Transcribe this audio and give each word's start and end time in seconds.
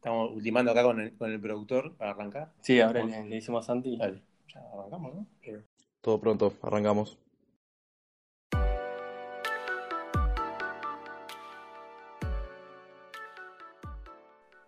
Estamos 0.00 0.30
ultimando 0.32 0.70
acá 0.70 0.82
con 0.82 0.98
el, 0.98 1.12
con 1.12 1.30
el 1.30 1.38
productor 1.38 1.94
para 1.98 2.12
arrancar. 2.12 2.50
Sí, 2.62 2.80
ahora 2.80 3.04
le, 3.04 3.22
le 3.22 3.34
decimos 3.34 3.66
a 3.66 3.66
Santi. 3.66 3.98
Dale, 3.98 4.22
ya 4.48 4.62
arrancamos, 4.72 5.14
¿no? 5.14 5.26
Todo 6.00 6.18
pronto, 6.18 6.54
arrancamos. 6.62 7.18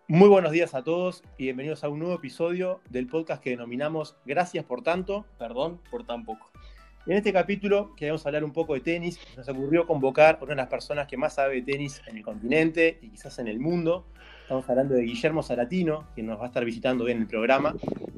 Muy 0.07 0.29
buenos 0.29 0.51
días 0.51 0.75
a 0.75 0.83
todos 0.83 1.23
y 1.39 1.45
bienvenidos 1.45 1.83
a 1.83 1.89
un 1.89 1.97
nuevo 1.97 2.13
episodio 2.13 2.81
del 2.91 3.07
podcast 3.07 3.41
que 3.41 3.49
denominamos 3.49 4.15
Gracias 4.27 4.63
por 4.65 4.83
tanto. 4.83 5.25
Perdón 5.39 5.81
por 5.89 6.05
tan 6.05 6.25
poco. 6.25 6.51
En 7.07 7.17
este 7.17 7.33
capítulo 7.33 7.95
queremos 7.95 8.23
hablar 8.27 8.43
un 8.43 8.53
poco 8.53 8.75
de 8.75 8.81
tenis. 8.81 9.19
Nos 9.35 9.49
ocurrió 9.49 9.87
convocar 9.87 10.37
a 10.39 10.43
una 10.43 10.51
de 10.51 10.57
las 10.57 10.67
personas 10.67 11.07
que 11.07 11.17
más 11.17 11.33
sabe 11.33 11.55
de 11.55 11.63
tenis 11.63 12.03
en 12.05 12.17
el 12.17 12.23
continente 12.23 12.99
y 13.01 13.09
quizás 13.09 13.39
en 13.39 13.47
el 13.47 13.59
mundo. 13.59 14.05
Estamos 14.43 14.69
hablando 14.69 14.95
de 14.95 15.03
Guillermo 15.03 15.41
Salatino, 15.41 16.05
que 16.13 16.21
nos 16.21 16.37
va 16.37 16.43
a 16.43 16.47
estar 16.47 16.65
visitando 16.65 17.05
hoy 17.05 17.13
en 17.13 17.19
el 17.19 17.27
programa. 17.27 17.73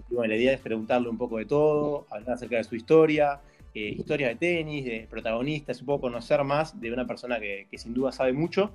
Y 0.10 0.16
bueno, 0.16 0.34
la 0.34 0.36
idea 0.36 0.54
es 0.54 0.60
preguntarle 0.60 1.08
un 1.08 1.20
poco 1.20 1.38
de 1.38 1.46
todo, 1.46 2.08
hablar 2.10 2.32
acerca 2.32 2.58
de 2.58 2.64
su 2.64 2.76
historia, 2.76 3.42
eh, 3.76 3.90
historia 3.90 4.30
de 4.30 4.36
tenis, 4.36 4.86
de 4.86 5.08
protagonistas, 5.08 5.82
un 5.82 5.86
poco 5.86 6.02
conocer 6.02 6.44
más 6.44 6.82
de 6.82 6.92
una 6.92 7.06
persona 7.06 7.40
que, 7.40 7.68
sin 7.78 7.94
duda 7.94 8.12
sabe 8.12 8.34
mucho. 8.34 8.72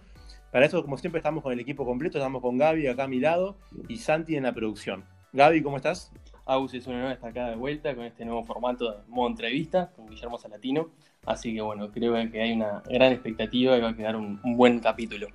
Para 0.52 0.65
eso, 0.65 0.80
como 0.80 0.97
siempre, 0.97 1.19
estamos 1.19 1.42
con 1.42 1.52
el 1.52 1.59
equipo 1.59 1.84
completo. 1.84 2.19
Estamos 2.19 2.41
con 2.41 2.56
Gaby 2.56 2.87
acá 2.87 3.05
a 3.05 3.09
mi 3.09 3.19
lado 3.19 3.56
y 3.89 3.97
Santi 3.97 4.37
en 4.37 4.45
la 4.45 4.53
producción. 4.53 5.05
Gaby, 5.33 5.61
¿cómo 5.61 5.77
estás? 5.77 6.12
Agus 6.47 6.73
es 6.75 6.87
una 6.87 6.98
nueva 6.98 7.14
estacada 7.14 7.51
de 7.51 7.56
vuelta 7.56 7.97
con 7.97 8.05
este 8.05 8.25
nuevo 8.25 8.45
formato 8.45 8.92
de 8.92 8.98
modo 9.09 9.28
entrevista 9.28 9.91
con 9.97 10.06
Guillermo 10.06 10.39
Salatino. 10.39 10.91
Así 11.27 11.53
que 11.53 11.62
bueno, 11.62 11.91
creo 11.91 12.14
que 12.30 12.41
hay 12.41 12.53
una 12.53 12.80
gran 12.89 13.11
expectativa 13.11 13.77
y 13.77 13.80
va 13.80 13.89
a 13.89 13.97
quedar 13.97 14.14
un 14.14 14.41
buen 14.56 14.78
capítulo. 14.78 15.27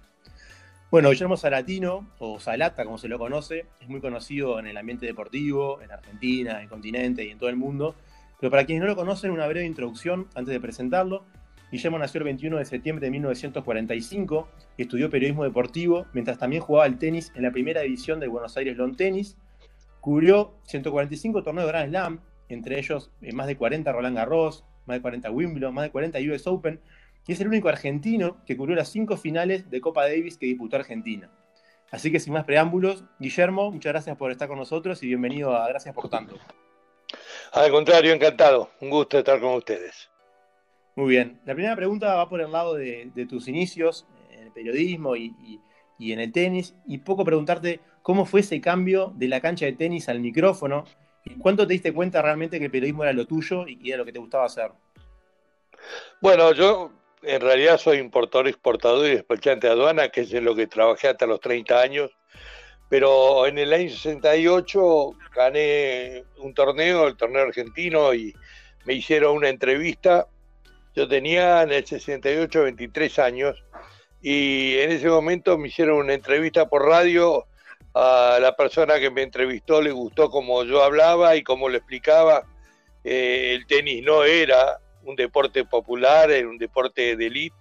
Bueno, 0.91 1.09
Guillermo 1.09 1.35
Salatino, 1.35 2.07
o 2.20 2.39
Salata, 2.39 2.85
como 2.85 2.99
se 2.99 3.07
lo 3.07 3.17
conoce, 3.17 3.66
es 3.81 3.89
muy 3.89 4.02
conocido 4.02 4.59
en 4.59 4.67
el 4.67 4.77
ambiente 4.77 5.07
deportivo, 5.07 5.81
en 5.81 5.91
Argentina, 5.91 6.57
en 6.57 6.63
el 6.63 6.70
continente 6.70 7.26
y 7.26 7.32
en 7.32 7.40
todo 7.40 7.49
el 7.49 7.55
mundo. 7.55 7.96
Pero 8.40 8.51
para 8.51 8.65
quienes 8.65 8.84
no 8.84 8.87
lo 8.87 8.95
conocen, 8.95 9.32
una 9.32 9.48
breve 9.48 9.65
introducción 9.65 10.27
antes 10.35 10.54
de 10.54 10.60
presentarlo. 10.60 11.26
Guillermo 11.71 11.98
nació 11.98 12.20
el 12.20 12.26
21 12.26 12.57
de 12.57 12.65
septiembre 12.65 13.05
de 13.07 13.12
1945 13.12 14.48
y 14.77 14.84
estudió 14.84 15.10
periodismo 15.10 15.43
deportivo, 15.43 16.05
mientras 16.13 16.37
también 16.37 16.62
jugaba 16.62 16.85
al 16.85 16.99
tenis 16.99 17.32
en 17.35 17.41
la 17.41 17.51
primera 17.51 17.82
división 17.82 18.20
del 18.20 18.29
Buenos 18.29 18.55
Aires 18.55 18.77
Lawn 18.77 18.95
Tennis. 18.95 19.38
Cubrió 20.01 20.54
145 20.65 21.41
torneos 21.41 21.65
de 21.65 21.71
Grand 21.71 21.90
Slam, 21.90 22.20
entre 22.48 22.77
ellos 22.77 23.12
eh, 23.23 23.34
más 23.34 23.48
de 23.48 23.57
40 23.57 23.91
Roland 23.91 24.15
Garros, 24.15 24.63
más 24.85 24.98
de 24.98 25.01
40 25.01 25.32
Wimbledon, 25.32 25.73
más 25.73 25.85
de 25.85 25.91
40 25.91 26.20
US 26.32 26.45
Open, 26.45 26.79
y 27.27 27.34
es 27.34 27.41
el 27.41 27.48
único 27.48 27.70
argentino 27.70 28.37
que 28.45 28.55
cubrió 28.55 28.76
las 28.76 28.90
cinco 28.90 29.18
finales 29.18 29.70
de 29.70 29.81
Copa 29.81 30.04
Davis 30.04 30.37
que 30.37 30.45
disputó 30.45 30.76
Argentina. 30.76 31.29
Así 31.91 32.12
que 32.12 32.20
sin 32.20 32.34
más 32.34 32.45
preámbulos, 32.45 33.04
Guillermo, 33.20 33.71
muchas 33.71 33.93
gracias 33.93 34.17
por 34.17 34.32
estar 34.32 34.48
con 34.48 34.57
nosotros 34.57 35.01
y 35.04 35.07
bienvenido 35.07 35.55
a 35.55 35.67
Gracias 35.67 35.93
por 35.93 36.09
tanto. 36.09 36.37
Al 37.54 37.71
contrario, 37.71 38.13
encantado. 38.13 38.71
Un 38.82 38.90
gusto 38.90 39.17
estar 39.17 39.40
con 39.40 39.54
ustedes. 39.54 40.09
Muy 40.95 41.09
bien. 41.09 41.40
La 41.45 41.54
primera 41.54 41.76
pregunta 41.76 42.15
va 42.15 42.27
por 42.27 42.41
el 42.41 42.51
lado 42.51 42.76
de, 42.76 43.12
de 43.13 43.26
tus 43.26 43.48
inicios 43.48 44.05
en 44.32 44.43
el 44.43 44.51
periodismo 44.51 45.15
y, 45.15 45.34
y, 45.43 45.60
y, 45.98 46.12
en 46.12 46.20
el 46.20 46.32
tenis. 46.32 46.76
Y 46.87 46.99
poco 46.99 47.23
preguntarte 47.23 47.79
cómo 48.01 48.26
fue 48.26 48.41
ese 48.41 48.60
cambio 48.62 49.13
de 49.15 49.27
la 49.27 49.41
cancha 49.41 49.65
de 49.65 49.73
tenis 49.73 50.10
al 50.10 50.20
micrófono. 50.20 50.85
¿Y 51.23 51.35
cuánto 51.35 51.65
te 51.65 51.73
diste 51.73 51.93
cuenta 51.93 52.21
realmente 52.21 52.60
que 52.60 52.65
el 52.65 52.71
periodismo 52.71 53.04
era 53.04 53.13
lo 53.13 53.26
tuyo 53.26 53.67
y 53.67 53.77
que 53.77 53.89
era 53.89 53.98
lo 53.98 54.05
que 54.05 54.12
te 54.12 54.20
gustaba 54.20 54.45
hacer? 54.45 54.71
Bueno, 56.21 56.51
yo 56.54 56.91
en 57.26 57.41
realidad 57.41 57.77
soy 57.77 57.98
importador, 57.98 58.48
exportador 58.48 59.07
y 59.07 59.15
despachante 59.15 59.68
de 59.68 59.73
aduana, 59.73 60.09
que 60.09 60.21
es 60.21 60.34
en 60.34 60.45
lo 60.45 60.55
que 60.55 60.68
trabajé 60.68 61.09
hasta 61.09 61.26
los 61.26 61.40
30 61.40 61.79
años. 61.79 62.12
Pero 62.90 63.48
en 63.48 63.57
el 63.57 63.73
año 63.73 63.90
68 63.90 65.12
gané 65.35 66.23
un 66.38 66.53
torneo, 66.53 67.07
el 67.07 67.17
torneo 67.17 67.44
argentino, 67.44 68.13
y 68.13 68.34
me 68.85 68.94
hicieron 68.94 69.35
una 69.35 69.50
entrevista 69.50 70.28
yo 70.95 71.09
tenía 71.09 71.63
en 71.63 71.73
el 71.73 71.85
68 71.85 72.63
23 72.63 73.19
años 73.19 73.61
y 74.21 74.77
en 74.77 74.91
ese 74.91 75.09
momento 75.09 75.57
me 75.57 75.67
hicieron 75.67 75.97
una 75.97 76.13
entrevista 76.13 76.69
por 76.69 76.85
radio. 76.85 77.45
A 77.97 78.39
la 78.41 78.55
persona 78.57 79.00
que 79.00 79.09
me 79.09 79.21
entrevistó 79.21 79.81
le 79.81 79.91
gustó 79.91 80.29
cómo 80.29 80.63
yo 80.63 80.83
hablaba 80.83 81.35
y 81.35 81.44
cómo 81.44 81.69
lo 81.69 81.77
explicaba. 81.77 82.44
Eh, 83.03 83.53
el 83.53 83.67
tenis 83.67 84.03
no 84.03 84.23
era 84.23 84.79
un 85.05 85.16
deporte 85.16 85.63
popular, 85.66 86.31
era 86.31 86.47
un 86.47 86.57
deporte 86.57 87.16
de 87.16 87.27
élite. 87.27 87.55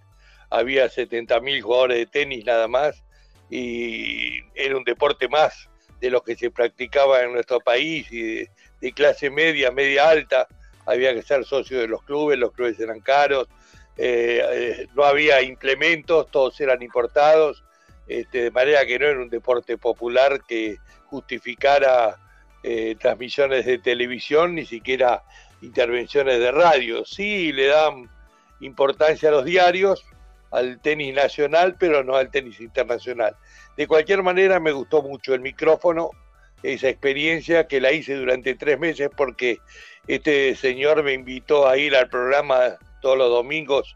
Había 0.50 0.87
70.000 0.87 1.62
jugadores 1.62 1.99
de 1.99 2.06
tenis 2.06 2.44
nada 2.44 2.69
más 2.69 3.03
y 3.50 4.41
era 4.55 4.77
un 4.77 4.84
deporte 4.84 5.28
más 5.28 5.69
de 6.00 6.10
los 6.10 6.22
que 6.22 6.37
se 6.37 6.50
practicaba 6.50 7.22
en 7.22 7.33
nuestro 7.33 7.60
país 7.60 8.10
y 8.10 8.47
de, 8.81 8.93
clase 8.93 9.31
media, 9.31 9.71
media 9.71 10.10
alta 10.10 10.47
había 10.84 11.15
que 11.15 11.22
ser 11.22 11.44
socio 11.44 11.81
de 11.81 11.88
los 11.88 12.03
clubes, 12.03 12.38
los 12.38 12.53
clubes 12.53 12.78
eran 12.78 13.00
caros, 13.00 13.49
eh, 13.97 14.43
eh, 14.53 14.87
no 14.94 15.04
había 15.04 15.41
implementos, 15.41 16.31
todos 16.31 16.60
eran 16.60 16.83
importados, 16.83 17.65
este, 18.06 18.43
de 18.44 18.50
manera 18.50 18.84
que 18.84 18.99
no 18.99 19.06
era 19.06 19.21
un 19.21 19.31
deporte 19.31 19.78
popular 19.78 20.43
que 20.47 20.77
justificara 21.06 22.19
eh, 22.62 22.97
transmisiones 22.99 23.65
de 23.65 23.78
televisión, 23.78 24.54
ni 24.54 24.66
siquiera 24.66 25.22
intervenciones 25.65 26.39
de 26.39 26.53
radio. 26.53 27.05
Sí 27.05 27.53
le 27.53 27.67
dan 27.67 28.09
importancia 28.61 29.29
a 29.29 29.33
los 29.33 29.45
diarios, 29.45 30.05
al 30.51 30.81
tenis 30.81 31.15
nacional, 31.15 31.77
pero 31.79 32.05
no 32.05 32.17
al 32.17 32.31
tenis 32.31 32.61
internacional. 32.61 33.37
De 33.77 33.87
cualquier 33.87 34.23
manera 34.23 34.61
me 34.61 34.73
gustó 34.73 35.03
mucho 35.03 35.35
el 35.35 35.41
micrófono, 35.41 36.11
esa 36.63 36.89
experiencia 36.89 37.67
que 37.67 37.81
la 37.81 37.93
hice 37.93 38.15
durante 38.15 38.55
tres 38.55 38.79
meses 38.79 39.11
porque 39.15 39.59
este 40.07 40.55
señor 40.55 41.03
me 41.03 41.13
invitó 41.13 41.69
a 41.69 41.77
ir 41.77 41.95
al 41.95 42.09
programa 42.09 42.79
todos 43.03 43.19
los 43.19 43.29
domingos 43.29 43.95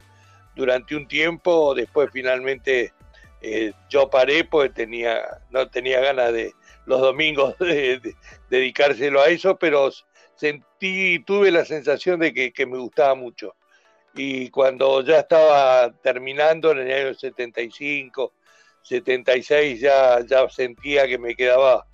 durante 0.55 0.97
un 0.97 1.07
tiempo, 1.07 1.75
después 1.75 2.11
finalmente 2.13 2.93
eh, 3.41 3.73
yo 3.89 4.11
paré 4.11 4.45
porque 4.45 4.71
tenía, 4.71 5.23
no 5.51 5.69
tenía 5.69 6.01
ganas 6.01 6.33
de 6.33 6.53
los 6.85 7.01
domingos 7.01 7.57
de, 7.61 8.01
de, 8.01 8.17
dedicárselo 8.51 9.23
a 9.23 9.29
eso, 9.29 9.57
pero 9.59 9.91
sentí, 10.39 11.19
tuve 11.21 11.51
la 11.51 11.65
sensación 11.65 12.21
de 12.21 12.33
que, 12.33 12.53
que, 12.53 12.67
me 12.67 12.79
gustaba 12.79 13.15
mucho. 13.15 13.55
Y 14.15 14.49
cuando 14.51 15.03
ya 15.03 15.21
estaba 15.21 15.93
terminando 16.03 16.73
en 16.73 16.79
el 16.79 17.07
año 17.07 17.15
75, 17.15 18.33
76, 18.83 19.81
ya, 19.81 20.21
ya 20.27 20.49
sentía 20.49 21.07
que 21.07 21.19
me 21.19 21.35
quedaba 21.35 21.87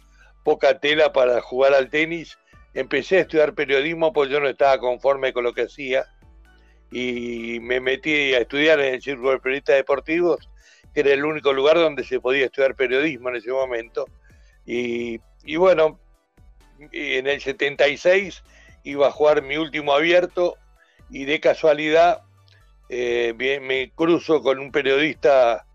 poca 0.45 0.79
tela 0.79 1.13
para 1.13 1.41
jugar 1.41 1.75
al 1.75 1.91
tenis 1.91 2.39
empecé 2.75 3.19
a 3.19 3.21
estudiar 3.21 3.55
periodismo 3.55 4.13
porque 4.13 4.33
yo 4.33 4.41
no 4.41 4.49
estaba 4.49 4.79
conforme 4.79 5.33
con 5.33 5.45
lo 5.45 5.55
que 5.55 5.63
hacía 5.63 6.07
y 6.91 7.59
me 7.61 7.81
metí 7.81 8.35
a 8.35 8.41
estudiar 8.41 8.81
en 8.81 8.95
el 8.95 9.03
Círculo 9.03 9.31
de 9.31 9.39
Periodistas 9.39 9.77
Deportivos, 9.77 10.51
que 10.93 11.01
era 11.01 11.13
el 11.13 11.25
único 11.25 11.53
lugar 11.53 11.77
donde 11.77 12.05
se 12.05 12.21
podía 12.21 12.47
estudiar 12.47 12.77
periodismo 12.77 13.31
en 13.31 13.37
ese 13.37 13.51
momento. 13.51 14.07
Y, 14.65 15.19
y 15.45 15.57
bueno, 15.57 15.99
en 16.93 17.27
el 17.27 17.41
76 17.41 18.43
iba 18.85 19.09
a 19.09 19.13
jugar 19.13 19.43
mi 19.43 19.57
último 19.57 19.93
abierto 19.93 20.57
y 21.11 21.25
de 21.25 21.41
casualidad 21.41 22.23
eh, 22.89 23.35
me 23.63 23.91
cruzo 23.91 24.43
con 24.43 24.59
un 24.59 24.71
periodista 24.71 25.67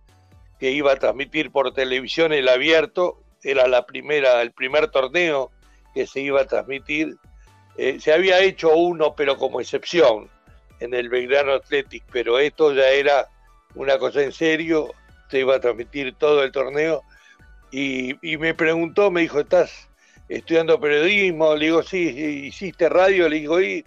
que 0.59 0.71
iba 0.71 0.91
a 0.91 0.97
transmitir 0.97 1.51
por 1.51 1.73
televisión 1.73 2.33
el 2.33 2.49
abierto, 2.49 3.19
era 3.43 3.67
la 3.67 3.85
primera, 3.85 4.41
el 4.41 4.51
primer 4.51 4.89
torneo 4.89 5.51
que 5.93 6.05
se 6.05 6.21
iba 6.21 6.41
a 6.41 6.45
transmitir. 6.45 7.17
Eh, 7.77 7.99
se 7.99 8.13
había 8.13 8.41
hecho 8.41 8.75
uno, 8.75 9.15
pero 9.15 9.37
como 9.37 9.61
excepción, 9.61 10.29
en 10.79 10.93
el 10.93 11.09
Belgrano 11.09 11.53
Athletic, 11.53 12.03
pero 12.11 12.39
esto 12.39 12.73
ya 12.73 12.89
era 12.89 13.27
una 13.75 13.97
cosa 13.97 14.21
en 14.21 14.31
serio, 14.31 14.93
se 15.29 15.39
iba 15.39 15.55
a 15.55 15.59
transmitir 15.59 16.15
todo 16.15 16.43
el 16.43 16.51
torneo. 16.51 17.03
Y, 17.71 18.15
y 18.27 18.37
me 18.37 18.53
preguntó, 18.53 19.11
me 19.11 19.21
dijo, 19.21 19.39
¿estás 19.39 19.88
estudiando 20.29 20.79
periodismo? 20.79 21.55
Le 21.55 21.65
digo, 21.65 21.83
sí, 21.83 21.99
¿hiciste 22.45 22.87
radio? 22.87 23.27
Le 23.27 23.37
digo, 23.37 23.59
y 23.61 23.83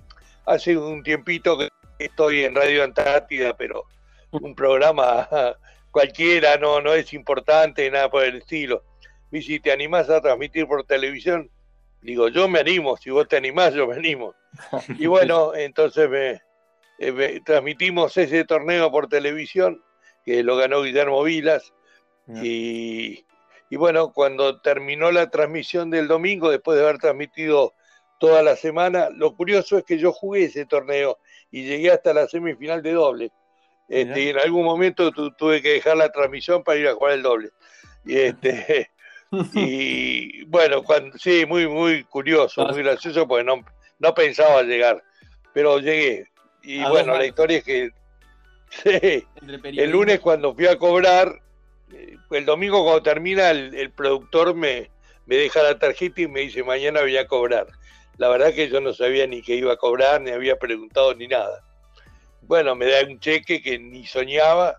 hace 0.47 0.77
un 0.77 1.03
tiempito 1.03 1.57
que 1.57 1.69
estoy 1.99 2.45
en 2.45 2.55
Radio 2.55 2.85
Antártida, 2.85 3.57
pero 3.57 3.85
un 4.33 4.55
programa 4.55 5.29
cualquiera, 5.91 6.57
no, 6.57 6.81
no 6.81 6.93
es 6.93 7.13
importante, 7.13 7.91
nada 7.91 8.11
por 8.11 8.25
el 8.25 8.37
estilo. 8.37 8.85
Y 9.31 9.41
si 9.43 9.61
te 9.61 9.73
animás 9.73 10.11
a 10.11 10.21
transmitir 10.21 10.67
por 10.67 10.85
televisión, 10.85 11.51
digo, 12.03 12.29
yo 12.29 12.49
me 12.49 12.59
animo, 12.59 12.97
si 12.97 13.11
vos 13.11 13.29
te 13.29 13.37
animás, 13.37 13.73
yo 13.75 13.87
me 13.87 13.95
animo. 13.95 14.35
Y 14.99 15.07
bueno, 15.07 15.55
entonces 15.55 16.11
me, 16.11 16.43
eh, 16.99 17.13
me, 17.13 17.41
transmitimos 17.41 18.17
ese 18.17 18.45
torneo 18.45 18.91
por 18.91 19.09
televisión, 19.09 19.83
que 20.25 20.43
lo 20.43 20.57
ganó 20.57 20.83
Guillermo 20.83 21.23
Vilas, 21.23 21.73
y, 22.43 23.25
y, 23.73 23.77
bueno, 23.77 24.13
cuando 24.13 24.61
terminó 24.61 25.11
la 25.11 25.31
transmisión 25.31 25.91
del 25.91 26.07
domingo, 26.07 26.51
después 26.51 26.77
de 26.77 26.85
haber 26.85 26.99
transmitido 26.99 27.73
toda 28.21 28.43
la 28.43 28.55
semana, 28.55 29.09
lo 29.11 29.35
curioso 29.35 29.79
es 29.79 29.85
que 29.85 29.99
yo 29.99 30.13
jugué 30.13 30.45
ese 30.45 30.67
torneo 30.67 31.19
y 31.51 31.65
llegué 31.65 31.91
hasta 31.91 32.13
la 32.13 32.29
semifinal 32.29 32.83
de 32.83 32.93
doble. 32.93 33.33
Este, 33.89 34.21
y 34.21 34.29
en 34.29 34.39
algún 34.39 34.65
momento 34.65 35.11
tu, 35.11 35.33
tuve 35.33 35.63
que 35.63 35.73
dejar 35.73 35.97
la 35.97 36.11
transmisión 36.11 36.63
para 36.63 36.79
ir 36.79 36.89
a 36.89 36.95
jugar 36.95 37.15
el 37.15 37.23
doble. 37.23 37.51
Y 38.05 38.19
este 38.19 38.91
Y 39.55 40.45
bueno, 40.45 40.83
cuando, 40.83 41.17
sí, 41.17 41.47
muy, 41.47 41.67
muy 41.67 42.05
curioso, 42.05 42.67
muy 42.67 42.83
gracioso, 42.83 43.27
porque 43.27 43.45
no, 43.45 43.65
no 43.99 44.15
pensaba 44.15 44.63
llegar, 44.63 45.03
pero 45.55 45.79
llegué. 45.79 46.29
Y 46.63 46.85
bueno, 46.85 47.17
la 47.17 47.25
historia 47.25 47.59
es 47.59 47.65
que 47.65 47.91
el 49.65 49.91
lunes 49.91 50.21
cuando 50.21 50.55
fui 50.55 50.67
a 50.67 50.77
cobrar, 50.77 51.41
el 52.31 52.45
domingo 52.45 52.83
cuando 52.83 53.03
termina, 53.03 53.51
el, 53.51 53.91
productor 53.91 54.55
me, 54.55 54.91
me 55.27 55.37
deja 55.37 55.63
la 55.63 55.79
tarjeta 55.79 56.23
y 56.23 56.29
me 56.29 56.41
dice, 56.41 56.63
mañana 56.63 57.01
voy 57.01 57.17
a 57.17 57.27
cobrar. 57.27 57.67
La 58.19 58.29
verdad 58.29 58.55
que 58.55 58.69
yo 58.69 58.81
no 58.81 58.93
sabía 58.93 59.27
ni 59.27 59.43
que 59.43 59.57
iba 59.57 59.73
a 59.73 59.77
cobrar, 59.77 60.21
ni 60.21 60.31
había 60.31 60.59
preguntado 60.59 61.15
ni 61.15 61.29
nada. 61.29 61.65
Bueno, 62.43 62.75
me 62.75 62.87
da 62.87 63.07
un 63.07 63.19
cheque 63.21 63.63
que 63.63 63.79
ni 63.79 64.07
soñaba 64.07 64.79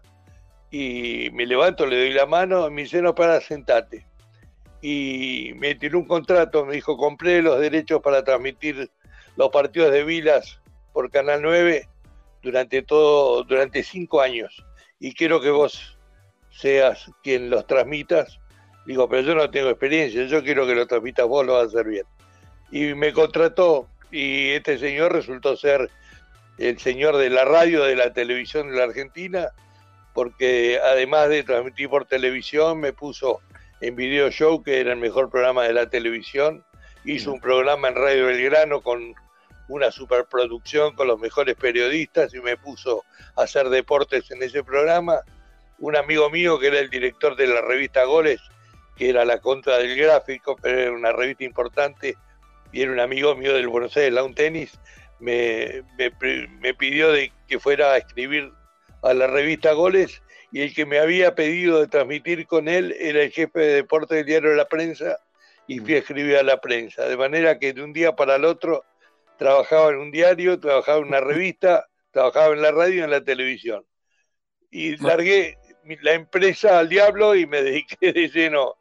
y 0.70 1.30
me 1.34 1.46
levanto, 1.46 1.86
le 1.86 1.98
doy 1.98 2.14
la 2.14 2.26
mano, 2.26 2.70
me 2.70 2.84
dice, 2.84 3.02
no, 3.02 3.14
para, 3.14 3.40
sentate. 3.42 4.06
Y 4.82 5.54
me 5.56 5.76
tiró 5.76 6.00
un 6.00 6.06
contrato, 6.06 6.66
me 6.66 6.74
dijo, 6.76 6.98
compré 6.98 7.42
los 7.42 7.60
derechos 7.60 8.02
para 8.02 8.24
transmitir 8.24 8.90
los 9.36 9.50
partidos 9.50 9.92
de 9.92 10.04
Vilas 10.04 10.60
por 10.92 11.10
Canal 11.10 11.42
9 11.42 11.88
durante 12.42 12.82
todo, 12.82 13.44
durante 13.44 13.84
cinco 13.84 14.22
años. 14.22 14.66
Y 15.00 15.14
quiero 15.14 15.42
que 15.42 15.50
vos 15.50 15.98
seas 16.56 17.12
quien 17.24 17.50
los 17.50 17.68
transmitas. 17.68 18.40
Digo, 18.86 19.08
pero 19.08 19.22
yo 19.22 19.36
no 19.36 19.50
tengo 19.50 19.70
experiencia, 19.70 20.26
yo 20.26 20.44
quiero 20.44 20.68
que 20.68 20.76
lo 20.76 20.88
transmitas 20.88 21.26
vos, 21.28 21.46
lo 21.46 21.54
vas 21.54 21.64
a 21.64 21.68
hacer 21.68 21.88
bien. 21.88 22.06
Y 22.72 22.94
me 22.94 23.14
contrató 23.14 23.88
y 24.12 24.52
este 24.52 24.78
señor 24.78 25.14
resultó 25.14 25.56
ser 25.56 25.90
el 26.58 26.80
señor 26.80 27.18
de 27.18 27.30
la 27.30 27.46
radio, 27.46 27.84
de 27.84 27.96
la 27.96 28.14
televisión 28.14 28.70
de 28.70 28.78
la 28.78 28.84
Argentina, 28.84 29.50
porque 30.14 30.80
además 30.84 31.30
de 31.30 31.44
transmitir 31.44 31.90
por 31.90 32.06
televisión, 32.06 32.80
me 32.80 32.94
puso 32.94 33.42
en 33.82 33.96
Video 33.96 34.30
Show, 34.30 34.64
que 34.64 34.80
era 34.80 34.94
el 34.94 35.00
mejor 35.00 35.30
programa 35.30 35.64
de 35.64 35.74
la 35.74 35.90
televisión, 35.90 36.64
hizo 37.06 37.34
un 37.34 37.40
programa 37.40 37.90
en 37.90 37.96
Radio 37.96 38.28
Belgrano 38.28 38.82
con 38.82 39.16
una 39.68 39.92
superproducción 39.92 40.94
con 40.96 41.08
los 41.08 41.20
mejores 41.20 41.56
periodistas 41.56 42.34
y 42.34 42.40
me 42.40 42.58
puso 42.58 43.04
a 43.36 43.44
hacer 43.44 43.70
deportes 43.70 44.30
en 44.32 44.44
ese 44.44 44.64
programa. 44.64 45.22
Un 45.84 45.98
amigo 45.98 46.30
mío 46.30 46.58
que 46.60 46.68
era 46.68 46.80
el 46.80 46.90
director 46.90 47.36
de 47.36 47.46
la 47.46 47.60
revista 47.60 48.06
Goles, 48.06 48.40
que 48.96 49.10
era 49.10 49.26
la 49.26 49.42
contra 49.42 49.80
del 49.80 49.98
gráfico, 49.98 50.56
pero 50.62 50.80
era 50.80 50.92
una 50.94 51.12
revista 51.12 51.44
importante, 51.44 52.16
y 52.72 52.84
era 52.84 52.94
un 52.94 53.02
amigo 53.02 53.36
mío 53.36 53.54
del 53.54 53.68
Buenos 53.68 53.98
Aires 53.98 54.18
un 54.22 54.34
Tenis, 54.34 54.80
me, 55.20 55.84
me, 55.98 56.74
pidió 56.74 57.12
de 57.12 57.34
que 57.50 57.60
fuera 57.60 57.92
a 57.92 57.98
escribir 57.98 58.50
a 59.02 59.14
la 59.14 59.28
revista 59.28 59.74
Goles 59.74 60.24
y 60.54 60.62
el 60.62 60.74
que 60.74 60.86
me 60.86 61.00
había 61.00 61.36
pedido 61.36 61.82
de 61.82 61.88
transmitir 61.88 62.48
con 62.48 62.70
él 62.70 62.96
era 62.98 63.22
el 63.22 63.32
jefe 63.32 63.60
de 63.60 63.74
deporte 63.74 64.16
del 64.16 64.26
diario 64.26 64.56
la 64.56 64.70
prensa 64.70 65.20
y 65.68 65.80
fui 65.80 65.96
a 65.96 65.98
escribir 65.98 66.38
a 66.38 66.44
la 66.44 66.62
prensa. 66.62 67.10
De 67.10 67.18
manera 67.18 67.60
que 67.60 67.74
de 67.74 67.84
un 67.84 67.92
día 67.92 68.16
para 68.16 68.38
el 68.38 68.46
otro 68.46 68.86
trabajaba 69.38 69.90
en 69.90 69.98
un 69.98 70.12
diario, 70.12 70.62
trabajaba 70.62 71.00
en 71.00 71.08
una 71.08 71.20
revista, 71.20 71.90
trabajaba 72.12 72.54
en 72.54 72.62
la 72.62 72.72
radio 72.72 73.02
y 73.02 73.04
en 73.04 73.12
la 73.12 73.22
televisión. 73.22 73.86
Y 74.72 74.96
largué 74.96 75.58
la 76.02 76.14
empresa 76.14 76.80
al 76.80 76.90
diablo 76.90 77.36
y 77.36 77.46
me 77.46 77.62
dediqué 77.64 78.14
de 78.14 78.30
lleno 78.30 78.76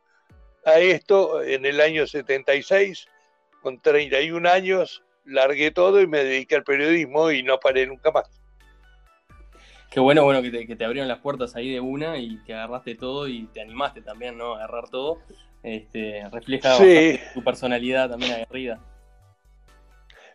a 0.64 0.78
esto 0.78 1.42
en 1.42 1.66
el 1.66 1.80
año 1.80 2.06
76, 2.06 3.06
con 3.60 3.80
31 3.80 4.48
años, 4.48 5.02
largué 5.24 5.70
todo 5.70 6.00
y 6.00 6.06
me 6.06 6.24
dediqué 6.24 6.56
al 6.56 6.64
periodismo 6.64 7.30
y 7.30 7.42
no 7.42 7.58
paré 7.58 7.86
nunca 7.86 8.10
más. 8.10 8.42
Qué 9.92 10.00
bueno, 10.00 10.24
bueno, 10.24 10.40
que 10.40 10.74
te, 10.74 10.84
abrieron 10.84 11.06
las 11.06 11.18
puertas 11.18 11.54
ahí 11.54 11.70
de 11.70 11.80
una 11.80 12.16
y 12.16 12.42
que 12.44 12.54
agarraste 12.54 12.94
todo 12.94 13.28
y 13.28 13.46
te 13.48 13.60
animaste 13.60 14.00
también, 14.00 14.38
¿no? 14.38 14.54
A 14.54 14.56
agarrar 14.56 14.88
todo. 14.88 15.18
Este, 15.62 16.26
refleja 16.32 16.78
tu 17.34 17.44
personalidad 17.44 18.08
también 18.08 18.32
aguerrida. 18.32 18.80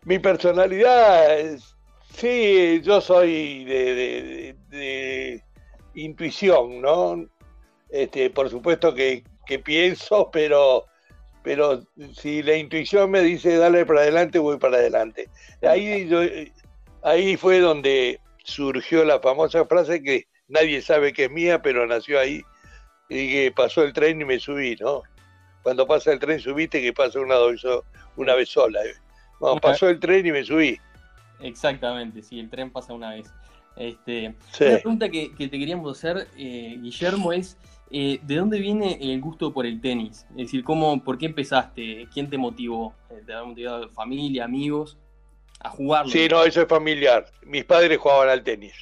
Mi 0.04 0.20
personalidad, 0.20 1.58
sí, 2.14 2.82
yo 2.84 3.02
soy 3.02 3.66
de, 3.66 5.44
intuición, 6.02 6.82
¿no? 6.82 7.26
Este, 7.90 8.30
por 8.30 8.50
supuesto 8.50 8.94
que, 8.94 9.24
que 9.46 9.60
pienso, 9.60 10.30
pero 10.32 10.86
pero 11.44 11.82
si 12.14 12.44
la 12.44 12.58
intuición 12.58 13.10
me 13.10 13.22
dice 13.22 13.56
dale 13.56 13.86
para 13.86 14.02
adelante, 14.02 14.38
voy 14.38 14.58
para 14.58 14.78
adelante. 14.78 15.30
Ahí, 15.62 16.10
ahí 17.04 17.38
fue 17.38 17.62
donde 17.62 18.20
surgió 18.44 19.06
la 19.06 19.22
famosa 19.22 19.64
frase 19.66 20.04
que 20.04 20.28
nadie 20.50 20.82
sabe 20.82 21.14
que 21.14 21.26
es 21.26 21.32
mía, 21.32 21.62
pero 21.62 21.88
nació 21.88 22.20
ahí, 22.20 22.42
y 23.08 23.32
que 23.32 23.54
pasó 23.56 23.84
el 23.84 23.94
tren 23.94 24.20
y 24.20 24.26
me 24.26 24.40
subí, 24.40 24.76
¿no? 24.76 25.04
Cuando 25.64 25.88
pasa 25.88 26.12
el 26.12 26.20
tren 26.20 26.42
subiste 26.42 26.82
que 26.82 26.92
pasa 26.92 27.20
una, 27.20 27.38
una 28.18 28.36
vez 28.36 28.50
sola. 28.50 28.84
¿eh? 28.84 28.96
pasó 29.62 29.88
el 29.88 30.02
tren 30.02 30.26
y 30.26 30.32
me 30.34 30.44
subí. 30.44 30.78
Exactamente, 31.40 32.24
sí, 32.24 32.42
el 32.42 32.50
tren 32.50 32.72
pasa 32.72 32.94
una 32.94 33.12
vez. 33.12 33.32
Este, 33.78 34.36
Una 34.60 34.80
pregunta 34.80 35.10
que, 35.10 35.30
te 35.38 35.50
queríamos 35.50 35.98
hacer, 35.98 36.28
eh, 36.38 36.78
Guillermo, 36.82 37.32
es 37.32 37.58
eh, 37.90 38.20
¿de 38.24 38.36
dónde 38.36 38.60
viene 38.60 38.98
el 39.02 39.22
gusto 39.22 39.54
por 39.54 39.66
el 39.66 39.80
tenis? 39.80 40.26
Es 40.32 40.38
decir, 40.38 40.64
¿cómo, 40.64 41.04
¿por 41.04 41.18
qué 41.18 41.28
empezaste? 41.28 42.08
¿Quién 42.14 42.30
te 42.30 42.38
motivó? 42.38 42.94
Eh, 43.10 43.22
¿Te 43.26 43.34
ha 43.34 43.44
motivado 43.44 43.90
familia, 43.90 44.46
amigos 44.46 44.98
a 45.60 45.70
jugarlo? 45.70 46.12
Sí, 46.12 46.28
no, 46.30 46.44
eso 46.44 46.62
es 46.62 46.68
familiar. 46.68 47.26
Mis 47.44 47.64
padres 47.64 47.98
jugaban 47.98 48.30
al 48.30 48.44
tenis. 48.44 48.74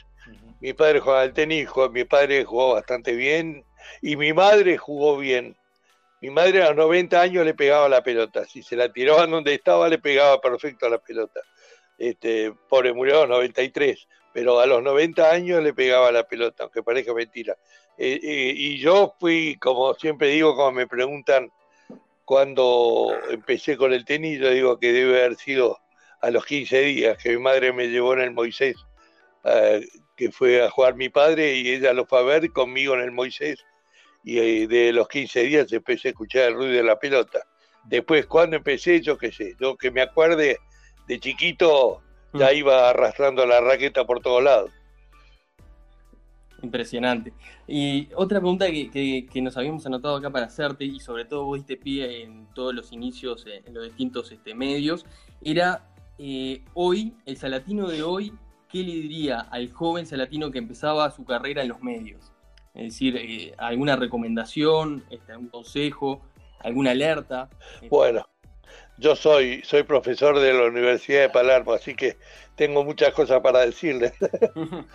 Mi 0.60 0.74
padre 0.74 1.00
jugaba 1.00 1.22
al 1.22 1.34
tenis, 1.34 1.68
mi 1.92 2.06
padre 2.06 2.44
jugó 2.44 2.74
bastante 2.74 3.14
bien 3.14 3.64
y 4.02 4.16
mi 4.16 4.34
madre 4.34 4.78
jugó 4.78 5.18
bien. 5.18 5.56
Mi 6.22 6.32
madre 6.32 6.64
a 6.64 6.70
los 6.70 6.78
90 6.78 7.22
años 7.22 7.46
le 7.46 7.54
pegaba 7.54 7.88
la 7.88 8.02
pelota. 8.02 8.46
Si 8.46 8.64
se 8.64 8.76
la 8.76 8.92
tiraban 8.92 9.30
donde 9.30 9.54
estaba, 9.54 9.88
le 9.90 10.00
pegaba 10.00 10.42
perfecto 10.42 10.88
a 10.88 10.90
la 10.90 10.98
pelota. 10.98 11.42
Este, 11.98 12.52
pobre 12.68 12.94
murió 12.94 13.18
a 13.18 13.28
los 13.28 13.38
93, 13.38 14.08
pero 14.36 14.60
a 14.60 14.66
los 14.66 14.84
90 14.84 15.32
años 15.32 15.64
le 15.64 15.74
pegaba 15.74 16.12
la 16.12 16.28
pelota, 16.28 16.64
aunque 16.64 16.84
parezca 16.84 17.14
mentira. 17.14 17.56
Eh, 17.98 18.20
eh, 18.22 18.54
y 18.54 18.78
yo 18.80 19.16
fui, 19.18 19.56
como 19.62 19.94
siempre 19.94 20.28
digo, 20.28 20.58
como 20.58 20.74
me 20.74 20.88
preguntan 20.88 21.50
cuando 22.26 23.14
empecé 23.30 23.78
con 23.78 23.94
el 23.94 24.04
tenis, 24.04 24.38
yo 24.38 24.50
digo 24.50 24.78
que 24.78 24.92
debe 24.92 25.24
haber 25.24 25.38
sido 25.38 25.80
a 26.20 26.32
los 26.32 26.46
15 26.46 26.82
días 26.82 27.18
que 27.18 27.30
mi 27.30 27.38
madre 27.38 27.72
me 27.72 27.88
llevó 27.88 28.12
en 28.12 28.20
el 28.20 28.32
Moisés, 28.32 28.76
eh, 29.46 29.88
que 30.18 30.30
fue 30.34 30.62
a 30.62 30.70
jugar 30.70 30.96
mi 30.96 31.08
padre 31.08 31.54
y 31.56 31.70
ella 31.70 31.94
lo 31.94 32.06
fue 32.06 32.20
a 32.20 32.24
ver 32.24 32.52
conmigo 32.52 32.94
en 32.96 33.04
el 33.04 33.12
Moisés. 33.14 33.66
Y 34.22 34.66
de 34.66 34.92
los 34.92 35.08
15 35.08 35.44
días 35.44 35.72
empecé 35.72 36.10
a 36.10 36.12
escuchar 36.12 36.50
el 36.50 36.56
ruido 36.56 36.74
de 36.74 36.84
la 36.84 37.00
pelota. 37.00 37.40
Después, 37.86 38.26
cuando 38.26 38.58
empecé, 38.58 39.00
yo 39.00 39.18
qué 39.18 39.32
sé, 39.32 39.56
yo 39.62 39.78
que 39.78 39.92
me 39.92 40.02
acuerde, 40.02 40.58
de 41.08 41.20
chiquito 41.22 42.02
ya 42.38 42.54
iba 42.54 42.90
arrastrando 42.90 43.46
la 43.46 43.62
raqueta 43.62 44.06
por 44.06 44.22
todos 44.22 44.44
lados. 44.44 44.72
Impresionante. 46.62 47.34
Y 47.68 48.10
otra 48.16 48.40
pregunta 48.40 48.66
que, 48.68 49.42
nos 49.42 49.58
habíamos 49.58 49.86
anotado 49.86 50.16
acá 50.16 50.30
para 50.30 50.46
hacerte, 50.48 50.86
y 50.86 51.00
sobre 51.00 51.26
todo 51.26 51.46
vos 51.46 51.58
diste 51.58 51.78
pie 51.78 52.24
en 52.24 52.48
todos 52.54 52.74
los 52.74 52.92
inicios 52.92 53.46
eh, 53.48 53.62
en 53.66 53.74
los 53.74 53.84
distintos 53.84 54.32
este, 54.32 54.56
medios, 54.56 55.06
era 55.44 55.88
eh, 56.18 56.64
hoy, 56.74 57.14
el 57.26 57.38
salatino 57.38 57.88
de 57.88 58.04
hoy, 58.04 58.34
¿qué 58.70 58.80
le 58.80 58.94
diría 58.94 59.42
al 59.42 59.72
joven 59.72 60.06
salatino 60.06 60.52
que 60.52 60.60
empezaba 60.60 61.12
su 61.12 61.26
carrera 61.26 61.62
en 61.62 61.70
los 61.70 61.82
medios? 61.82 62.32
Es 62.74 62.94
decir, 62.94 63.16
eh, 63.18 63.54
alguna 63.58 63.96
recomendación, 63.96 65.04
este, 65.10 65.32
algún 65.32 65.50
consejo, 65.50 66.22
alguna 66.60 66.92
alerta. 66.92 67.50
Bueno, 67.90 68.28
yo 68.98 69.16
soy, 69.16 69.62
soy 69.64 69.84
profesor 69.84 70.40
de 70.40 70.54
la 70.54 70.64
Universidad 70.64 71.22
de 71.22 71.30
Palermo, 71.30 71.74
así 71.74 71.96
que 71.96 72.18
tengo 72.56 72.84
muchas 72.84 73.14
cosas 73.14 73.42
para 73.42 73.66
decirles. 73.66 74.14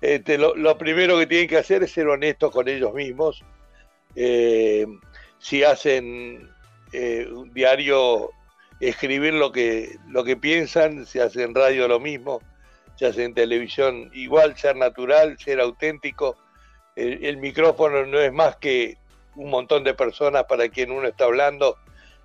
Este, 0.00 0.36
lo, 0.36 0.76
primero 0.76 1.18
que 1.18 1.26
tienen 1.26 1.48
que 1.48 1.56
hacer 1.56 1.82
es 1.82 1.92
ser 1.92 2.08
honestos 2.08 2.50
con 2.50 2.68
ellos 2.68 2.92
mismos. 2.92 3.42
Eh, 4.14 4.84
si 5.38 5.64
hacen 5.64 6.50
eh, 6.92 7.26
un 7.32 7.54
diario, 7.54 8.28
escribir 8.80 9.32
lo 9.32 9.50
que, 9.50 9.96
lo 10.08 10.22
que 10.22 10.36
piensan, 10.36 11.06
si 11.06 11.20
hacen 11.20 11.54
radio 11.54 11.88
lo 11.88 12.00
mismo, 12.00 12.42
si 12.96 13.06
hacen 13.06 13.32
televisión 13.32 14.10
igual, 14.12 14.58
ser 14.58 14.76
natural, 14.76 15.38
ser 15.38 15.58
auténtico. 15.60 16.36
El, 16.96 17.38
micrófono 17.38 18.04
no 18.04 18.20
es 18.20 18.32
más 18.32 18.56
que 18.56 18.98
un 19.34 19.48
montón 19.48 19.84
de 19.84 19.94
personas 19.94 20.44
para 20.44 20.68
quien 20.68 20.90
uno 20.90 21.08
está 21.08 21.24
hablando. 21.24 21.78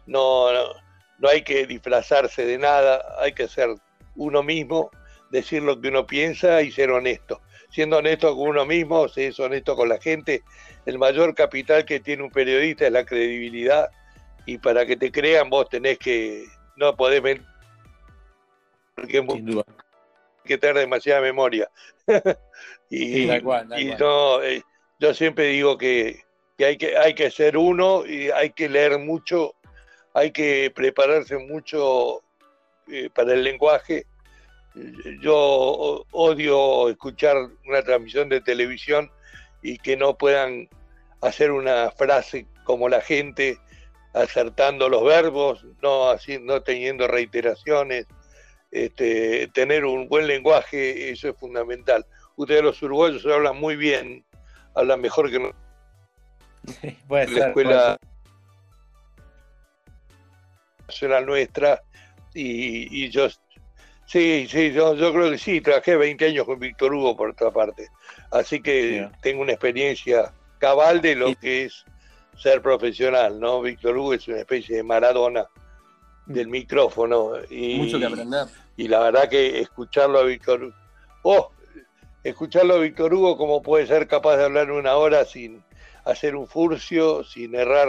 No, 0.06 0.52
no, 0.52 0.74
no 1.20 1.30
hay 1.30 1.44
que 1.44 1.66
disfrazarse 1.66 2.46
de 2.46 2.58
nada, 2.58 3.04
hay 3.20 3.34
que 3.34 3.48
ser 3.48 3.70
uno 4.16 4.44
mismo, 4.44 4.90
decir 5.32 5.62
lo 5.62 5.80
que 5.80 5.90
uno 5.90 6.08
piensa 6.08 6.62
y 6.62 6.72
ser 6.72 6.92
honesto 6.92 7.42
siendo 7.70 7.98
honesto 7.98 8.36
con 8.36 8.50
uno 8.50 8.66
mismo, 8.66 9.08
si 9.08 9.24
es 9.24 9.40
honesto 9.40 9.76
con 9.76 9.90
la 9.90 10.00
gente. 10.00 10.44
El 10.86 10.98
mayor 10.98 11.36
capital 11.36 11.86
que 11.86 12.00
tiene 12.00 12.24
un 12.24 12.32
periodista 12.32 12.88
es 12.88 12.92
la 12.92 13.06
credibilidad 13.06 13.90
y 14.46 14.58
para 14.58 14.86
que 14.86 14.98
te 14.98 15.12
crean 15.12 15.50
vos 15.50 15.70
tenés 15.70 15.98
que, 16.00 16.46
no 16.76 16.96
podés 16.96 17.22
mentir, 17.22 17.48
porque 18.96 19.24
que 20.46 20.58
tener 20.58 20.78
demasiada 20.78 21.22
memoria. 21.22 21.70
y, 22.90 23.28
no, 24.00 24.42
eh, 24.42 24.64
yo 25.00 25.14
siempre 25.14 25.46
digo 25.46 25.78
que 25.78 26.24
que 26.58 26.66
hay 26.66 26.78
que, 26.78 26.98
hay 26.98 27.14
que 27.14 27.32
ser 27.32 27.56
uno 27.56 28.06
y 28.06 28.32
hay 28.32 28.50
que 28.50 28.68
leer 28.68 29.00
mucho, 29.00 29.56
hay 30.14 30.32
que 30.32 30.72
prepararse 30.74 31.38
mucho 31.38 32.22
eh, 32.88 33.10
para 33.14 33.34
el 33.34 33.44
lenguaje. 33.44 34.06
Yo 35.22 36.06
odio 36.12 36.90
escuchar 36.90 37.36
una 37.66 37.82
transmisión 37.84 38.30
de 38.30 38.42
televisión 38.42 39.12
y 39.62 39.78
que 39.78 39.98
no 39.98 40.18
puedan 40.18 40.70
hacer 41.22 41.52
una 41.52 41.92
frase 41.92 42.48
como 42.64 42.88
la 42.88 43.02
gente, 43.02 43.58
acertando 44.14 44.90
los 44.90 45.04
verbos, 45.04 45.66
no, 45.82 46.10
así, 46.10 46.40
no 46.40 46.62
teniendo 46.62 47.08
reiteraciones. 47.08 48.06
Este, 48.72 49.48
tener 49.48 49.84
un 49.84 50.08
buen 50.08 50.28
lenguaje, 50.28 51.10
eso 51.10 51.30
es 51.30 51.38
fundamental. 51.38 52.06
Ustedes 52.36 52.62
los 52.62 52.82
uruguayos 52.84 53.26
hablan 53.26 53.58
muy 53.58 53.76
bien, 53.76 54.24
hablan 54.76 55.02
mejor 55.02 55.32
que 55.32 55.40
nosotros 57.10 57.32
la 57.32 57.48
escuela 57.48 58.00
nacional 60.90 61.26
nuestra 61.26 61.82
y, 62.34 63.10
yo 63.10 63.28
sí, 64.06 64.48
sí, 64.50 64.72
yo, 64.72 64.96
yo, 64.96 65.14
creo 65.14 65.32
que 65.32 65.38
sí, 65.38 65.62
trabajé 65.62 65.96
20 65.96 66.26
años 66.26 66.46
con 66.46 66.60
Víctor 66.60 66.94
Hugo 66.94 67.16
por 67.16 67.30
otra 67.30 67.52
parte, 67.52 67.88
así 68.32 68.62
que 68.62 69.10
tengo 69.22 69.42
una 69.42 69.54
experiencia 69.54 70.34
cabal 70.60 71.02
de 71.02 71.16
lo 71.16 71.36
que 71.36 71.66
es 71.66 71.86
ser 72.38 72.62
profesional, 72.62 73.40
¿no? 73.40 73.62
Víctor 73.62 73.98
Hugo 73.98 74.14
es 74.14 74.28
una 74.28 74.40
especie 74.40 74.78
de 74.78 74.84
Maradona 74.84 75.48
del 76.26 76.48
micrófono 76.48 77.34
y, 77.50 77.76
Mucho 77.78 78.00
que 78.00 78.06
aprender. 78.06 78.48
Y 78.78 78.88
la 78.88 79.00
verdad 79.00 79.30
que 79.30 79.60
escucharlo 79.60 80.20
a 80.20 80.24
Víctor 80.24 80.64
Hugo, 80.64 80.74
oh, 81.24 81.52
escucharlo 82.24 82.76
a 82.76 82.80
Víctor 82.80 83.14
Hugo 83.14 83.38
como 83.38 83.62
puede 83.62 83.88
ser 83.88 84.08
capaz 84.08 84.38
de 84.38 84.46
hablar 84.46 84.72
una 84.72 84.96
hora 84.96 85.26
sin 85.26 85.64
hacer 86.06 86.36
un 86.36 86.48
furcio, 86.48 87.24
sin 87.24 87.56
errar 87.56 87.88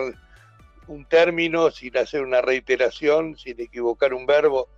un 0.90 1.06
término, 1.06 1.70
sin 1.70 1.96
hacer 1.96 2.22
una 2.22 2.40
reiteración, 2.40 3.36
sin 3.36 3.60
equivocar 3.60 4.12
un 4.12 4.26
verbo, 4.26 4.68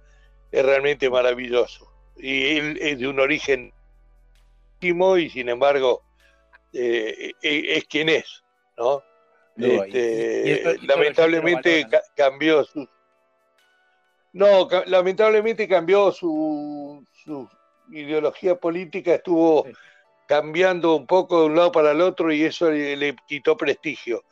es 0.51 0.65
realmente 0.65 1.09
maravilloso. 1.09 1.91
Y 2.17 2.57
él 2.57 2.79
es 2.81 2.99
de 2.99 3.09
un 3.09 3.19
origen 3.19 3.73
íntimo 4.75 5.17
y 5.17 5.31
sin 5.31 5.49
embargo 5.49 6.03
eh, 6.73 7.33
eh, 7.43 7.63
es 7.77 7.85
quien 7.85 8.09
es, 8.09 8.43
¿no? 8.77 9.03
Este, 9.57 10.79
lamentablemente 10.83 11.87
cambió 12.17 12.65
su 12.65 12.89
no, 14.33 14.67
lamentablemente 14.87 15.69
cambió 15.69 16.11
su, 16.11 17.05
su 17.13 17.49
ideología 17.91 18.55
política, 18.55 19.15
estuvo 19.15 19.67
cambiando 20.27 20.97
un 20.97 21.07
poco 21.07 21.41
de 21.41 21.47
un 21.47 21.57
lado 21.57 21.71
para 21.71 21.91
el 21.91 22.01
otro 22.01 22.33
y 22.33 22.43
eso 22.43 22.71
le, 22.71 23.15
quitó 23.27 23.57
prestigio. 23.57 24.25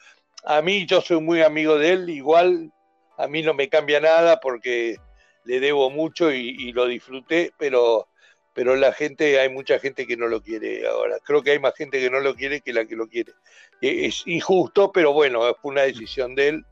A 0.44 0.62
mí 0.62 0.86
yo 0.86 1.00
soy 1.00 1.20
muy 1.20 1.42
amigo 1.42 1.78
de 1.78 1.92
él, 1.92 2.10
igual 2.10 2.72
a 3.16 3.28
mí 3.28 3.42
no 3.42 3.54
me 3.54 3.68
cambia 3.68 4.00
nada 4.00 4.40
porque 4.40 4.96
le 5.44 5.60
debo 5.60 5.90
mucho 5.90 6.32
y, 6.32 6.72
lo 6.72 6.86
disfruté, 6.86 7.52
pero, 7.58 8.08
pero 8.54 8.76
la 8.76 8.92
gente, 8.92 9.38
hay 9.38 9.48
mucha 9.48 9.78
gente 9.78 10.06
que 10.06 10.16
no 10.16 10.28
lo 10.28 10.42
quiere 10.42 10.86
ahora. 10.86 11.18
Creo 11.24 11.42
que 11.42 11.52
hay 11.52 11.58
más 11.58 11.74
gente 11.74 12.00
que 12.00 12.10
no 12.10 12.20
lo 12.20 12.34
quiere 12.34 12.60
que 12.60 12.72
la 12.72 12.84
que 12.84 12.96
lo 12.96 13.08
quiere. 13.08 13.32
E, 13.80 14.06
es 14.06 14.22
injusto, 14.26 14.92
pero 14.92 15.12
bueno, 15.12 15.42
fue 15.60 15.72
una 15.72 15.82
decisión 15.82 16.34
de 16.34 16.48
él 16.48 16.64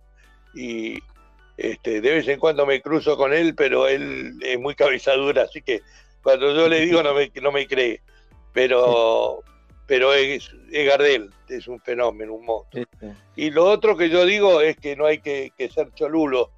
y 0.55 0.99
este, 1.57 2.01
de 2.01 2.11
vez 2.11 2.29
en 2.29 2.39
cuando 2.39 2.67
me 2.67 2.81
cruzo 2.81 3.17
con 3.17 3.33
él, 3.33 3.55
pero 3.55 3.89
él 3.89 4.39
es 4.43 4.59
muy 4.59 4.75
cabezadura, 4.75 5.43
así 5.43 5.63
que 5.63 5.83
cuando 6.23 6.55
yo 6.55 6.69
le 6.69 6.81
digo 6.81 7.03
no 7.03 7.15
me, 7.15 7.31
no 7.41 7.53
me 7.53 7.67
cree 7.67 8.01
pero, 8.59 9.45
pero 9.89 10.13
es, 10.13 10.51
Gardel, 10.71 11.31
es 11.49 11.67
un 11.67 11.81
fenómeno, 11.81 12.35
un 12.35 12.45
monstruo. 12.45 12.85
Y 13.35 13.51
lo 13.51 13.65
otro 13.65 13.97
que 13.97 14.11
yo 14.11 14.27
digo 14.27 14.61
es 14.61 14.77
que 14.77 14.95
no 14.95 15.07
hay 15.07 15.21
que, 15.21 15.51
ser 15.75 15.91
cholulos. 15.95 16.51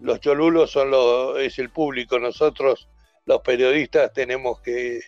Los 0.00 0.20
cholulos 0.20 0.70
son 0.70 0.90
los, 0.90 1.38
es 1.38 1.58
el 1.58 1.70
público. 1.70 2.18
Nosotros, 2.18 2.86
los 3.24 3.40
periodistas, 3.40 4.12
tenemos 4.12 4.60
que, 4.60 5.00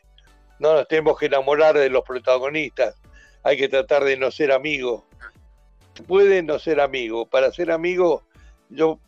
no 0.59 0.73
nos 0.73 0.88
tenemos 0.88 1.18
que 1.18 1.26
enamorar 1.26 1.76
de 1.76 1.90
los 1.90 2.02
protagonistas. 2.02 2.95
Hay 3.42 3.59
que 3.59 3.68
tratar 3.68 4.04
de 4.04 4.16
no 4.16 4.30
ser 4.30 4.52
amigos. 4.52 5.04
Puede 6.06 6.42
no 6.42 6.59
ser 6.59 6.80
amigo. 6.80 7.26
Para 7.26 7.52
ser 7.52 7.71
amigo, 7.71 8.23
yo 8.71 8.99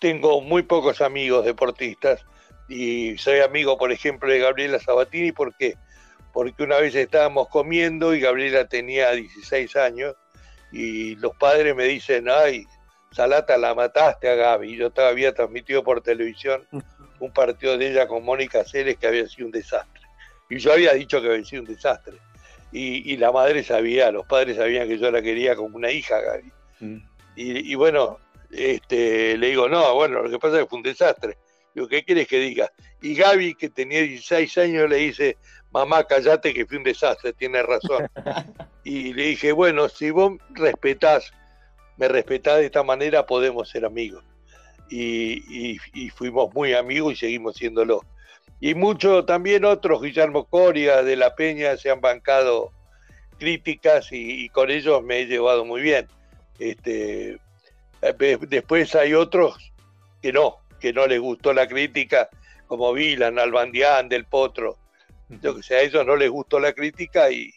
tengo 0.00 0.40
muy 0.40 0.62
pocos 0.62 1.02
amigos 1.02 1.44
deportistas 1.44 2.24
y 2.70 3.18
soy 3.18 3.40
amigo, 3.40 3.76
por 3.76 3.92
ejemplo, 3.92 4.30
de 4.30 4.38
Gabriela 4.38 4.78
Sabatini 4.78 5.32
porque 5.32 5.74
porque 6.36 6.64
una 6.64 6.76
vez 6.76 6.94
estábamos 6.94 7.48
comiendo 7.48 8.14
y 8.14 8.20
Gabriela 8.20 8.68
tenía 8.68 9.10
16 9.12 9.74
años 9.76 10.16
y 10.70 11.14
los 11.14 11.34
padres 11.34 11.74
me 11.74 11.84
dicen, 11.84 12.28
ay, 12.28 12.66
Salata, 13.10 13.56
la 13.56 13.74
mataste 13.74 14.28
a 14.28 14.34
Gaby. 14.34 14.76
Yo 14.76 14.92
había 14.98 15.32
transmitido 15.32 15.82
por 15.82 16.02
televisión 16.02 16.66
un 17.20 17.32
partido 17.32 17.78
de 17.78 17.90
ella 17.90 18.06
con 18.06 18.22
Mónica 18.22 18.66
Ceres 18.66 18.98
que 18.98 19.06
había 19.06 19.26
sido 19.26 19.46
un 19.46 19.52
desastre. 19.52 20.02
Y 20.50 20.58
yo 20.58 20.74
había 20.74 20.92
dicho 20.92 21.22
que 21.22 21.28
había 21.28 21.42
sido 21.42 21.62
un 21.62 21.68
desastre. 21.68 22.18
Y, 22.70 23.16
la 23.16 23.32
madre 23.32 23.64
sabía, 23.64 24.10
los 24.10 24.26
padres 24.26 24.58
sabían 24.58 24.88
que 24.88 24.98
yo 24.98 25.10
la 25.10 25.22
quería 25.22 25.56
como 25.56 25.74
una 25.74 25.90
hija, 25.90 26.20
Gaby. 26.20 26.52
Mm. 26.80 27.08
Y, 27.36 27.74
bueno, 27.76 28.18
este, 28.50 29.38
le 29.38 29.46
digo, 29.46 29.70
no, 29.70 29.94
bueno, 29.94 30.20
lo 30.20 30.28
que 30.28 30.38
pasa 30.38 30.56
es 30.56 30.64
que 30.64 30.68
fue 30.68 30.76
un 30.76 30.82
desastre. 30.82 31.38
Digo, 31.76 31.88
¿qué 31.88 32.02
quieres 32.02 32.26
que 32.26 32.40
diga? 32.40 32.72
Y 33.02 33.14
Gaby, 33.14 33.54
que 33.54 33.68
tenía 33.68 34.00
16 34.00 34.56
años, 34.56 34.88
le 34.88 34.96
dice, 34.96 35.36
mamá, 35.72 36.04
callate 36.04 36.54
que 36.54 36.64
fue 36.64 36.78
un 36.78 36.84
desastre, 36.84 37.34
tiene 37.34 37.62
razón. 37.62 38.08
Y 38.82 39.12
le 39.12 39.24
dije, 39.24 39.50
bueno, 39.50 39.88
si 39.88 40.10
vos 40.10 40.34
respetás, 40.50 41.32
me 41.96 42.06
respetás 42.06 42.58
de 42.58 42.66
esta 42.66 42.84
manera, 42.84 43.26
podemos 43.26 43.68
ser 43.68 43.84
amigos. 43.84 44.24
Y, 44.88 45.76
fuimos 46.14 46.54
muy 46.54 46.72
amigos 46.72 47.14
y 47.14 47.16
seguimos 47.16 47.56
siéndolo. 47.56 48.04
Y 48.60 48.74
muchos, 48.74 49.26
también 49.26 49.64
otros, 49.64 50.00
Guillermo 50.00 50.44
Coria, 50.44 51.02
de 51.02 51.16
La 51.16 51.34
Peña, 51.34 51.76
se 51.76 51.90
han 51.90 52.00
bancado 52.00 52.70
críticas 53.38 54.08
y, 54.12 54.48
con 54.50 54.70
ellos 54.70 55.02
me 55.02 55.18
he 55.18 55.26
llevado 55.26 55.64
muy 55.64 55.82
bien. 55.82 56.06
Este, 56.60 57.38
eh, 58.00 58.38
después 58.48 58.94
hay 58.94 59.14
otros 59.14 59.72
que 60.22 60.32
no, 60.32 60.60
que 60.80 60.92
no 60.92 61.06
les 61.06 61.20
gustó 61.20 61.52
la 61.52 61.66
crítica, 61.66 62.28
como 62.66 62.92
Vilan, 62.92 63.38
Albandián, 63.38 64.08
Del 64.08 64.24
Potro. 64.24 64.78
Yo 65.42 65.56
que 65.56 65.62
sé, 65.62 65.76
a 65.76 65.82
ellos 65.82 66.06
no 66.06 66.16
les 66.16 66.30
gustó 66.30 66.60
la 66.60 66.72
crítica 66.72 67.30
y, 67.30 67.52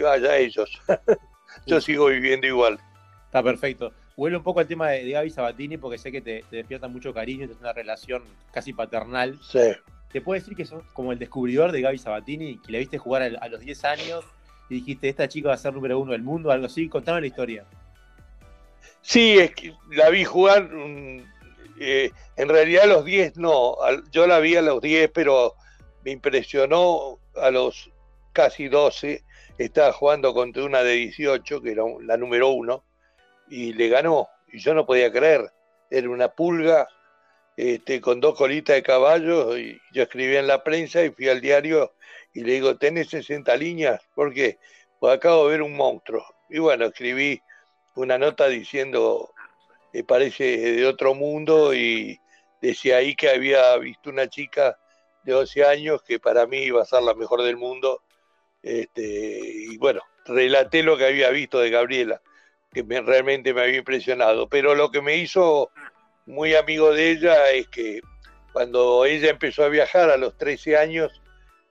vaya 0.00 0.36
ellos. 0.36 0.70
Yo 1.66 1.80
sigo 1.80 2.06
viviendo 2.06 2.46
igual. 2.46 2.78
Está 3.26 3.42
perfecto. 3.42 3.92
Vuelvo 4.16 4.38
un 4.38 4.44
poco 4.44 4.60
al 4.60 4.66
tema 4.66 4.90
de, 4.90 5.10
Gaby 5.10 5.30
Sabatini 5.30 5.76
porque 5.76 5.98
sé 5.98 6.12
que 6.12 6.20
te, 6.20 6.44
despierta 6.50 6.88
mucho 6.88 7.12
cariño, 7.12 7.44
es 7.44 7.60
una 7.60 7.72
relación 7.72 8.22
casi 8.52 8.72
paternal. 8.72 9.38
Sí. 9.42 9.72
¿Te 10.12 10.20
puedo 10.20 10.38
decir 10.38 10.54
que 10.54 10.66
sos 10.66 10.84
como 10.92 11.12
el 11.12 11.18
descubridor 11.18 11.72
de 11.72 11.80
Gaby 11.80 11.98
Sabatini, 11.98 12.58
que 12.58 12.72
le 12.72 12.78
viste 12.78 12.98
jugar 12.98 13.22
a, 13.22 13.48
los 13.48 13.60
10 13.60 13.84
años 13.84 14.24
y 14.68 14.76
dijiste, 14.76 15.08
esta 15.08 15.28
chica 15.28 15.48
va 15.48 15.54
a 15.54 15.58
ser 15.58 15.72
número 15.72 15.98
uno 15.98 16.12
del 16.12 16.22
mundo, 16.22 16.50
algo 16.50 16.66
así? 16.66 16.88
Contame 16.88 17.22
la 17.22 17.26
historia. 17.26 17.64
Sí, 19.00 19.38
es 19.38 19.54
que 19.54 19.74
la 19.90 20.10
vi 20.10 20.24
jugar, 20.24 20.70
eh, 21.84 22.12
en 22.36 22.48
realidad 22.48 22.84
a 22.84 22.86
los 22.86 23.04
10 23.04 23.36
no, 23.38 23.76
yo 24.12 24.26
la 24.26 24.38
vi 24.38 24.54
a 24.54 24.62
los 24.62 24.80
10, 24.80 25.10
pero 25.12 25.54
me 26.04 26.12
impresionó 26.12 27.18
a 27.34 27.50
los 27.50 27.90
casi 28.32 28.68
12, 28.68 29.24
estaba 29.58 29.92
jugando 29.92 30.32
contra 30.32 30.64
una 30.64 30.82
de 30.82 30.92
18, 30.92 31.60
que 31.60 31.72
era 31.72 31.82
la 32.02 32.16
número 32.16 32.50
uno, 32.50 32.84
y 33.48 33.72
le 33.72 33.88
ganó. 33.88 34.28
Y 34.52 34.58
yo 34.58 34.74
no 34.74 34.86
podía 34.86 35.10
creer, 35.10 35.50
era 35.90 36.08
una 36.08 36.28
pulga 36.28 36.88
este, 37.56 38.00
con 38.00 38.20
dos 38.20 38.36
colitas 38.36 38.76
de 38.76 38.82
caballo, 38.82 39.58
y 39.58 39.80
yo 39.92 40.04
escribí 40.04 40.36
en 40.36 40.46
la 40.46 40.62
prensa 40.62 41.02
y 41.02 41.10
fui 41.10 41.28
al 41.28 41.40
diario 41.40 41.94
y 42.32 42.44
le 42.44 42.52
digo, 42.52 42.76
¿tenés 42.76 43.08
60 43.10 43.54
líneas? 43.56 44.00
¿Por 44.14 44.32
qué? 44.32 44.58
Pues 45.00 45.14
acabo 45.14 45.44
de 45.44 45.50
ver 45.50 45.62
un 45.62 45.76
monstruo. 45.76 46.24
Y 46.48 46.60
bueno, 46.60 46.86
escribí 46.86 47.42
una 47.94 48.18
nota 48.18 48.46
diciendo, 48.46 49.32
me 49.92 50.04
parece 50.04 50.44
de 50.44 50.86
otro 50.86 51.14
mundo, 51.14 51.74
y 51.74 52.18
decía 52.60 52.98
ahí 52.98 53.14
que 53.14 53.28
había 53.28 53.76
visto 53.78 54.10
una 54.10 54.28
chica 54.28 54.78
de 55.24 55.34
11 55.34 55.64
años, 55.64 56.02
que 56.02 56.18
para 56.18 56.46
mí 56.46 56.58
iba 56.58 56.82
a 56.82 56.86
ser 56.86 57.02
la 57.02 57.14
mejor 57.14 57.42
del 57.42 57.56
mundo. 57.56 58.02
Este, 58.62 59.02
y 59.02 59.76
bueno, 59.78 60.00
relaté 60.24 60.82
lo 60.82 60.96
que 60.96 61.06
había 61.06 61.30
visto 61.30 61.58
de 61.58 61.70
Gabriela, 61.70 62.22
que 62.72 62.82
me, 62.82 63.00
realmente 63.00 63.52
me 63.52 63.62
había 63.62 63.78
impresionado. 63.78 64.48
Pero 64.48 64.74
lo 64.74 64.90
que 64.90 65.02
me 65.02 65.16
hizo 65.16 65.70
muy 66.26 66.54
amigo 66.54 66.92
de 66.92 67.10
ella 67.10 67.50
es 67.50 67.68
que 67.68 68.00
cuando 68.52 69.04
ella 69.04 69.30
empezó 69.30 69.64
a 69.64 69.68
viajar 69.68 70.10
a 70.10 70.16
los 70.16 70.36
13 70.36 70.76
años, 70.76 71.22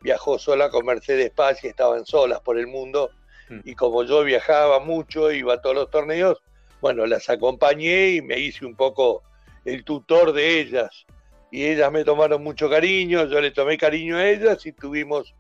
viajó 0.02 0.40
sola 0.40 0.70
con 0.70 0.86
Mercedes 0.86 1.32
Paz 1.32 1.64
y 1.64 1.68
estaban 1.68 2.06
solas 2.06 2.42
por 2.42 2.58
el 2.58 2.68
mundo. 2.68 3.12
Mm. 3.50 3.60
Y 3.66 3.76
como 3.76 4.04
yo 4.04 4.24
viajaba 4.24 4.80
mucho, 4.80 5.32
iba 5.32 5.56
a 5.56 5.62
todos 5.62 5.76
los 5.76 5.90
torneos, 5.90 6.42
bueno, 6.82 7.06
las 7.06 7.30
acompañé 7.30 8.10
y 8.10 8.22
me 8.22 8.40
hice 8.40 8.66
un 8.66 8.76
poco 8.76 9.24
el 9.66 9.84
tutor 9.84 10.34
de 10.34 10.60
ellas 10.60 11.06
y 11.52 11.66
ellas 11.66 11.92
me 11.92 12.04
tomaron 12.04 12.44
mucho 12.44 12.70
cariño, 12.70 13.26
yo 13.26 13.40
le 13.42 13.52
tomé 13.52 13.78
cariño 13.78 14.18
a 14.18 14.28
ellas 14.28 14.66
y 14.66 14.72
tuvimos 14.72 15.36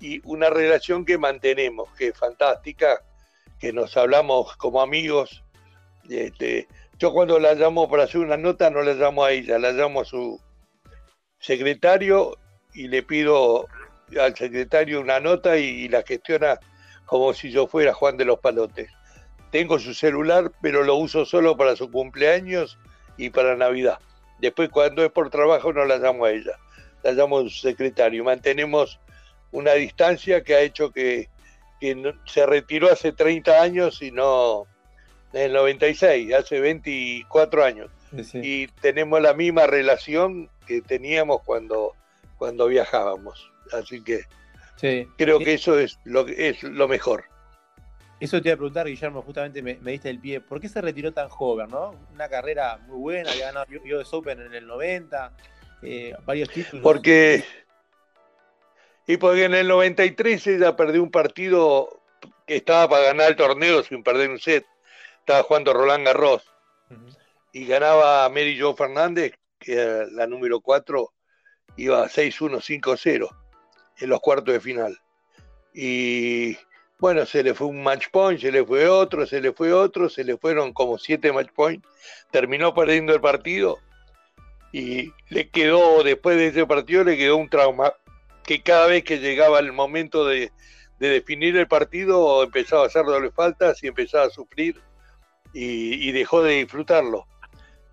y 0.00 0.20
una 0.24 0.48
relación 0.48 1.04
que 1.04 1.18
mantenemos, 1.18 1.88
que 1.96 2.08
es 2.08 2.16
fantástica, 2.16 3.02
que 3.58 3.72
nos 3.72 3.96
hablamos 3.96 4.56
como 4.56 4.80
amigos. 4.80 5.42
Este, 6.08 6.68
yo 6.98 7.12
cuando 7.12 7.38
la 7.38 7.54
llamo 7.54 7.88
para 7.88 8.04
hacer 8.04 8.20
una 8.20 8.36
nota 8.36 8.70
no 8.70 8.82
la 8.82 8.94
llamo 8.94 9.24
a 9.24 9.32
ella, 9.32 9.58
la 9.58 9.72
llamo 9.72 10.02
a 10.02 10.04
su 10.04 10.40
secretario 11.40 12.36
y 12.72 12.88
le 12.88 13.02
pido 13.02 13.66
al 14.20 14.36
secretario 14.36 15.00
una 15.00 15.20
nota 15.20 15.58
y, 15.58 15.88
la 15.88 16.02
gestiona 16.02 16.58
como 17.06 17.32
si 17.32 17.50
yo 17.50 17.66
fuera 17.66 17.92
Juan 17.92 18.16
de 18.16 18.24
los 18.24 18.38
Palotes. 18.38 18.90
Tengo 19.50 19.78
su 19.78 19.94
celular, 19.94 20.52
pero 20.60 20.84
lo 20.84 20.96
uso 20.96 21.24
solo 21.24 21.56
para 21.56 21.76
su 21.76 21.90
cumpleaños 21.90 22.78
y 23.16 23.30
para 23.30 23.56
Navidad. 23.56 23.98
Después 24.38 24.68
cuando 24.68 25.04
es 25.04 25.10
por 25.10 25.30
trabajo 25.30 25.72
no 25.72 25.84
la 25.84 25.98
llamo 25.98 26.24
a 26.24 26.30
ella, 26.30 26.58
la 27.02 27.12
llamo 27.12 27.38
a 27.38 27.42
su 27.42 27.50
secretario. 27.50 28.24
Mantenemos 28.24 29.00
una 29.50 29.72
distancia 29.72 30.42
que 30.42 30.54
ha 30.54 30.60
hecho 30.60 30.90
que, 30.92 31.28
se 32.26 32.44
retiró 32.44 32.90
hace 32.90 33.12
30 33.12 33.62
años 33.62 34.02
y 34.02 34.10
no 34.10 34.66
en 35.32 35.42
el 35.42 35.52
96, 35.52 36.34
hace 36.34 36.60
24 36.60 37.64
años. 37.64 37.90
Y 38.34 38.66
tenemos 38.80 39.20
la 39.20 39.34
misma 39.34 39.66
relación 39.66 40.48
que 40.66 40.80
teníamos 40.80 41.42
cuando, 41.44 41.94
cuando 42.36 42.66
viajábamos. 42.66 43.50
Así 43.72 44.02
que 44.02 44.22
creo 45.16 45.38
que 45.38 45.54
eso 45.54 45.78
es 45.78 45.98
lo, 46.04 46.26
es 46.26 46.62
lo 46.62 46.88
mejor. 46.88 47.24
Eso 48.20 48.42
te 48.42 48.48
iba 48.48 48.54
a 48.54 48.56
preguntar, 48.56 48.86
Guillermo, 48.86 49.22
justamente 49.22 49.62
me, 49.62 49.74
diste 49.74 50.10
el 50.10 50.18
pie. 50.18 50.40
¿Por 50.40 50.60
qué 50.60 50.68
se 50.68 50.80
retiró 50.80 51.12
tan 51.12 51.28
joven, 51.28 51.68
no? 51.70 51.94
Una 52.12 52.28
carrera 52.28 52.78
muy 52.88 52.98
buena, 52.98 53.30
había 53.30 53.46
ganado 53.46 53.66
US 53.84 54.12
Open 54.12 54.40
en 54.40 54.54
el 54.54 54.66
90, 54.66 55.32
eh, 55.82 56.14
varios 56.24 56.48
títulos. 56.48 56.82
Porque... 56.82 57.44
Y 59.06 59.16
porque 59.16 59.44
en 59.44 59.54
el 59.54 59.68
93 59.68 60.46
ella 60.48 60.76
perdió 60.76 61.02
un 61.02 61.10
partido 61.10 62.02
que 62.46 62.56
estaba 62.56 62.88
para 62.88 63.04
ganar 63.04 63.30
el 63.30 63.36
torneo 63.36 63.82
sin 63.82 64.02
perder 64.02 64.28
un 64.28 64.38
set. 64.38 64.66
Estaba 65.20 65.42
jugando 65.44 65.72
Roland 65.72 66.04
Garros. 66.04 66.42
Y 67.52 67.66
ganaba 67.66 68.28
Mary 68.28 68.58
Jo 68.60 68.74
Fernández, 68.74 69.32
que 69.58 69.74
era 69.74 70.06
la 70.10 70.26
número 70.26 70.60
4, 70.60 71.10
iba 71.76 72.06
6-1, 72.06 72.60
5-0 72.60 73.28
en 74.00 74.08
los 74.08 74.20
cuartos 74.20 74.52
de 74.52 74.60
final. 74.60 74.98
Y 75.72 76.58
bueno, 76.98 77.24
se 77.26 77.42
le 77.42 77.54
fue 77.54 77.68
un 77.68 77.82
match 77.82 78.08
point, 78.10 78.40
se 78.40 78.50
le 78.50 78.64
fue 78.64 78.88
otro, 78.88 79.26
se 79.26 79.40
le 79.40 79.52
fue 79.52 79.72
otro, 79.72 80.08
se 80.08 80.24
le 80.24 80.36
fueron 80.36 80.72
como 80.72 80.98
siete 80.98 81.32
match 81.32 81.50
points. 81.54 81.86
Terminó 82.30 82.74
perdiendo 82.74 83.14
el 83.14 83.20
partido 83.20 83.78
y 84.72 85.12
le 85.28 85.48
quedó, 85.48 86.02
después 86.02 86.36
de 86.36 86.48
ese 86.48 86.66
partido, 86.66 87.04
le 87.04 87.16
quedó 87.16 87.36
un 87.36 87.48
trauma 87.48 87.94
que 88.44 88.62
cada 88.62 88.86
vez 88.86 89.04
que 89.04 89.18
llegaba 89.18 89.58
el 89.60 89.72
momento 89.72 90.26
de, 90.26 90.50
definir 90.98 91.56
el 91.56 91.68
partido 91.68 92.42
empezaba 92.42 92.82
a 92.82 92.86
hacer 92.86 93.04
doble 93.04 93.30
faltas 93.30 93.82
y 93.84 93.86
empezaba 93.86 94.24
a 94.24 94.30
sufrir 94.30 94.80
y, 95.52 96.08
y 96.08 96.12
dejó 96.12 96.42
de 96.42 96.54
disfrutarlo. 96.54 97.26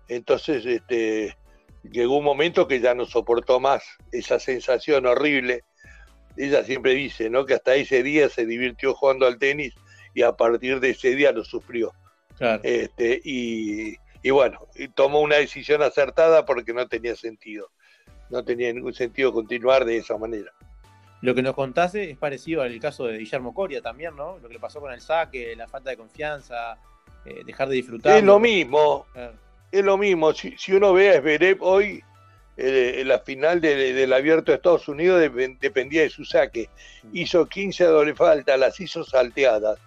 Entonces, 0.08 0.64
este, 0.66 1.36
llegó 1.82 2.16
un 2.18 2.24
momento 2.24 2.66
que 2.66 2.80
ya 2.80 2.94
no 2.94 3.06
soportó 3.06 3.60
más 3.60 3.84
esa 4.12 4.38
sensación 4.38 5.06
horrible. 5.06 5.64
Ella 6.36 6.64
siempre 6.64 6.94
dice, 6.94 7.30
¿no? 7.30 7.46
Que 7.46 7.54
hasta 7.54 7.74
ese 7.74 8.02
día 8.02 8.28
se 8.28 8.46
divirtió 8.46 8.94
jugando 8.94 9.26
al 9.26 9.38
tenis 9.38 9.74
y 10.14 10.22
a 10.22 10.32
partir 10.32 10.80
de 10.80 10.90
ese 10.90 11.14
día 11.14 11.32
lo 11.32 11.44
sufrió. 11.44 11.92
Este, 12.62 13.20
y, 13.24 13.96
bueno, 14.30 14.66
tomó 14.94 15.20
una 15.20 15.36
decisión 15.36 15.82
acertada 15.82 16.44
porque 16.44 16.72
no 16.72 16.86
tenía 16.88 17.16
sentido. 17.16 17.70
No 18.28 18.44
tenía 18.44 18.72
ningún 18.72 18.94
sentido 18.94 19.32
continuar 19.32 19.84
de 19.84 19.98
esa 19.98 20.18
manera. 20.18 20.52
Lo 21.22 21.34
que 21.34 21.42
nos 21.42 21.54
contaste 21.54 22.10
es 22.10 22.18
parecido 22.18 22.62
al 22.62 22.78
caso 22.78 23.06
de 23.06 23.18
Guillermo 23.18 23.54
Coria 23.54 23.80
también, 23.80 24.14
¿no? 24.16 24.38
Lo 24.38 24.48
que 24.48 24.54
le 24.54 24.60
pasó 24.60 24.80
con 24.80 24.92
el 24.92 25.00
saque, 25.00 25.56
la 25.56 25.66
falta 25.66 25.90
de 25.90 25.96
confianza, 25.96 26.78
eh, 27.24 27.42
dejar 27.46 27.68
de 27.68 27.76
disfrutar. 27.76 28.16
Es 28.16 28.24
lo 28.24 28.38
mismo 28.38 29.06
es 29.70 29.84
lo 29.84 29.98
mismo. 29.98 30.32
Si, 30.32 30.72
uno 30.72 30.92
ve 30.92 31.10
a 31.10 31.20
Zverev 31.20 31.62
hoy, 31.62 32.02
eh, 32.56 33.02
la 33.04 33.18
final 33.18 33.60
del 33.60 34.12
abierto 34.12 34.50
de 34.50 34.56
Estados 34.56 34.88
Unidos 34.88 35.20
dependía 35.60 36.02
de 36.02 36.10
su 36.10 36.24
saque. 36.24 36.70
Hizo 37.12 37.46
15 37.46 37.84
doble 37.84 38.14
falta, 38.14 38.56
las 38.56 38.80
hizo 38.80 39.04
salteadas. 39.04 39.78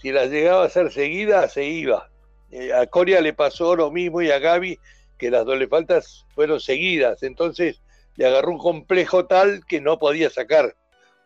Si 0.00 0.10
las 0.10 0.28
llegaba 0.30 0.62
a 0.62 0.66
hacer 0.66 0.92
seguidas, 0.92 1.52
se 1.52 1.64
iba. 1.64 2.08
Eh, 2.50 2.72
a 2.72 2.86
Coria 2.86 3.20
le 3.20 3.34
pasó 3.34 3.76
lo 3.76 3.90
mismo 3.90 4.22
y 4.22 4.30
a 4.30 4.38
Gaby, 4.38 4.78
que 5.16 5.30
las 5.30 5.44
doble 5.44 5.68
faltas 5.68 6.26
fueron 6.34 6.60
seguidas. 6.60 7.22
Entonces 7.22 7.82
le 8.16 8.26
agarró 8.26 8.50
un 8.50 8.58
complejo 8.58 9.26
tal 9.26 9.64
que 9.66 9.80
no 9.80 9.98
podía 9.98 10.30
sacar. 10.30 10.74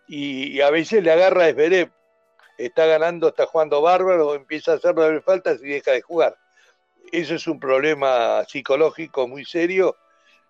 Y, 0.08 0.60
a 0.60 0.70
veces 0.70 1.02
le 1.02 1.10
agarra 1.10 1.46
a 1.46 1.52
Zverev. 1.52 1.90
Está 2.58 2.84
ganando, 2.86 3.28
está 3.28 3.46
jugando 3.46 3.80
bárbaro, 3.80 4.34
empieza 4.34 4.72
a 4.72 4.74
hacer 4.76 4.94
doble 4.94 5.22
faltas 5.22 5.60
y 5.62 5.68
deja 5.68 5.92
de 5.92 6.02
jugar 6.02 6.36
eso 7.12 7.34
es 7.34 7.46
un 7.46 7.60
problema 7.60 8.42
psicológico 8.48 9.28
muy 9.28 9.44
serio. 9.44 9.96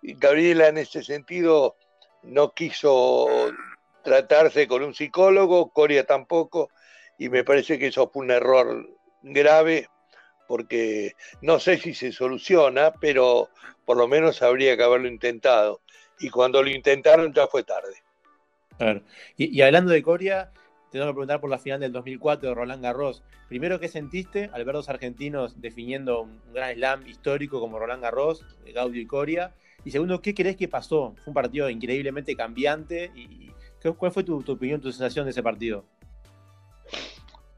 Gabriela 0.03 0.67
en 0.67 0.77
ese 0.77 1.03
sentido 1.03 1.75
no 2.23 2.53
quiso 2.53 3.51
tratarse 4.03 4.67
con 4.67 4.83
un 4.83 4.93
psicólogo, 4.93 5.71
Coria 5.71 6.05
tampoco, 6.05 6.69
y 7.17 7.29
me 7.29 7.43
parece 7.43 7.79
que 7.79 7.87
eso 7.87 8.09
fue 8.09 8.23
un 8.23 8.31
error 8.31 8.89
grave 9.21 9.87
porque 10.47 11.15
no 11.41 11.59
sé 11.59 11.77
si 11.77 11.93
se 11.93 12.11
soluciona, 12.11 12.91
pero 12.91 13.49
por 13.85 13.97
lo 13.97 14.07
menos 14.07 14.41
habría 14.41 14.75
que 14.77 14.83
haberlo 14.83 15.07
intentado. 15.07 15.81
Y 16.19 16.29
cuando 16.29 16.61
lo 16.61 16.69
intentaron 16.69 17.33
ya 17.33 17.47
fue 17.47 17.63
tarde. 17.63 18.03
Y, 19.37 19.57
y 19.57 19.61
hablando 19.61 19.91
de 19.91 20.03
Coria, 20.03 20.51
te 20.91 20.99
tengo 20.99 21.07
que 21.07 21.13
preguntar 21.13 21.39
por 21.41 21.49
la 21.49 21.57
final 21.57 21.79
del 21.79 21.91
2004 21.91 22.49
de 22.49 22.55
Roland 22.55 22.83
Garros. 22.83 23.23
Primero, 23.47 23.79
¿qué 23.79 23.87
sentiste 23.87 24.49
al 24.53 24.65
ver 24.65 24.75
los 24.75 24.89
argentinos 24.89 25.61
definiendo 25.61 26.21
un 26.21 26.41
gran 26.53 26.73
slam 26.75 27.07
histórico 27.07 27.59
como 27.59 27.79
Roland 27.79 28.03
Garros, 28.03 28.45
Gaudio 28.73 29.01
y 29.01 29.07
Coria? 29.07 29.53
Y 29.85 29.91
segundo, 29.91 30.21
¿qué 30.21 30.33
crees 30.33 30.55
que 30.55 30.67
pasó? 30.67 31.13
Fue 31.17 31.31
un 31.31 31.33
partido 31.33 31.69
increíblemente 31.69 32.35
cambiante. 32.35 33.11
Y, 33.15 33.51
¿Cuál 33.97 34.11
fue 34.13 34.23
tu, 34.23 34.37
opinión, 34.47 34.79
tu 34.79 34.91
sensación 34.91 35.25
de 35.25 35.31
ese 35.31 35.43
partido? 35.43 35.85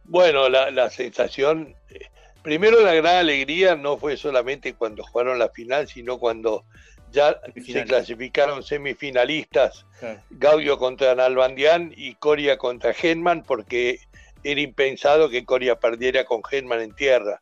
Bueno, 0.05 0.49
la, 0.49 0.89
sensación, 0.89 1.75
eh, 1.89 2.07
primero 2.41 2.81
la 2.81 2.95
gran 2.95 3.17
alegría 3.17 3.75
no 3.75 3.97
fue 3.97 4.17
solamente 4.17 4.73
cuando 4.73 5.03
jugaron 5.03 5.37
la 5.37 5.49
final, 5.49 5.87
sino 5.87 6.17
cuando 6.17 6.65
ya 7.11 7.39
se 7.65 7.85
clasificaron 7.85 8.63
semifinalistas, 8.63 9.85
Gaudio 10.31 10.77
contra 10.77 11.15
Nalbandián 11.15 11.93
y 11.95 12.15
Coria 12.15 12.57
contra 12.57 12.93
Genman, 12.93 13.43
porque 13.43 13.99
era 14.43 14.61
impensado 14.61 15.29
que 15.29 15.45
Coria 15.45 15.79
perdiera 15.79 16.25
con 16.25 16.43
Genman 16.43 16.81
en 16.81 16.93
tierra. 16.93 17.41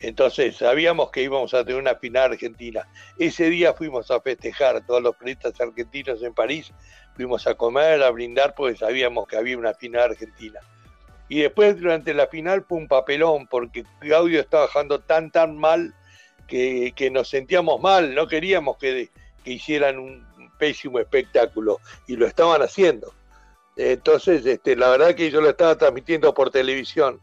Entonces 0.00 0.56
sabíamos 0.56 1.10
que 1.10 1.22
íbamos 1.22 1.52
a 1.52 1.62
tener 1.62 1.80
una 1.80 1.94
final 1.94 2.32
argentina. 2.32 2.88
Ese 3.18 3.50
día 3.50 3.74
fuimos 3.74 4.10
a 4.10 4.20
festejar, 4.20 4.84
todos 4.86 5.02
los 5.02 5.14
periodistas 5.14 5.60
argentinos 5.60 6.22
en 6.22 6.32
París, 6.32 6.72
fuimos 7.14 7.46
a 7.46 7.54
comer, 7.54 8.02
a 8.02 8.10
brindar, 8.10 8.54
porque 8.54 8.78
sabíamos 8.78 9.28
que 9.28 9.36
había 9.36 9.58
una 9.58 9.74
final 9.74 10.10
argentina. 10.10 10.60
Y 11.28 11.42
después 11.42 11.78
durante 11.78 12.14
la 12.14 12.26
final 12.28 12.64
fue 12.66 12.78
un 12.78 12.88
papelón, 12.88 13.46
porque 13.46 13.84
Gaudio 14.00 14.40
estaba 14.40 14.64
bajando 14.64 15.00
tan, 15.00 15.30
tan 15.30 15.56
mal 15.58 15.94
que, 16.48 17.10
nos 17.12 17.28
sentíamos 17.28 17.80
mal, 17.80 18.14
no 18.14 18.26
queríamos 18.26 18.78
que, 18.78 19.10
hicieran 19.44 19.98
un 19.98 20.26
pésimo 20.58 20.98
espectáculo 20.98 21.78
y 22.06 22.16
lo 22.16 22.26
estaban 22.26 22.62
haciendo. 22.62 23.14
Entonces, 23.76 24.44
este, 24.46 24.76
la 24.76 24.88
verdad 24.88 25.14
que 25.14 25.30
yo 25.30 25.40
lo 25.40 25.50
estaba 25.50 25.76
transmitiendo 25.76 26.34
por 26.34 26.50
televisión 26.50 27.20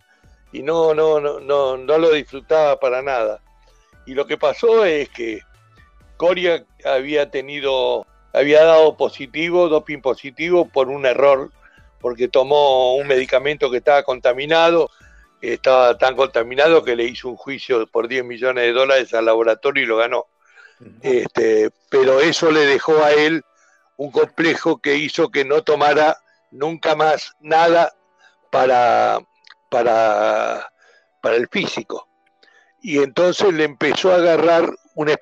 y 0.51 0.63
no, 0.63 0.93
no, 0.93 1.19
no, 1.19 1.39
no, 1.39 1.77
no 1.77 1.97
lo 1.97 2.11
disfrutaba 2.11 2.79
para 2.79 3.01
nada. 3.01 3.41
Y 4.05 4.13
lo 4.13 4.25
que 4.25 4.37
pasó 4.37 4.85
es 4.85 5.09
que 5.09 5.41
Coria 6.15 6.65
había 6.85 7.29
tenido, 7.29 8.05
había 8.33 8.63
dado 8.63 8.95
positivo, 8.95 9.67
doping 9.69 10.01
positivo 10.01 10.67
por 10.67 10.89
un 10.89 11.05
error, 11.05 11.51
porque 11.99 12.27
tomó 12.27 12.95
un 12.95 13.07
medicamento 13.07 13.69
que 13.69 13.77
estaba 13.77 14.03
contaminado 14.03 14.89
estaba 15.41 15.97
tan 15.97 16.15
contaminado 16.15 16.83
que 16.83 16.95
le 16.95 17.05
hizo 17.05 17.29
un 17.29 17.35
juicio 17.35 17.87
por 17.87 18.07
10 18.07 18.25
millones 18.25 18.63
de 18.63 18.73
dólares 18.73 19.13
al 19.13 19.25
laboratorio 19.25 19.83
y 19.83 19.87
lo 19.87 19.97
ganó. 19.97 20.25
Este, 21.01 21.71
pero 21.89 22.19
eso 22.19 22.51
le 22.51 22.65
dejó 22.65 23.03
a 23.03 23.11
él 23.11 23.43
un 23.97 24.11
complejo 24.11 24.79
que 24.79 24.95
hizo 24.95 25.29
que 25.29 25.43
no 25.43 25.63
tomara 25.63 26.17
nunca 26.51 26.95
más 26.95 27.33
nada 27.39 27.93
para, 28.51 29.19
para, 29.69 30.71
para 31.21 31.35
el 31.35 31.47
físico. 31.47 32.07
Y 32.81 32.99
entonces 32.99 33.53
le 33.53 33.63
empezó 33.63 34.11
a 34.11 34.15
agarrar 34.15 34.69
un 34.95 35.13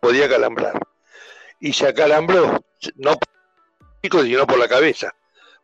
podía 0.00 0.28
calambrar. 0.28 0.78
Y 1.60 1.72
se 1.72 1.88
acalambró, 1.88 2.64
no 2.96 3.16
sino 4.02 4.46
por 4.46 4.58
la 4.58 4.66
cabeza 4.66 5.14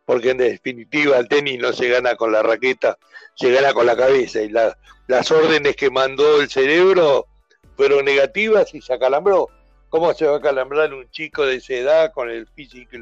porque 0.07 0.29
en 0.29 0.37
definitiva 0.37 1.17
el 1.17 1.27
tenis 1.27 1.59
no 1.59 1.73
se 1.73 1.89
gana 1.89 2.15
con 2.15 2.31
la 2.31 2.41
raqueta, 2.41 2.97
se 3.35 3.51
gana 3.51 3.73
con 3.73 3.85
la 3.85 3.97
cabeza 3.97 4.41
y 4.41 4.47
las 4.49 5.31
órdenes 5.31 5.75
que 5.75 5.89
mandó 5.89 6.39
el 6.39 6.49
cerebro 6.49 7.27
fueron 7.75 8.05
negativas 8.05 8.73
y 8.73 8.81
se 8.81 8.93
acalambró. 8.93 9.49
¿Cómo 9.89 10.13
se 10.13 10.25
va 10.25 10.35
a 10.35 10.37
acalambrar 10.37 10.93
un 10.93 11.11
chico 11.11 11.45
de 11.45 11.55
esa 11.55 11.73
edad 11.73 12.13
con 12.13 12.29
el 12.29 12.47
físico 12.47 12.95
y 12.95 13.01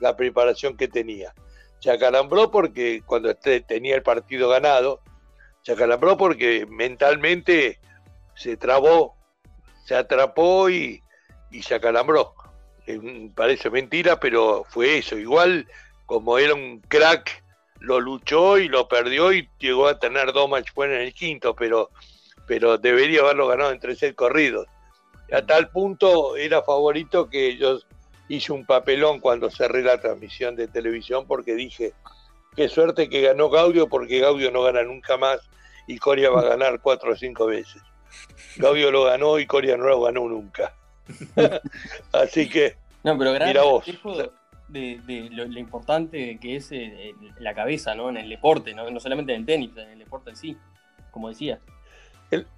la, 0.00 0.16
preparación 0.16 0.76
que 0.76 0.88
tenía? 0.88 1.32
Se 1.82 1.90
acalambró 1.90 2.52
porque 2.52 3.02
cuando 3.04 3.28
este 3.28 3.60
tenía 3.60 3.96
el 3.96 4.04
partido 4.04 4.48
ganado, 4.48 5.00
se 5.62 5.72
acalambró 5.72 6.16
porque 6.16 6.64
mentalmente 6.70 7.80
se 8.36 8.56
trabó, 8.56 9.16
se 9.84 9.96
atrapó 9.96 10.70
y, 10.70 11.02
y 11.50 11.62
se 11.62 11.74
acalambró. 11.74 12.34
parece 13.34 13.68
mentira, 13.68 14.20
pero 14.20 14.64
fue 14.68 14.98
eso. 14.98 15.18
Igual 15.18 15.66
como 16.06 16.38
era 16.38 16.54
un 16.54 16.80
crack, 16.82 17.42
lo 17.80 17.98
luchó 17.98 18.58
y 18.58 18.68
lo 18.68 18.86
perdió 18.86 19.32
y 19.32 19.50
llegó 19.58 19.88
a 19.88 19.98
tener 19.98 20.32
dos 20.32 20.48
match 20.48 20.70
en 20.76 20.92
el 20.92 21.12
quinto, 21.12 21.56
pero, 21.56 21.90
pero 22.46 22.78
debería 22.78 23.22
haberlo 23.22 23.48
ganado 23.48 23.72
en 23.72 23.80
tres 23.80 24.00
corridos. 24.14 24.68
A 25.32 25.44
tal 25.44 25.68
punto 25.70 26.36
era 26.36 26.62
favorito 26.62 27.28
que 27.28 27.56
yo 27.56 27.80
hice 28.34 28.52
un 28.52 28.64
papelón 28.64 29.20
cuando 29.20 29.50
cerré 29.50 29.82
la 29.82 30.00
transmisión 30.00 30.56
de 30.56 30.66
televisión 30.66 31.26
porque 31.26 31.54
dije, 31.54 31.92
qué 32.56 32.68
suerte 32.68 33.10
que 33.10 33.20
ganó 33.20 33.50
Gaudio 33.50 33.88
porque 33.88 34.20
Gaudio 34.20 34.50
no 34.50 34.62
gana 34.62 34.82
nunca 34.82 35.18
más 35.18 35.38
y 35.86 35.98
Coria 35.98 36.30
va 36.30 36.40
a 36.40 36.44
ganar 36.44 36.80
cuatro 36.80 37.12
o 37.12 37.16
cinco 37.16 37.46
veces. 37.46 37.82
Gaudio 38.56 38.90
lo 38.90 39.04
ganó 39.04 39.38
y 39.38 39.46
Coria 39.46 39.76
no 39.76 39.84
lo 39.84 40.00
ganó 40.00 40.28
nunca. 40.28 40.74
Así 42.12 42.48
que, 42.48 42.76
no, 43.04 43.18
pero 43.18 43.32
mira 43.32 43.62
vos. 43.62 43.84
De, 44.68 45.28
lo, 45.30 45.58
importante 45.58 46.38
que 46.40 46.56
es 46.56 46.72
eh, 46.72 47.14
la 47.38 47.54
cabeza, 47.54 47.94
¿no? 47.94 48.08
En 48.08 48.16
el 48.16 48.30
deporte, 48.30 48.72
¿no? 48.72 48.88
no 48.88 49.00
solamente 49.00 49.34
en 49.34 49.40
el 49.40 49.46
tenis, 49.46 49.70
en 49.76 49.90
el 49.90 49.98
deporte 49.98 50.30
en 50.30 50.36
sí, 50.36 50.56
como 51.10 51.28
decías. 51.28 51.60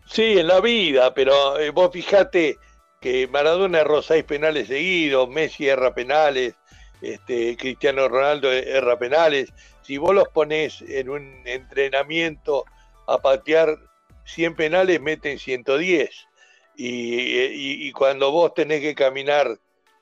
sí, 0.06 0.38
en 0.38 0.46
la 0.46 0.60
vida, 0.60 1.12
pero 1.12 1.58
eh, 1.58 1.70
vos 1.70 1.90
fijate 1.92 2.58
que 3.04 3.28
Maradona 3.28 3.80
erró 3.80 4.00
seis 4.00 4.24
penales 4.24 4.68
seguidos, 4.68 5.28
Messi 5.28 5.68
erra 5.68 5.92
penales, 5.92 6.54
este, 7.02 7.54
Cristiano 7.54 8.08
Ronaldo 8.08 8.50
erra 8.50 8.98
penales. 8.98 9.52
Si 9.82 9.98
vos 9.98 10.14
los 10.14 10.26
pones 10.28 10.80
en 10.80 11.10
un 11.10 11.42
entrenamiento 11.44 12.64
a 13.06 13.18
patear 13.18 13.76
100 14.24 14.56
penales, 14.56 15.02
meten 15.02 15.38
110. 15.38 16.08
Y, 16.76 17.86
y, 17.86 17.92
cuando 17.92 18.30
vos 18.30 18.54
tenés 18.54 18.80
que 18.80 18.94
caminar 18.94 19.58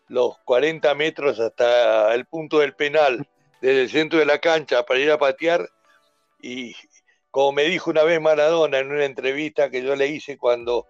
los 0.06 0.38
40 0.44 0.94
metros 0.94 1.40
hasta 1.40 2.14
el 2.14 2.24
punto 2.26 2.60
del 2.60 2.76
penal, 2.76 3.26
desde 3.60 3.82
el 3.82 3.90
centro 3.90 4.20
de 4.20 4.26
la 4.26 4.38
cancha 4.38 4.86
para 4.86 5.00
ir 5.00 5.10
a 5.10 5.18
patear, 5.18 5.68
y 6.40 6.76
como 7.32 7.50
me 7.50 7.64
dijo 7.64 7.90
una 7.90 8.04
vez 8.04 8.20
Maradona 8.20 8.78
en 8.78 8.92
una 8.92 9.04
entrevista 9.04 9.70
que 9.70 9.82
yo 9.82 9.96
le 9.96 10.06
hice 10.06 10.38
cuando 10.38 10.86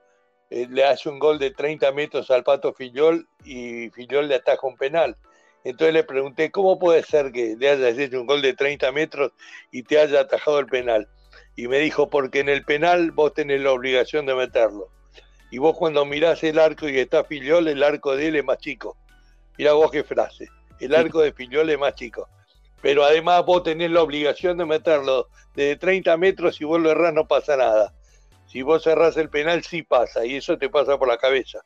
eh, 0.54 0.68
le 0.70 0.84
hace 0.84 1.08
un 1.08 1.18
gol 1.18 1.38
de 1.38 1.50
30 1.50 1.92
metros 1.92 2.30
al 2.30 2.44
Pato 2.44 2.74
Fillol 2.74 3.26
y 3.42 3.88
Fillol 3.88 4.28
le 4.28 4.34
ataja 4.34 4.66
un 4.66 4.76
penal. 4.76 5.16
Entonces 5.64 5.94
le 5.94 6.04
pregunté, 6.04 6.50
¿cómo 6.50 6.78
puede 6.78 7.02
ser 7.04 7.32
que 7.32 7.56
le 7.58 7.70
hayas 7.70 7.96
hecho 7.96 8.20
un 8.20 8.26
gol 8.26 8.42
de 8.42 8.52
30 8.52 8.92
metros 8.92 9.32
y 9.70 9.82
te 9.82 9.98
haya 9.98 10.20
atajado 10.20 10.58
el 10.58 10.66
penal? 10.66 11.08
Y 11.56 11.68
me 11.68 11.78
dijo, 11.78 12.10
porque 12.10 12.40
en 12.40 12.50
el 12.50 12.66
penal 12.66 13.12
vos 13.12 13.32
tenés 13.32 13.62
la 13.62 13.72
obligación 13.72 14.26
de 14.26 14.34
meterlo. 14.34 14.88
Y 15.50 15.56
vos 15.56 15.74
cuando 15.74 16.04
mirás 16.04 16.42
el 16.44 16.58
arco 16.58 16.86
y 16.86 16.98
está 16.98 17.24
Filiol, 17.24 17.68
el 17.68 17.82
arco 17.82 18.14
de 18.14 18.28
él 18.28 18.36
es 18.36 18.44
más 18.44 18.58
chico. 18.58 18.98
Mirá 19.56 19.72
vos 19.72 19.90
qué 19.90 20.04
frase. 20.04 20.48
El 20.80 20.94
arco 20.94 21.22
de 21.22 21.32
Filiol 21.32 21.70
es 21.70 21.78
más 21.78 21.94
chico. 21.94 22.28
Pero 22.82 23.04
además 23.04 23.42
vos 23.46 23.62
tenés 23.62 23.90
la 23.90 24.02
obligación 24.02 24.58
de 24.58 24.66
meterlo 24.66 25.28
desde 25.54 25.76
30 25.76 26.14
metros, 26.18 26.56
si 26.56 26.64
vos 26.64 26.78
lo 26.78 26.90
errás 26.90 27.14
no 27.14 27.26
pasa 27.26 27.56
nada. 27.56 27.94
Si 28.52 28.60
vos 28.60 28.82
cerrás 28.82 29.16
el 29.16 29.30
penal 29.30 29.64
sí 29.64 29.82
pasa, 29.82 30.26
y 30.26 30.36
eso 30.36 30.58
te 30.58 30.68
pasa 30.68 30.98
por 30.98 31.08
la 31.08 31.16
cabeza. 31.16 31.60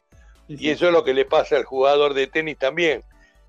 Y 0.46 0.70
eso 0.70 0.86
es 0.86 0.92
lo 0.92 1.02
que 1.02 1.14
le 1.14 1.24
pasa 1.24 1.56
al 1.56 1.64
jugador 1.64 2.14
de 2.14 2.28
tenis 2.28 2.58
también. 2.58 3.02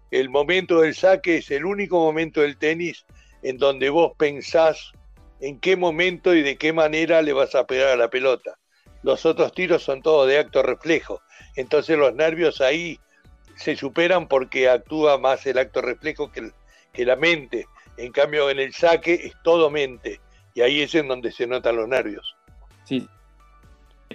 El 0.10 0.30
momento 0.30 0.82
del 0.82 0.96
saque 0.96 1.38
es 1.38 1.52
el 1.52 1.64
único 1.64 2.00
momento 2.00 2.42
del 2.42 2.58
tenis 2.58 3.06
en 3.44 3.60
donde 3.60 3.92
vos 3.92 4.14
pensás 4.18 4.92
en 5.40 5.60
qué 5.60 5.76
momento 5.76 6.34
y 6.34 6.42
de 6.42 6.58
qué 6.58 6.74
manera 6.74 7.22
le 7.22 7.32
vas 7.34 7.54
a 7.54 7.68
pegar 7.68 7.90
a 7.90 7.96
la 7.96 8.10
pelota. 8.10 8.58
Los 9.04 9.24
otros 9.24 9.54
tiros 9.54 9.84
son 9.84 10.02
todos 10.02 10.28
de 10.28 10.40
acto 10.40 10.64
reflejo. 10.64 11.22
Entonces 11.56 11.96
los 11.96 12.16
nervios 12.16 12.60
ahí 12.60 13.00
se 13.56 13.76
superan 13.76 14.28
porque 14.28 14.68
actúa 14.68 15.20
más 15.20 15.46
el 15.46 15.60
acto 15.60 15.84
reflejo 15.84 16.32
que, 16.32 16.50
que 16.92 17.06
la 17.06 17.16
mente. 17.16 17.68
En 17.98 18.12
cambio, 18.12 18.50
en 18.50 18.58
el 18.58 18.74
saque 18.74 19.14
es 19.14 19.34
todo 19.44 19.70
mente. 19.70 20.22
Y 20.56 20.62
ahí 20.62 20.82
es 20.82 20.96
en 20.96 21.08
donde 21.08 21.32
se 21.32 21.46
notan 21.46 21.76
los 21.76 21.88
nervios. 21.88 22.36
Sí. 22.84 23.08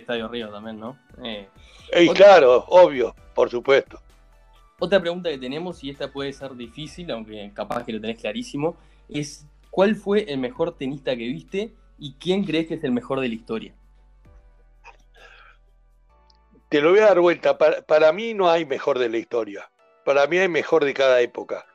Estadio 0.03 0.29
Río 0.29 0.51
también, 0.51 0.79
¿no? 0.79 0.99
Eh, 1.25 1.49
y 2.01 2.09
claro, 2.11 2.65
obvio, 2.69 3.15
por 3.35 3.51
supuesto. 3.51 4.01
Otra 4.79 5.01
pregunta 5.01 5.31
que 5.31 5.38
tenemos, 5.38 5.83
y 5.85 5.91
esta 5.91 6.12
puede 6.12 6.33
ser 6.33 6.55
difícil, 6.55 7.11
aunque 7.11 7.53
capaz 7.55 7.85
que 7.85 7.93
lo 7.93 8.01
tenés 8.01 8.21
clarísimo, 8.21 8.77
es 9.09 9.47
¿cuál 9.71 9.95
fue 9.95 10.25
el 10.33 10.38
mejor 10.38 10.77
tenista 10.77 11.17
que 11.17 11.27
viste 11.29 11.73
y 11.99 12.15
quién 12.15 12.45
crees 12.45 12.67
que 12.67 12.75
es 12.75 12.85
el 12.85 12.93
mejor 12.93 13.21
de 13.21 13.29
la 13.29 13.35
historia? 13.35 13.75
Te 16.69 16.81
lo 16.81 16.91
voy 16.91 17.01
a 17.01 17.07
dar 17.07 17.21
vuelta. 17.21 17.59
Para, 17.59 18.12
mí 18.12 18.35
no 18.35 18.51
hay 18.51 18.65
mejor 18.65 18.99
de 18.99 19.09
la 19.09 19.19
historia. 19.19 19.71
Para 20.05 20.27
mí 20.27 20.38
hay 20.38 20.49
mejor 20.49 20.85
de 20.85 20.95
cada 20.95 21.21
época. 21.21 21.67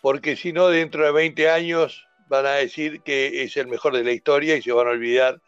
Porque 0.00 0.36
si 0.36 0.52
no, 0.52 0.68
dentro 0.68 1.04
de 1.04 1.12
20 1.12 1.50
años 1.50 2.06
van 2.28 2.46
a 2.46 2.52
decir 2.52 3.02
que 3.02 3.42
es 3.42 3.56
el 3.56 3.66
mejor 3.66 3.94
de 3.94 4.04
la 4.04 4.12
historia 4.12 4.56
y 4.56 4.62
se 4.62 4.72
van 4.72 4.86
a 4.86 4.90
olvidar 4.90 5.40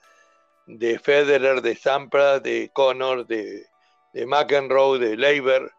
de 0.66 0.98
Federer, 0.98 1.62
de 1.62 1.76
Sampras, 1.76 2.42
de 2.42 2.70
Connor, 2.72 3.26
de, 3.26 3.66
de 4.12 4.26
McEnroe, 4.26 4.98
de 4.98 5.16
Leiber. 5.16 5.70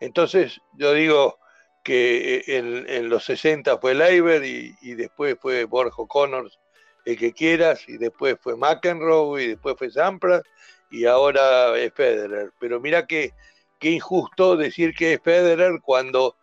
Entonces, 0.00 0.60
yo 0.74 0.92
digo, 0.92 1.38
que 1.86 2.38
eh, 2.38 2.42
en, 2.48 3.08
los 3.08 3.24
60 3.26 3.78
fue 3.78 3.94
Leiber 3.94 4.44
y, 4.44 4.94
después 4.96 5.36
fue 5.40 5.66
Borjo 5.66 6.08
Connors, 6.08 6.58
el 7.04 7.16
que 7.16 7.32
quieras, 7.32 7.88
y 7.88 7.96
después 7.96 8.36
fue 8.40 8.56
McEnroe 8.56 9.40
y 9.40 9.46
después 9.50 9.76
fue 9.78 9.88
Sampras 9.88 10.42
y 10.90 11.06
ahora 11.06 11.78
es 11.78 11.94
Federer. 11.94 12.50
Pero 12.58 12.80
mira 12.80 13.06
que 13.06 13.34
qué 13.78 13.90
injusto 13.90 14.56
decir 14.56 14.96
que 14.96 15.12
es 15.12 15.20
Federer 15.22 15.80
cuando 15.80 16.34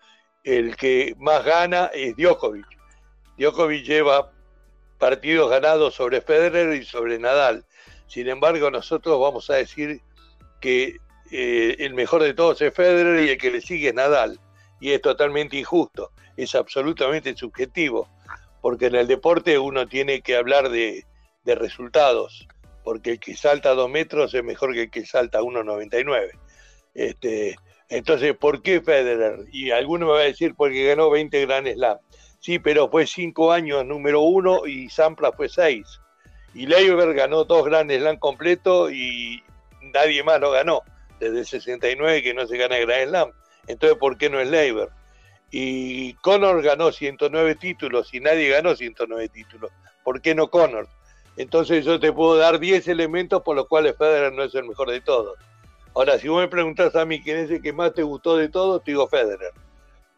el 0.45 0.77
que 0.77 1.13
más 1.17 1.43
gana 1.43 1.91
es 1.93 2.15
Djokovic. 2.15 2.65
Djokovic 3.37 3.83
lleva 3.83 4.31
partidos 4.97 5.49
ganados 5.49 5.93
sobre 5.93 6.21
Federer 6.21 6.73
y 6.73 6.85
sobre 6.85 7.19
Nadal. 7.19 7.65
Sin 8.07 8.27
embargo, 8.29 8.69
nosotros 8.69 9.19
vamos 9.19 9.49
a 9.49 9.55
decir 9.55 10.01
que 10.59 10.97
eh, 11.31 11.75
el 11.79 11.93
mejor 11.93 12.23
de 12.23 12.33
todos 12.33 12.61
es 12.61 12.73
Federer 12.73 13.25
y 13.25 13.29
el 13.29 13.37
que 13.37 13.51
le 13.51 13.61
sigue 13.61 13.89
es 13.89 13.93
Nadal 13.93 14.39
y 14.79 14.91
es 14.91 15.01
totalmente 15.01 15.57
injusto, 15.57 16.11
es 16.37 16.55
absolutamente 16.55 17.35
subjetivo, 17.35 18.09
porque 18.61 18.87
en 18.87 18.95
el 18.95 19.07
deporte 19.07 19.57
uno 19.57 19.87
tiene 19.87 20.21
que 20.21 20.35
hablar 20.35 20.69
de, 20.69 21.05
resultados, 21.45 22.47
porque 22.83 23.11
el 23.11 23.19
que 23.19 23.35
salta 23.35 23.73
dos 23.73 23.89
metros 23.89 24.33
es 24.33 24.43
mejor 24.43 24.73
que 24.73 24.83
el 24.83 24.91
que 24.91 25.05
salta 25.05 25.41
1,99. 25.41 26.31
Este, 26.93 27.55
entonces, 27.89 28.35
¿por 28.35 28.61
qué 28.61 28.81
Federer? 28.81 29.45
Y 29.51 29.71
alguno 29.71 30.07
me 30.07 30.11
va 30.13 30.19
a 30.19 30.23
decir 30.23 30.53
porque 30.55 30.85
ganó 30.85 31.09
20 31.09 31.45
Grand 31.45 31.67
Slam. 31.73 31.97
Sí, 32.39 32.59
pero 32.59 32.89
fue 32.89 33.07
cinco 33.07 33.51
años 33.51 33.85
número 33.85 34.21
uno 34.21 34.67
y 34.67 34.89
Sampras 34.89 35.33
fue 35.35 35.47
seis. 35.47 36.01
Y 36.53 36.67
Leiber 36.67 37.13
ganó 37.13 37.45
dos 37.45 37.65
Grand 37.65 37.91
Slam 37.91 38.17
completos 38.17 38.91
y 38.91 39.43
nadie 39.93 40.23
más 40.23 40.39
lo 40.39 40.51
ganó. 40.51 40.83
Desde 41.19 41.39
el 41.39 41.45
69 41.45 42.21
que 42.21 42.33
no 42.33 42.45
se 42.45 42.57
gana 42.57 42.77
Grand 42.77 43.09
Slam. 43.09 43.31
Entonces, 43.67 43.97
¿por 43.97 44.17
qué 44.17 44.29
no 44.29 44.39
es 44.39 44.49
Leiber? 44.49 44.89
Y 45.51 46.13
Connor 46.15 46.61
ganó 46.63 46.91
109 46.91 47.55
títulos 47.55 48.13
y 48.13 48.19
nadie 48.19 48.49
ganó 48.49 48.75
109 48.75 49.29
títulos. 49.29 49.71
¿Por 50.03 50.21
qué 50.21 50.35
no 50.35 50.49
Connor? 50.49 50.87
Entonces 51.37 51.85
yo 51.85 51.99
te 51.99 52.11
puedo 52.11 52.37
dar 52.37 52.59
10 52.59 52.87
elementos 52.87 53.41
por 53.41 53.55
los 53.55 53.67
cuales 53.67 53.95
Federer 53.97 54.33
no 54.33 54.43
es 54.43 54.53
el 54.55 54.65
mejor 54.65 54.89
de 54.89 55.01
todos. 55.01 55.37
Ahora, 55.95 56.17
si 56.17 56.27
vos 56.27 56.41
me 56.41 56.47
preguntás 56.47 56.95
a 56.95 57.05
mí 57.05 57.21
quién 57.21 57.37
es 57.37 57.51
el 57.51 57.61
que 57.61 57.71
más 57.71 57.93
te 57.93 58.03
gustó 58.03 58.35
de 58.35 58.49
todos, 58.49 58.83
te 58.83 58.91
digo 58.91 59.07
Federer. 59.07 59.51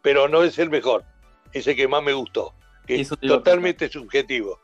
Pero 0.02 0.28
no 0.28 0.44
es 0.44 0.58
el 0.58 0.70
mejor, 0.70 1.04
es 1.52 1.68
el 1.68 1.76
que 1.76 1.88
más 1.88 2.02
me 2.04 2.14
gustó. 2.14 2.54
es 2.88 3.10
totalmente 3.10 3.90
subjetivo. 3.90 4.60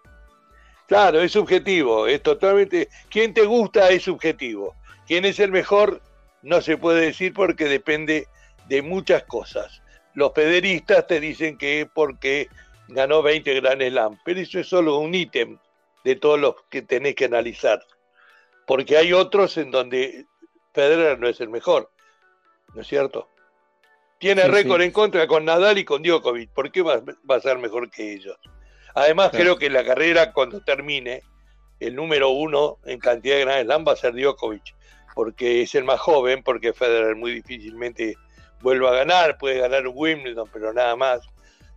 Claro, 0.87 1.21
es 1.21 1.31
subjetivo, 1.31 2.07
es 2.07 2.21
totalmente... 2.21 2.89
¿Quién 3.09 3.33
te 3.33 3.45
gusta 3.45 3.89
es 3.89 4.03
subjetivo. 4.03 4.75
¿Quién 5.07 5.25
es 5.25 5.39
el 5.39 5.51
mejor? 5.51 6.01
No 6.41 6.61
se 6.61 6.77
puede 6.77 7.01
decir 7.01 7.33
porque 7.33 7.65
depende 7.65 8.27
de 8.67 8.81
muchas 8.81 9.23
cosas. 9.23 9.81
Los 10.13 10.31
pederistas 10.31 11.07
te 11.07 11.19
dicen 11.19 11.57
que 11.57 11.81
es 11.81 11.87
porque 11.93 12.49
ganó 12.87 13.21
20 13.21 13.53
Grand 13.61 13.81
Slam, 13.81 14.19
pero 14.25 14.39
eso 14.39 14.59
es 14.59 14.67
solo 14.67 14.97
un 14.97 15.15
ítem 15.15 15.57
de 16.03 16.15
todos 16.15 16.39
los 16.39 16.55
que 16.69 16.81
tenés 16.81 17.15
que 17.15 17.25
analizar. 17.25 17.83
Porque 18.65 18.97
hay 18.97 19.13
otros 19.13 19.57
en 19.57 19.71
donde 19.71 20.25
Federer 20.73 21.19
no 21.19 21.27
es 21.27 21.39
el 21.41 21.49
mejor, 21.49 21.91
¿no 22.73 22.81
es 22.81 22.87
cierto? 22.87 23.27
Tiene 24.19 24.47
récord 24.47 24.81
en 24.81 24.91
contra 24.91 25.25
con 25.25 25.45
Nadal 25.45 25.79
y 25.79 25.85
con 25.85 26.03
Djokovic. 26.03 26.51
¿Por 26.51 26.71
qué 26.71 26.83
va, 26.83 27.01
a 27.29 27.39
ser 27.39 27.57
mejor 27.57 27.89
que 27.89 28.13
ellos? 28.13 28.37
Además, 28.93 29.31
creo 29.31 29.57
que 29.57 29.69
la 29.69 29.83
carrera, 29.83 30.33
cuando 30.33 30.61
termine, 30.61 31.21
el 31.79 31.95
número 31.95 32.29
uno 32.29 32.77
en 32.85 32.99
cantidad 32.99 33.35
de 33.35 33.41
Grand 33.41 33.65
Slam 33.65 33.85
va 33.87 33.93
a 33.93 33.95
ser 33.95 34.13
Djokovic, 34.13 34.75
porque 35.15 35.63
es 35.63 35.75
el 35.75 35.83
más 35.83 35.99
joven, 35.99 36.43
porque 36.43 36.73
Federer 36.73 37.15
muy 37.15 37.33
difícilmente 37.33 38.15
vuelva 38.61 38.91
a 38.91 38.95
ganar, 38.95 39.37
puede 39.37 39.59
ganar 39.59 39.87
Wimbledon, 39.87 40.49
pero 40.51 40.73
nada 40.73 40.95
más. 40.95 41.21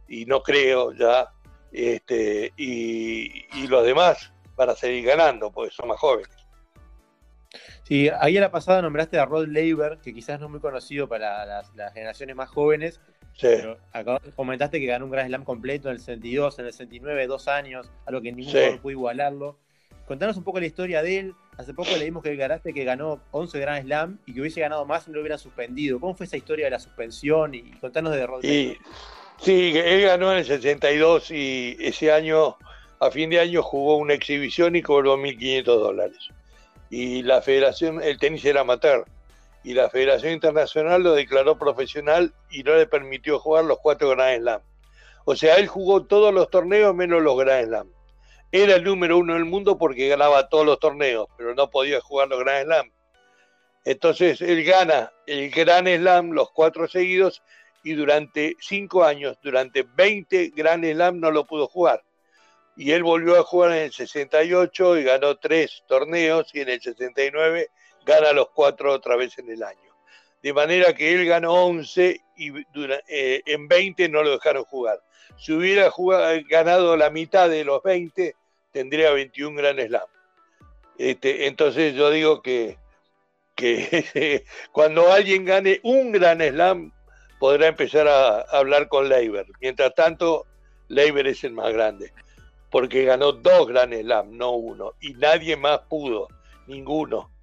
Y 0.09 0.27
no 0.27 0.43
creo 0.43 0.93
ya. 0.93 1.33
este, 1.73 2.53
y, 2.57 3.67
los 3.67 3.85
demás 3.85 4.33
van 4.57 4.71
a 4.71 4.77
seguir 4.77 5.07
ganando 5.07 5.51
porque 5.51 5.75
son 5.75 5.89
más 5.89 5.99
jóvenes. 5.99 6.29
Sí, 7.85 8.09
ahí 8.21 8.37
a 8.37 8.41
la 8.41 8.51
pasada 8.51 8.83
nombraste 8.83 9.19
a 9.19 9.27
Rod 9.27 9.47
Laver, 9.49 9.99
que 10.03 10.15
quizás 10.15 10.39
no 10.41 10.47
es 10.47 10.53
muy 10.53 10.61
conocido 10.61 11.09
para 11.09 11.45
las, 11.45 11.71
generaciones 11.93 12.37
más 12.37 12.49
jóvenes, 12.49 13.01
sí. 13.35 13.49
acá 13.93 14.21
comentaste 14.37 14.81
que 14.81 14.87
ganó 14.87 15.05
un 15.05 15.11
Grand 15.11 15.29
Slam 15.29 15.45
completo 15.45 15.89
en 15.89 15.95
el 15.95 16.01
62, 16.01 16.59
en 16.59 16.67
el 16.67 16.73
69, 16.73 17.27
dos 17.27 17.49
años, 17.49 17.91
algo 18.07 18.21
que 18.21 18.33
ningún 18.33 18.53
jugador 18.53 18.81
pudo 18.81 18.91
igualarlo. 18.91 19.59
Contanos 20.07 20.37
un 20.37 20.45
poco 20.45 20.61
la 20.61 20.67
historia 20.67 21.03
de 21.03 21.19
él. 21.19 21.35
Hace 21.57 21.73
poco 21.73 21.91
leímos 21.97 22.23
que 22.23 22.37
ganaste 22.37 22.75
que 22.75 22.85
ganó 22.85 23.21
11 23.31 23.59
Grand 23.59 23.85
Slam 23.85 24.19
y 24.27 24.35
que 24.35 24.41
hubiese 24.41 24.61
ganado 24.61 24.85
más 24.85 25.05
si 25.05 25.11
no 25.11 25.17
lo 25.17 25.23
hubieran 25.23 25.39
suspendido. 25.39 25.99
¿Cómo 25.99 26.15
fue 26.15 26.27
esa 26.27 26.37
historia 26.37 26.67
de 26.67 26.73
la 26.73 26.79
suspensión? 26.79 27.55
Y 27.55 27.63
contanos 27.81 28.13
de 28.13 28.27
Rod 28.27 28.45
y, 28.45 28.77
Sí, 29.41 29.73
él 29.77 30.03
ganó 30.03 30.33
en 30.33 30.39
el 30.39 30.45
62 30.45 31.31
y 31.31 31.77
ese 31.81 32.13
año, 32.13 32.57
a 33.01 33.11
fin 33.11 33.31
de 33.31 33.41
año, 33.41 33.63
jugó 33.63 33.97
una 33.97 34.15
exhibición 34.15 34.77
y 34.77 34.83
cobró 34.83 35.17
1.500 35.17 35.65
dólares. 35.65 36.29
Y 36.91 37.23
la 37.23 37.43
federación, 37.43 38.03
el 38.03 38.19
tenis 38.19 38.45
era 38.45 38.61
amateur, 38.61 39.05
y 39.65 39.73
la 39.73 39.89
Federación 39.89 40.35
Internacional 40.35 41.03
lo 41.03 41.15
declaró 41.15 41.59
profesional 41.59 42.35
y 42.51 42.63
no 42.63 42.77
le 42.77 42.87
permitió 42.87 43.39
jugar 43.39 43.65
los 43.65 43.79
cuatro 43.81 44.11
Grand 44.11 44.43
Slam. 44.43 44.61
O 45.25 45.35
sea, 45.35 45.57
él 45.57 45.67
jugó 45.67 46.05
todos 46.05 46.35
los 46.35 46.51
torneos 46.51 46.95
menos 46.95 47.23
los 47.23 47.37
Grand 47.39 47.67
Slam. 47.67 47.91
Era 48.53 48.77
el 48.77 48.85
número 48.85 49.17
uno 49.17 49.33
del 49.33 49.47
mundo 49.47 49.79
porque 49.79 50.07
ganaba 50.07 50.49
todos 50.51 50.67
los 50.67 50.79
torneos, 50.79 51.29
pero 51.39 51.55
no 51.55 51.71
podía 51.71 52.01
jugar 52.03 52.29
los 52.29 52.41
Grand 52.41 52.67
Slam. 52.67 52.93
Entonces 53.87 54.43
él 54.43 54.63
gana 54.65 55.13
el 55.27 55.51
Grand 55.51 55.89
Slam, 55.89 56.33
los 56.33 56.51
cuatro 56.51 56.87
seguidos, 56.87 57.43
y 57.83 57.95
durante 57.95 58.57
cinco 58.61 59.03
años, 59.03 59.39
durante 59.43 59.83
20 59.83 60.53
Grand 60.55 60.85
Slam 60.85 61.21
no 61.21 61.31
lo 61.31 61.47
pudo 61.47 61.69
jugar. 61.69 62.05
Y 62.77 62.93
él 62.93 63.03
volvió 63.03 63.41
a 63.41 63.45
jugar 63.45 63.73
en 63.73 63.85
el 63.85 63.93
68 63.93 64.99
y 64.99 65.05
ganó 65.05 65.37
tres 65.37 65.85
torneos 65.87 66.55
y 66.55 66.61
en 66.61 66.69
el 66.69 66.83
69 66.83 67.71
gana 68.05 68.33
los 68.33 68.51
cuatro 68.51 68.93
otra 68.93 69.17
vez 69.17 69.39
en 69.39 69.51
el 69.51 69.63
año. 69.63 69.79
De 70.43 70.53
manera 70.53 70.95
que 70.95 71.13
él 71.15 71.27
ganó 71.27 71.55
11 71.55 72.21
y 72.37 72.53
eh, 73.09 73.43
en 73.47 73.67
20 73.67 74.09
no 74.09 74.23
lo 74.23 74.33
dejaron 74.33 74.65
jugar. 74.65 75.01
Si 75.39 75.53
hubiera 75.53 75.91
ganado 76.49 76.97
la 76.97 77.11
mitad 77.11 77.49
de 77.49 77.65
los 77.65 77.83
20, 77.83 78.35
tendría 78.71 79.11
21 79.13 79.57
Grand 79.57 79.81
Slam. 79.81 80.07
Este, 80.99 81.47
entonces 81.47 81.95
yo 81.95 82.11
digo 82.11 82.43
que, 82.43 82.79
que 83.55 84.45
cuando 84.73 85.13
alguien 85.13 85.45
gane 85.45 85.81
un 85.83 86.13
Gran 86.13 86.41
Slam, 86.41 86.93
podrá 87.39 87.67
empezar 87.67 88.09
a, 88.09 88.41
hablar 88.43 88.89
con 88.89 89.09
Leiber. 89.09 89.47
Mientras 89.61 89.95
tanto, 89.95 90.47
Leiber 90.89 91.27
es 91.27 91.43
el 91.45 91.53
más 91.53 91.73
grande, 91.73 92.13
porque 92.71 93.05
ganó 93.05 93.33
dos 93.33 93.67
Grand 93.69 93.93
Slam, 93.95 94.37
no 94.37 94.53
uno, 94.53 94.93
y 95.01 95.15
nadie 95.15 95.57
más 95.57 95.81
pudo, 95.89 96.29
ninguno. 96.67 97.34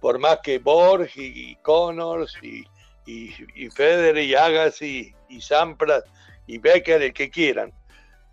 Por 0.00 0.18
más 0.18 0.38
que 0.42 0.58
Borg 0.58 1.10
y, 1.16 1.56
Connors 1.56 2.36
y, 2.42 2.64
y, 3.06 3.70
Federer 3.70 4.18
y 4.18 4.34
Agassi 4.34 5.14
y 5.28 5.40
Sampras 5.40 6.04
y 6.46 6.58
Becker, 6.58 7.02
el 7.02 7.12
que 7.12 7.30
quieran. 7.30 7.72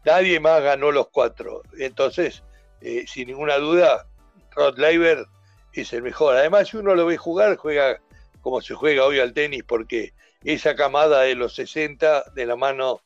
Nadie 0.06 0.40
más 0.40 0.62
ganó 0.62 0.92
los 0.92 1.10
cuatro. 1.10 1.64
Entonces, 1.80 2.44
eh, 2.82 3.06
sin 3.08 3.28
ninguna 3.28 3.58
duda, 3.58 4.08
Rod 4.52 4.78
Leiber 4.78 5.26
es 5.74 5.92
el 5.94 6.04
mejor. 6.04 6.36
Además, 6.36 6.70
si 6.70 6.78
uno 6.78 6.96
lo 6.96 7.06
ve 7.06 7.18
jugar, 7.18 7.56
juega 7.58 8.00
como 8.46 8.62
se 8.62 8.76
juega 8.76 9.06
hoy 9.06 9.20
al 9.20 9.34
tenis, 9.34 9.64
porque 9.64 10.14
esa 10.44 10.76
camada 10.76 11.22
de 11.22 11.34
los 11.34 11.56
60 11.56 12.26
de 12.36 12.46
la 12.46 12.56
mano 12.56 13.02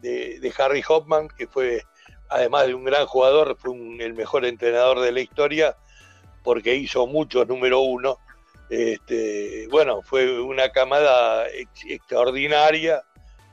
de, 0.00 0.52
Harry 0.58 0.82
Hoffman, 0.88 1.28
que 1.28 1.46
fue, 1.46 1.84
además 2.28 2.66
de 2.66 2.74
un 2.74 2.82
gran 2.84 3.06
jugador, 3.06 3.56
fue 3.56 3.72
el 4.00 4.14
mejor 4.14 4.44
entrenador 4.44 4.98
de 4.98 5.12
la 5.12 5.20
historia, 5.20 5.76
porque 6.42 6.74
hizo 6.74 7.06
muchos 7.06 7.46
número 7.48 7.80
uno. 7.80 8.18
Este, 8.70 9.66
bueno, 9.70 10.02
fue 10.02 10.40
una 10.40 10.70
camada 10.70 11.46
extraordinaria 11.48 13.02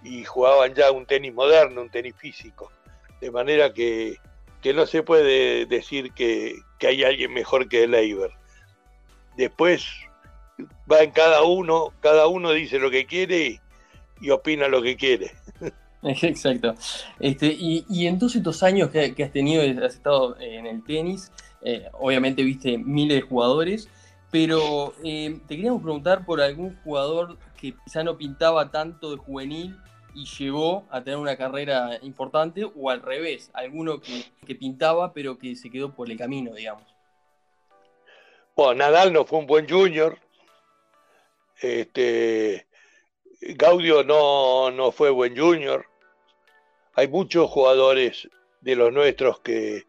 y 0.04 0.24
jugaban 0.24 0.74
ya 0.74 0.92
un 0.92 1.06
tenis 1.06 1.34
moderno, 1.34 1.82
un 1.82 1.90
tenis 1.90 2.16
físico. 2.18 2.72
De 3.20 3.32
manera 3.32 3.74
que, 3.74 4.18
no 4.74 4.86
se 4.86 5.04
puede 5.04 5.66
decir 5.66 6.12
que, 6.14 6.56
hay 6.82 7.04
alguien 7.04 7.34
mejor 7.34 7.68
que 7.68 7.88
Leiber. 7.88 8.32
Después 9.36 9.86
va 10.92 11.02
en 11.02 11.12
cada 11.12 11.44
uno, 11.44 11.94
cada 12.00 12.28
uno 12.28 12.52
dice 12.52 12.78
lo 12.80 12.92
que 12.92 13.06
quiere 13.06 13.60
y, 14.22 14.30
opina 14.30 14.68
lo 14.68 14.82
que 14.82 14.96
quiere. 14.96 15.32
Exacto. 16.04 16.76
Este, 17.20 17.48
y, 17.48 18.06
en 18.06 18.20
todos 18.20 18.36
estos 18.36 18.62
años 18.62 18.92
que, 18.92 19.24
has 19.24 19.32
tenido, 19.32 19.64
has 19.84 19.96
estado 19.96 20.40
en 20.40 20.68
el 20.68 20.84
tenis, 20.84 21.32
eh, 21.66 21.90
obviamente 21.94 22.44
viste 22.44 22.78
miles 22.78 23.18
de 23.18 23.28
jugadores, 23.28 23.90
pero 24.32 24.94
eh, 25.04 25.40
te 25.48 25.56
queríamos 25.56 25.82
preguntar 25.82 26.26
por 26.26 26.42
algún 26.42 26.78
jugador 26.84 27.38
que 27.60 27.74
quizá 27.84 28.04
no 28.04 28.18
pintaba 28.18 28.72
tanto 28.72 29.12
de 29.12 29.18
juvenil 29.18 29.78
y 30.14 30.26
llegó 30.26 30.86
a 30.90 31.04
tener 31.04 31.20
una 31.20 31.36
carrera 31.36 32.00
importante, 32.02 32.64
o 32.64 32.90
al 32.90 33.02
revés, 33.02 33.52
alguno 33.54 34.00
que, 34.00 34.24
que 34.46 34.56
pintaba 34.56 35.12
pero 35.12 35.38
que 35.38 35.56
se 35.58 35.70
quedó 35.70 35.94
por 35.94 36.10
el 36.10 36.18
camino, 36.18 36.54
digamos. 36.54 36.84
Bueno, 38.56 38.76
Nadal 38.76 39.12
no 39.12 39.26
fue 39.26 39.40
un 39.40 39.48
buen 39.48 39.68
junior, 39.68 40.18
este, 41.62 42.68
Gaudio 43.42 44.04
no, 44.04 44.92
fue 44.92 45.10
buen 45.10 45.38
junior. 45.38 45.86
Hay 46.94 47.08
muchos 47.08 47.50
jugadores 47.50 48.30
de 48.62 48.76
los 48.76 48.92
nuestros 48.94 49.40
que, 49.40 49.86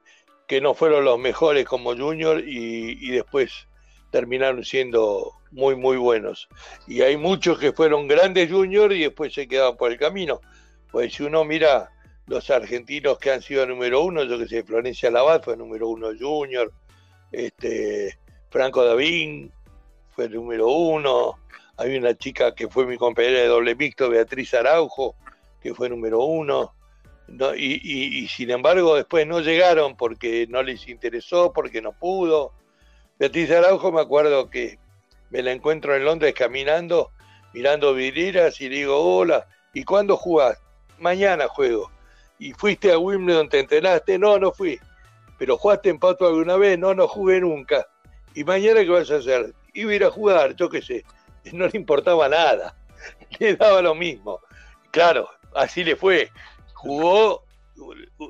no 0.61 0.75
fueron 0.75 1.05
los 1.05 1.19
mejores 1.19 1.65
como 1.65 1.97
junior 1.97 2.43
y, 2.47 3.11
después 3.11 3.67
terminaron 4.11 4.65
siendo 4.65 5.33
muy, 5.51 5.77
muy 5.77 5.97
buenos. 5.97 6.49
Y 6.87 7.03
hay 7.03 7.17
muchos 7.17 7.59
que 7.59 7.73
fueron 7.73 8.07
grandes 8.07 8.51
junior 8.51 8.93
y 8.93 9.01
después 9.01 9.35
se 9.35 9.49
quedaron 9.49 9.77
por 9.77 9.91
el 9.93 9.99
camino. 9.99 10.41
Pues 10.91 11.15
si 11.15 11.25
uno 11.25 11.45
mira 11.45 11.91
los 12.27 12.49
argentinos 12.51 13.19
que 13.19 13.33
han 13.33 13.43
sido 13.43 13.67
número 13.67 14.03
uno, 14.03 14.25
yo 14.25 14.39
que 14.39 14.49
sé, 14.49 14.63
Florencia 14.63 15.11
Labat 15.11 15.45
fue 15.45 15.57
número 15.57 15.89
uno 15.89 16.09
junior, 16.19 16.73
este, 17.33 18.19
Franco 18.51 18.85
Davín 18.85 19.53
fue 20.15 20.29
número 20.29 20.69
uno, 20.69 21.39
hay 21.77 21.97
una 21.97 22.15
chica 22.17 22.55
que 22.55 22.69
fue 22.69 22.87
mi 22.87 22.97
compañera 22.97 23.41
de 23.41 23.47
doble 23.47 23.75
mixto, 23.75 24.09
Beatriz 24.09 24.55
Araujo, 24.55 25.15
que 25.61 25.75
fue 25.75 25.89
número 25.89 26.25
uno. 26.25 26.76
Y, 27.57 28.29
sin 28.29 28.51
embargo 28.51 28.95
después 28.95 29.27
no 29.27 29.41
llegaron 29.41 29.97
porque 29.97 30.47
no 30.49 30.63
les 30.63 30.89
interesó, 30.89 31.53
porque 31.53 31.83
no 31.83 31.93
pudo. 31.93 32.53
Beatriz 33.19 33.51
Araujo 33.51 33.93
me 33.93 34.01
acuerdo 34.01 34.51
que 34.51 34.79
me 35.31 35.43
la 35.43 35.53
encuentro 35.53 35.97
en 35.97 36.05
Londres 36.05 36.35
caminando, 36.35 37.11
mirando 37.53 37.95
vidrieras 37.95 38.61
y 38.61 38.69
digo, 38.69 38.99
hola, 38.99 39.47
¿y 39.75 39.85
cuándo 39.85 40.17
jugás? 40.17 40.61
Mañana 40.99 41.49
juego. 41.49 41.91
¿Y 42.39 42.53
fuiste 42.53 42.93
a 42.93 42.99
Wimbledon, 42.99 43.49
te 43.49 43.61
entrenaste? 43.61 44.19
No, 44.19 44.39
no 44.39 44.53
fui. 44.53 44.79
¿Pero 45.39 45.57
jugaste 45.57 45.91
en 45.91 45.99
Pato 45.99 46.27
alguna 46.27 46.57
vez? 46.57 46.79
No, 46.79 46.95
no 46.95 47.09
jugué 47.09 47.41
nunca. 47.41 47.87
¿Y 48.35 48.45
mañana 48.45 48.81
qué 48.81 48.89
vas 48.91 49.11
a 49.11 49.17
hacer? 49.17 49.55
Iba 49.73 49.93
a 49.93 49.95
ir 49.95 50.05
a 50.05 50.11
jugar, 50.11 50.55
yo 50.57 50.69
qué 50.69 50.83
sé. 50.83 51.05
no 51.53 51.67
le 51.67 51.79
importaba 51.79 52.29
nada, 52.29 52.77
le 53.39 53.57
daba 53.57 53.83
lo 53.83 53.95
mismo. 53.95 54.41
Claro, 54.91 55.29
así 55.55 55.85
le 55.85 55.97
fue. 55.97 56.31
Jugó 56.87 57.45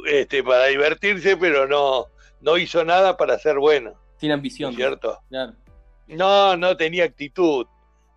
este, 0.06 0.42
para 0.42 0.66
divertirse, 0.66 1.36
pero 1.36 1.66
no, 1.66 2.06
no 2.40 2.56
hizo 2.56 2.84
nada 2.84 3.16
para 3.16 3.38
ser 3.38 3.58
bueno. 3.58 3.94
Sin 4.18 4.32
ambición. 4.32 4.74
¿Cierto? 4.74 5.20
No, 6.06 6.56
no 6.56 6.76
tenía 6.76 7.04
actitud. 7.04 7.66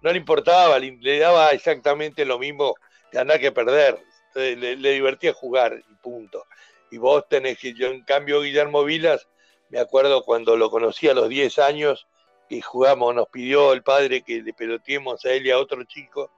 No 0.02 0.12
le 0.12 0.18
importaba, 0.18 0.80
le, 0.80 1.20
daba 1.20 1.50
exactamente 1.50 2.24
lo 2.26 2.40
mismo 2.40 2.76
ganar 3.12 3.40
que 3.40 3.52
perder. 3.52 4.00
Le, 4.36 4.76
le, 4.78 4.92
divertía 4.92 5.34
jugar 5.34 5.84
y 5.90 5.96
punto. 5.96 6.46
Y 6.92 6.98
vos 6.98 7.28
tenés 7.28 7.58
que, 7.58 7.74
yo 7.74 7.88
en 7.88 8.04
cambio, 8.04 8.42
Guillermo 8.42 8.84
Vilas, 8.84 9.28
me 9.70 9.80
acuerdo 9.80 10.24
cuando 10.24 10.56
lo 10.56 10.70
conocí 10.70 11.10
a 11.10 11.14
los 11.14 11.30
10 11.30 11.60
años, 11.60 12.08
que 12.48 12.62
jugamos, 12.62 13.14
nos 13.14 13.28
pidió 13.30 13.74
el 13.74 13.84
padre 13.84 14.24
que 14.24 14.42
le 14.42 14.54
peloteemos 14.54 15.24
a 15.26 15.32
él 15.34 15.46
y 15.46 15.52
a 15.52 15.60
otro 15.60 15.84
chico. 15.84 16.32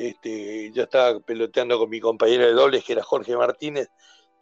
Este, 0.00 0.72
yo 0.72 0.84
estaba 0.84 1.20
peloteando 1.20 1.78
con 1.78 1.90
mi 1.90 2.00
compañero 2.00 2.46
de 2.46 2.52
dobles, 2.52 2.82
que 2.84 2.94
era 2.94 3.02
Jorge 3.02 3.36
Martínez, 3.36 3.90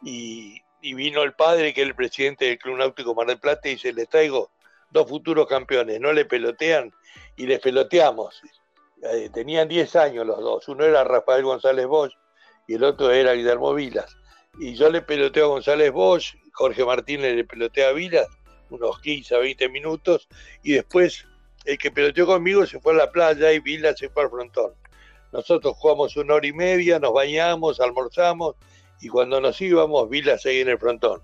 y, 0.01 0.61
vino 0.81 1.21
el 1.21 1.33
padre, 1.33 1.73
que 1.73 1.81
es 1.81 1.87
el 1.87 1.95
presidente 1.95 2.45
del 2.45 2.57
Club 2.57 2.77
Náutico 2.77 3.13
Mar 3.13 3.27
del 3.27 3.41
Plata, 3.41 3.67
y 3.67 3.71
dice, 3.71 3.91
les 3.91 4.07
traigo 4.07 4.51
dos 4.89 5.09
futuros 5.09 5.47
campeones, 5.47 5.99
no 5.99 6.13
le 6.13 6.23
pelotean, 6.23 6.93
y 7.35 7.45
les 7.45 7.59
peloteamos. 7.59 8.41
Eh, 9.03 9.29
tenían 9.33 9.67
10 9.67 9.97
años 9.97 10.25
los 10.25 10.39
dos, 10.39 10.65
uno 10.69 10.85
era 10.85 11.03
Rafael 11.03 11.43
González 11.43 11.87
Bosch 11.87 12.13
y 12.67 12.75
el 12.75 12.83
otro 12.85 13.11
era 13.11 13.33
Guillermo 13.33 13.73
Vilas. 13.73 14.15
Y 14.59 14.75
yo 14.75 14.89
le 14.89 15.01
peloteo 15.01 15.45
a 15.45 15.49
González 15.49 15.91
Bosch, 15.91 16.35
Jorge 16.53 16.85
Martínez 16.85 17.35
le 17.35 17.43
pelotea 17.43 17.89
a 17.89 17.91
Vilas, 17.91 18.27
unos 18.69 19.01
15 19.01 19.35
a 19.35 19.39
20 19.39 19.67
minutos, 19.67 20.29
y 20.63 20.73
después 20.73 21.25
el 21.65 21.77
que 21.77 21.91
peloteó 21.91 22.25
conmigo 22.25 22.65
se 22.65 22.79
fue 22.79 22.93
a 22.93 22.97
la 22.97 23.11
playa 23.11 23.51
y 23.51 23.59
Vila 23.59 23.93
se 23.93 24.07
fue 24.09 24.23
al 24.23 24.29
frontón. 24.29 24.73
Nosotros 25.31 25.75
jugamos 25.77 26.15
una 26.17 26.35
hora 26.35 26.47
y 26.47 26.53
media, 26.53 26.99
nos 26.99 27.13
bañamos, 27.13 27.79
almorzamos 27.79 28.55
Y 28.99 29.09
cuando 29.09 29.39
nos 29.39 29.61
íbamos, 29.61 30.09
Vilas 30.09 30.41
seguía 30.41 30.61
en 30.61 30.69
el 30.69 30.79
frontón. 30.79 31.21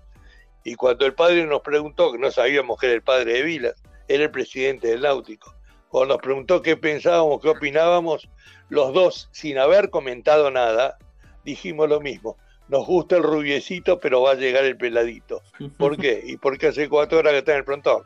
Y 0.64 0.74
cuando 0.74 1.06
el 1.06 1.14
padre 1.14 1.46
nos 1.46 1.60
preguntó, 1.60 2.12
que 2.12 2.18
no 2.18 2.30
sabíamos 2.30 2.78
que 2.78 2.86
era 2.86 2.94
el 2.94 3.02
padre 3.02 3.34
de 3.34 3.42
Vilas, 3.42 3.74
era 4.08 4.24
el 4.24 4.30
presidente 4.30 4.88
del 4.88 5.02
Náutico, 5.02 5.54
cuando 5.88 6.14
nos 6.14 6.22
preguntó 6.22 6.62
qué 6.62 6.76
pensábamos, 6.76 7.40
qué 7.40 7.48
opinábamos, 7.50 8.28
los 8.68 8.92
dos, 8.92 9.28
sin 9.32 9.58
haber 9.58 9.90
comentado 9.90 10.50
nada, 10.50 10.98
dijimos 11.44 11.88
lo 11.88 12.00
mismo. 12.00 12.36
Nos 12.68 12.84
gusta 12.84 13.16
el 13.16 13.22
rubiecito, 13.22 14.00
pero 14.00 14.22
va 14.22 14.32
a 14.32 14.34
llegar 14.34 14.64
el 14.64 14.76
peladito. 14.76 15.40
¿Por 15.78 15.96
qué? 15.96 16.20
Y 16.24 16.36
porque 16.36 16.68
hace 16.68 16.88
cuatro 16.88 17.18
horas 17.18 17.32
que 17.32 17.38
está 17.38 17.52
en 17.52 17.58
el 17.58 17.64
frontón. 17.64 18.02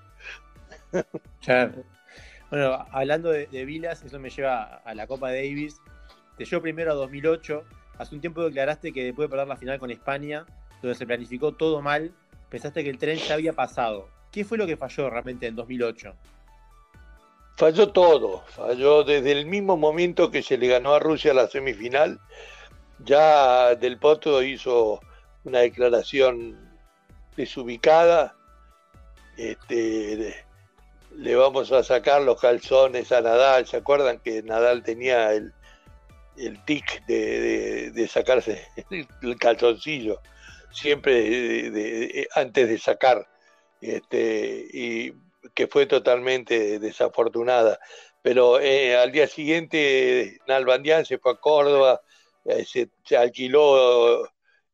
Bueno, 2.50 2.84
hablando 2.90 3.30
de, 3.30 3.64
Vilas, 3.64 4.02
eso 4.02 4.18
me 4.18 4.28
lleva 4.28 4.82
a 4.84 4.94
la 4.94 5.06
Copa 5.06 5.28
Davis. 5.28 5.80
Te 6.36 6.44
llevo 6.44 6.62
primero 6.62 6.90
a 6.90 6.94
2008. 6.94 7.64
Hace 7.96 8.14
un 8.14 8.20
tiempo 8.20 8.42
declaraste 8.42 8.92
que 8.92 9.04
después 9.04 9.26
de 9.26 9.30
perder 9.30 9.46
la 9.46 9.56
final 9.56 9.78
con 9.78 9.92
España, 9.92 10.44
donde 10.82 10.96
se 10.96 11.06
planificó 11.06 11.52
todo 11.52 11.80
mal, 11.80 12.12
pensaste 12.48 12.82
que 12.82 12.90
el 12.90 12.98
tren 12.98 13.18
ya 13.18 13.34
había 13.34 13.52
pasado. 13.52 14.08
¿Qué 14.32 14.44
fue 14.44 14.58
lo 14.58 14.66
que 14.66 14.76
falló 14.76 15.08
realmente 15.10 15.46
en 15.46 15.54
2008? 15.54 16.12
Falló 17.56 17.88
todo, 17.90 18.42
falló 18.48 19.04
desde 19.04 19.32
el 19.32 19.46
mismo 19.46 19.76
momento 19.76 20.30
que 20.30 20.42
se 20.42 20.58
le 20.58 20.66
ganó 20.66 20.94
a 20.94 20.98
Rusia 20.98 21.34
la 21.34 21.46
semifinal. 21.46 22.18
Ya 23.04 23.76
Del 23.76 23.98
Potro 23.98 24.42
hizo 24.42 25.00
una 25.44 25.60
declaración 25.60 26.58
desubicada. 27.36 28.34
Este, 29.36 30.44
le 31.20 31.36
vamos 31.36 31.70
a 31.70 31.82
sacar 31.82 32.22
los 32.22 32.40
calzones 32.40 33.12
a 33.12 33.20
Nadal. 33.20 33.66
¿Se 33.66 33.76
acuerdan 33.76 34.20
que 34.20 34.42
Nadal 34.42 34.82
tenía 34.82 35.32
el, 35.32 35.52
el 36.36 36.64
tic 36.64 37.04
de, 37.06 38.08
sacarse 38.10 38.66
el 39.22 39.38
calzoncillo? 39.38 40.20
siempre 40.72 42.28
antes 42.36 42.68
de 42.68 42.78
sacar, 42.78 43.28
este, 43.80 44.66
y 44.72 45.12
que 45.54 45.66
fue 45.66 45.86
totalmente 45.86 46.78
desafortunada. 46.78 47.78
Pero 48.22 48.60
eh, 48.60 48.96
al 48.96 49.12
día 49.12 49.26
siguiente 49.26 50.38
Nalbandián 50.46 51.04
se 51.04 51.18
fue 51.18 51.32
a 51.32 51.36
Córdoba, 51.36 52.00
eh, 52.44 52.64
se, 52.64 53.16
alquiló 53.16 54.28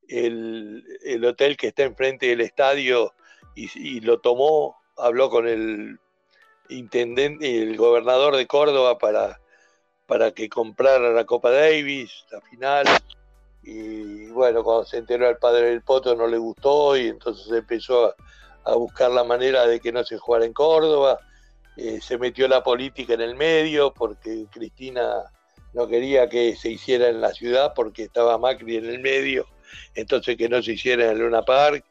el, 0.08 1.24
hotel 1.24 1.56
que 1.56 1.68
está 1.68 1.84
enfrente 1.84 2.26
del 2.26 2.40
estadio 2.40 3.14
y, 3.54 4.00
lo 4.00 4.20
tomó, 4.20 4.76
habló 4.98 5.30
con 5.30 5.48
el 5.48 5.98
intendente, 6.68 7.62
el 7.62 7.76
gobernador 7.76 8.36
de 8.36 8.46
Córdoba 8.46 8.98
para, 8.98 9.40
para 10.06 10.32
que 10.32 10.48
comprara 10.48 11.10
la 11.10 11.24
Copa 11.24 11.50
Davis, 11.50 12.24
la 12.30 12.40
final 12.40 12.86
y 13.66 14.28
bueno, 14.28 14.62
cuando 14.62 14.84
se 14.84 14.98
enteró 14.98 15.26
al 15.26 15.38
padre 15.38 15.70
del 15.70 15.82
Poto 15.82 16.14
no 16.14 16.28
le 16.28 16.38
gustó 16.38 16.96
y 16.96 17.08
entonces 17.08 17.50
empezó 17.50 18.14
a, 18.64 18.74
buscar 18.76 19.10
la 19.10 19.24
manera 19.24 19.66
de 19.66 19.80
que 19.80 19.92
no 19.92 20.04
se 20.04 20.18
jugara 20.18 20.44
en 20.44 20.52
Córdoba. 20.52 21.18
Eh, 21.76 22.00
se 22.00 22.16
metió 22.16 22.48
la 22.48 22.62
política 22.62 23.14
en 23.14 23.20
el 23.20 23.34
medio 23.34 23.92
porque 23.92 24.46
Cristina 24.50 25.24
no 25.74 25.88
quería 25.88 26.28
que 26.28 26.54
se 26.54 26.70
hiciera 26.70 27.08
en 27.08 27.20
la 27.20 27.32
ciudad 27.32 27.74
porque 27.74 28.04
estaba 28.04 28.38
Macri 28.38 28.76
en 28.76 28.86
el 28.86 29.00
medio, 29.00 29.46
entonces 29.94 30.36
que 30.36 30.48
no 30.48 30.62
se 30.62 30.72
hiciera 30.72 31.10
en 31.10 31.18
Luna 31.18 31.42
Park. 31.42 31.84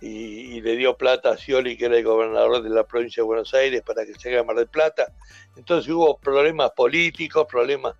Y, 0.00 0.60
le 0.60 0.76
dio 0.76 0.96
plata 0.96 1.30
a 1.30 1.36
Scioli, 1.36 1.76
que 1.76 1.86
era 1.86 1.96
el 1.96 2.04
gobernador 2.04 2.62
de 2.62 2.70
la 2.70 2.84
provincia 2.84 3.22
de 3.22 3.26
Buenos 3.26 3.54
Aires, 3.54 3.82
para 3.82 4.04
que 4.04 4.14
se 4.14 4.28
haga 4.30 4.44
Mar 4.44 4.56
del 4.56 4.68
Plata. 4.68 5.12
Entonces 5.56 5.90
hubo 5.90 6.18
problemas 6.18 6.72
políticos, 6.72 7.46
problemas 7.48 7.94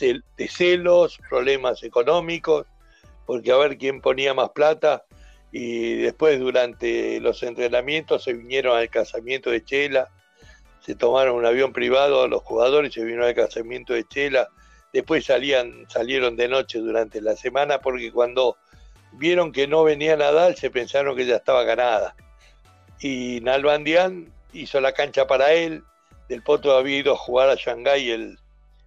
de 0.00 0.48
celos, 0.48 1.18
problemas 1.28 1.82
económicos, 1.82 2.66
porque 3.26 3.52
a 3.52 3.56
ver 3.56 3.78
quién 3.78 4.00
ponía 4.00 4.34
más 4.34 4.50
plata. 4.50 5.04
Y 5.52 5.94
después 5.96 6.38
durante 6.40 7.20
los 7.20 7.42
entrenamientos 7.42 8.24
se 8.24 8.32
vinieron 8.32 8.76
al 8.76 8.90
casamiento 8.90 9.50
de 9.50 9.64
Chela, 9.64 10.10
se 10.80 10.94
tomaron 10.94 11.36
un 11.36 11.46
avión 11.46 11.72
privado 11.72 12.28
los 12.28 12.42
jugadores, 12.42 12.92
se 12.92 13.00
vinieron 13.00 13.26
al 13.26 13.34
casamiento 13.34 13.92
de 13.92 14.04
Chela, 14.04 14.48
después 14.92 15.24
salían, 15.24 15.86
salieron 15.88 16.36
de 16.36 16.48
noche 16.48 16.78
durante 16.78 17.20
la 17.20 17.36
semana 17.36 17.80
porque 17.80 18.12
cuando 18.12 18.56
vieron 19.16 19.52
que 19.52 19.66
no 19.66 19.84
venía 19.84 20.16
Nadal 20.16 20.56
se 20.56 20.70
pensaron 20.70 21.16
que 21.16 21.26
ya 21.26 21.36
estaba 21.36 21.64
ganada. 21.64 22.14
Y 23.00 23.40
Nalbandián 23.42 24.32
hizo 24.52 24.80
la 24.80 24.92
cancha 24.92 25.26
para 25.26 25.52
él, 25.52 25.84
Del 26.28 26.42
Potro 26.42 26.72
había 26.76 26.98
ido 26.98 27.12
a 27.12 27.16
jugar 27.16 27.50
a 27.50 27.54
Shanghái 27.54 28.10
el, 28.10 28.38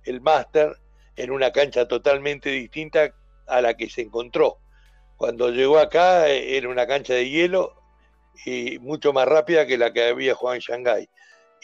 el 0.03 0.21
máster 0.21 0.75
en 1.15 1.31
una 1.31 1.51
cancha 1.51 1.87
totalmente 1.87 2.49
distinta 2.49 3.13
a 3.47 3.61
la 3.61 3.75
que 3.75 3.89
se 3.89 4.01
encontró. 4.01 4.57
Cuando 5.17 5.49
llegó 5.49 5.79
acá 5.79 6.29
eh, 6.29 6.57
era 6.57 6.69
una 6.69 6.87
cancha 6.87 7.13
de 7.13 7.29
hielo 7.29 7.75
y 8.45 8.79
mucho 8.79 9.11
más 9.11 9.27
rápida 9.27 9.67
que 9.67 9.77
la 9.77 9.91
que 9.91 10.07
había 10.07 10.33
jugado 10.33 10.55
en 10.55 10.61
Shanghái. 10.61 11.09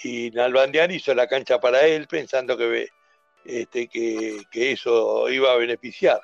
Y 0.03 0.29
Nalbandian 0.31 0.91
hizo 0.91 1.13
la 1.13 1.27
cancha 1.27 1.59
para 1.59 1.85
él 1.85 2.07
pensando 2.07 2.57
que, 2.57 2.89
este, 3.45 3.87
que, 3.87 4.43
eso 4.51 5.29
iba 5.29 5.53
a 5.53 5.55
beneficiar. 5.55 6.19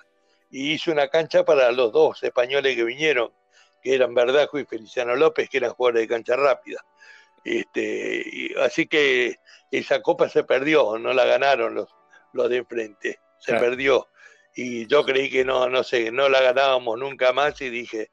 Y 0.51 0.73
hizo 0.73 0.91
una 0.91 1.07
cancha 1.07 1.43
para 1.45 1.71
los 1.71 1.91
dos 1.91 2.21
españoles 2.23 2.75
que 2.75 2.83
vinieron, 2.83 3.31
que 3.81 3.95
eran 3.95 4.13
Verdajo 4.13 4.59
y 4.59 4.65
Feliciano 4.65 5.15
López, 5.15 5.49
que 5.49 5.57
eran 5.57 5.71
jugadores 5.71 6.01
de 6.01 6.07
cancha 6.07 6.35
rápida. 6.35 6.85
Este, 7.43 8.53
así 8.59 8.85
que 8.85 9.37
esa 9.71 10.01
copa 10.01 10.29
se 10.29 10.43
perdió, 10.43 10.97
no 10.99 11.13
la 11.13 11.25
ganaron 11.25 11.73
los, 11.73 11.89
lo 12.33 12.47
de 12.49 12.57
enfrente. 12.57 13.19
Se 13.39 13.53
perdió. 13.53 14.07
Y 14.55 14.85
yo 14.85 15.03
creí 15.03 15.29
que 15.29 15.43
no, 15.45 15.69
no 15.69 15.83
sé, 15.83 16.11
no 16.11 16.29
la 16.29 16.41
ganábamos 16.41 16.99
nunca 16.99 17.33
más 17.33 17.59
y 17.61 17.69
dije, 17.69 18.11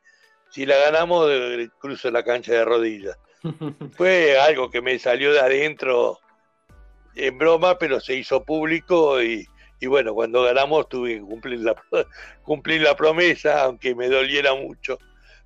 si 0.50 0.64
la 0.64 0.78
ganamos, 0.78 1.28
eh, 1.30 1.68
cruzo 1.78 2.10
la 2.10 2.22
cancha 2.22 2.52
de 2.52 2.64
rodillas. 2.64 3.18
Fue 3.96 4.38
algo 4.38 4.70
que 4.70 4.80
me 4.80 4.98
salió 4.98 5.32
de 5.32 5.40
adentro 5.40 6.18
en 7.14 7.36
broma, 7.36 7.78
pero 7.78 8.00
se 8.00 8.14
hizo 8.14 8.44
público 8.44 9.22
y, 9.22 9.46
bueno, 9.86 10.14
cuando 10.14 10.42
ganamos 10.42 10.88
tuve 10.88 11.14
que 11.14 11.20
cumplir 11.20 11.60
la, 11.60 11.74
cumplir 12.42 12.82
la 12.82 12.96
promesa, 12.96 13.62
aunque 13.62 13.94
me 13.94 14.08
doliera 14.08 14.54
mucho. 14.54 14.98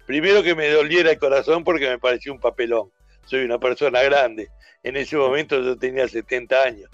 Primero 0.06 0.42
que 0.42 0.54
me 0.54 0.68
doliera 0.68 1.10
el 1.10 1.18
corazón 1.18 1.64
porque 1.64 1.88
me 1.88 1.98
pareció 1.98 2.32
un 2.32 2.40
papelón. 2.40 2.90
Soy 3.26 3.44
una 3.44 3.58
persona 3.58 4.02
grande. 4.02 4.50
En 4.82 4.96
ese 4.96 5.16
momento 5.16 5.60
yo 5.60 5.76
tenía 5.76 6.08
70 6.08 6.62
años. 6.62 6.90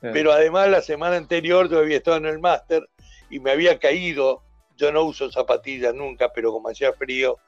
Pero 0.00 0.32
además 0.32 0.68
la 0.68 0.82
semana 0.82 1.16
anterior 1.16 1.70
yo 1.70 1.78
había 1.78 1.98
estado 1.98 2.16
en 2.16 2.26
el 2.26 2.40
máster 2.40 2.88
y 3.30 3.38
me 3.38 3.52
había 3.52 3.78
caído. 3.78 4.42
Yo 4.76 4.90
no 4.90 5.04
uso 5.04 5.30
zapatillas 5.30 5.94
nunca, 5.94 6.32
pero 6.32 6.50
como 6.50 6.68
hacía 6.68 6.92
frío, 6.92 7.38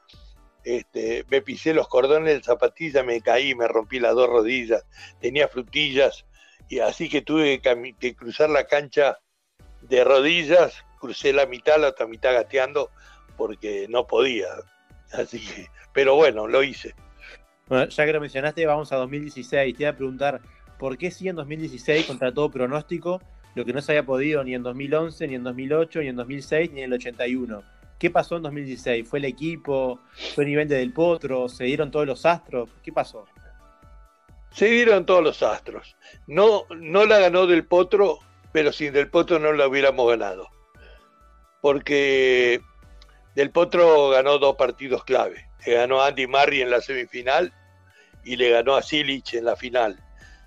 este, 0.65 1.25
me 1.29 1.41
pisé 1.41 1.73
los 1.73 1.87
cordones 1.87 2.33
de 2.33 2.43
zapatilla, 2.43 3.03
me 3.03 3.21
caí, 3.21 3.53
me 3.55 3.67
rompí 3.67 3.99
las 3.99 4.15
dos 4.15 4.27
rodillas, 4.27 4.85
tenía 5.19 5.47
frutillas 5.47 6.25
y 6.67 6.79
así 6.79 7.07
que 7.07 7.21
tuve 7.21 7.61
que, 7.99 8.15
cruzar 8.15 8.49
la 8.49 8.65
cancha 8.65 9.19
de 9.87 10.03
rodillas, 10.03 10.83
crucé 10.99 11.33
la 11.33 11.45
mitad, 11.45 11.79
la 11.79 11.89
otra 11.89 12.07
mitad 12.07 12.33
gateando 12.33 12.89
porque 13.37 13.87
no 13.89 14.07
podía. 14.07 14.47
Así 15.11 15.39
que, 15.39 15.67
pero 15.93 16.15
bueno, 16.15 16.47
lo 16.47 16.63
hice. 16.63 16.95
Bueno, 17.67 17.87
ya 17.87 18.05
que 18.05 18.13
lo 18.13 18.21
mencionaste, 18.21 18.65
vamos 18.65 18.91
a 18.91 18.97
2016. 18.97 19.75
Te 19.75 19.83
iba 19.83 19.91
a 19.91 19.95
preguntar, 19.95 20.41
¿por 20.77 20.97
qué 20.97 21.11
sí 21.11 21.27
en 21.27 21.35
2016 21.35 22.05
contra 22.05 22.33
todo 22.33 22.51
pronóstico 22.51 23.21
lo 23.55 23.63
que 23.63 23.73
no 23.73 23.81
se 23.81 23.93
había 23.93 24.05
podido 24.05 24.43
ni 24.43 24.53
en 24.53 24.63
2011, 24.63 25.27
ni 25.27 25.35
en 25.35 25.43
2008, 25.43 26.01
ni 26.01 26.07
en 26.09 26.15
2006, 26.15 26.71
ni 26.71 26.81
en 26.81 26.85
el 26.85 26.93
81? 26.93 27.63
¿Qué 27.97 28.09
pasó 28.09 28.35
en 28.35 28.43
2016? 28.43 29.07
¿Fue 29.07 29.19
el 29.19 29.25
equipo? 29.25 30.01
¿Fue 30.35 30.43
el 30.43 30.49
nivel 30.49 30.67
de 30.67 30.77
Del 30.77 30.91
Potro? 30.91 31.47
¿Se 31.47 31.63
dieron 31.63 31.91
todos 31.91 32.05
los 32.05 32.25
astros? 32.25 32.69
¿Qué 32.83 32.91
pasó? 32.91 33.25
Se 34.51 34.67
dieron 34.67 35.05
todos 35.05 35.23
los 35.23 35.41
astros. 35.41 35.95
No, 36.27 36.65
no 36.77 37.05
la 37.05 37.19
ganó 37.19 37.47
Del 37.47 37.65
Potro, 37.65 38.19
pero 38.55 38.71
sin 38.71 38.93
Del 38.93 39.09
Potro 39.09 39.37
no 39.37 39.51
la 39.51 39.67
hubiéramos 39.67 40.09
ganado. 40.09 40.47
Porque 41.59 42.61
Del 43.35 43.51
Potro 43.51 44.11
ganó 44.11 44.37
dos 44.37 44.55
partidos 44.55 45.03
clave. 45.03 45.45
Le 45.65 45.73
ganó 45.73 46.01
a 46.01 46.07
Andy 46.07 46.25
Murray 46.25 46.61
en 46.61 46.69
la 46.69 46.79
semifinal 46.79 47.51
y 48.23 48.37
le 48.37 48.51
ganó 48.51 48.77
a 48.77 48.81
Silich 48.81 49.33
en 49.33 49.43
la 49.43 49.57
final 49.57 50.01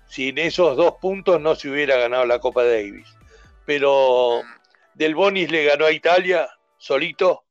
sin 0.09 0.39
esos 0.39 0.75
dos 0.75 0.95
puntos 0.99 1.39
no 1.39 1.53
se 1.53 1.69
hubiera 1.69 1.95
ganado 1.95 2.25
la 2.25 2.39
Copa 2.39 2.63
Davis. 2.63 3.07
Pero 3.65 4.41
Del 4.95 5.13
Bonis 5.13 5.51
le 5.51 5.65
ganó 5.65 5.85
a 5.85 5.91
Italia 5.91 6.49
solito, 6.79 7.43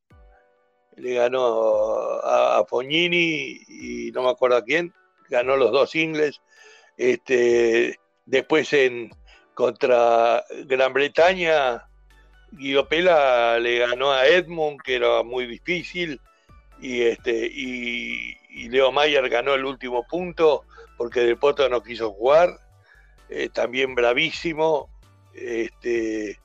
le 0.96 1.14
ganó 1.14 2.18
a, 2.24 2.64
Fognini 2.68 3.60
y 3.68 4.10
no 4.10 4.24
me 4.24 4.30
acuerdo 4.30 4.56
a 4.56 4.64
quién, 4.64 4.92
ganó 5.30 5.56
los 5.56 5.70
dos 5.70 5.94
ingles. 5.94 6.40
Este, 6.96 8.00
después 8.26 8.72
en 8.72 9.12
contra 9.58 10.44
Gran 10.66 10.92
Bretaña, 10.92 11.84
Guido 12.52 12.86
Pela 12.86 13.58
le 13.58 13.80
ganó 13.80 14.12
a 14.12 14.24
Edmund, 14.24 14.80
que 14.80 14.94
era 14.94 15.24
muy 15.24 15.46
difícil, 15.46 16.20
y 16.80 17.02
este, 17.02 17.50
y, 17.52 18.36
Leo 18.68 18.92
Mayer 18.92 19.28
ganó 19.28 19.54
el 19.54 19.64
último 19.64 20.06
punto 20.06 20.62
porque 20.96 21.22
Del 21.22 21.38
Potro 21.38 21.68
no 21.68 21.82
quiso 21.82 22.12
jugar, 22.12 22.50
eh, 23.30 23.48
también 23.52 23.96
bravísimo. 23.96 24.88
Este, 25.34 26.38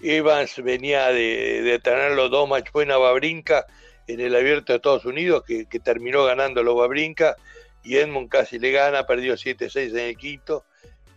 Evans 0.00 0.62
venía 0.62 1.08
de, 1.08 1.80
tener 1.82 2.12
los 2.12 2.30
dos 2.30 2.48
match 2.48 2.70
buena 2.70 2.98
Babrinca 2.98 3.66
en 4.06 4.20
el 4.20 4.36
abierto 4.36 4.72
de 4.72 4.76
Estados 4.76 5.04
Unidos, 5.06 5.42
que, 5.44 5.66
terminó 5.80 6.22
ganando 6.22 6.62
Loba 6.62 6.86
Brinca, 6.86 7.34
y 7.82 7.96
Edmund 7.96 8.28
casi 8.28 8.60
le 8.60 8.70
gana, 8.70 9.08
perdió 9.08 9.34
7-6 9.34 9.90
en 9.90 9.98
el 9.98 10.16
quinto, 10.16 10.64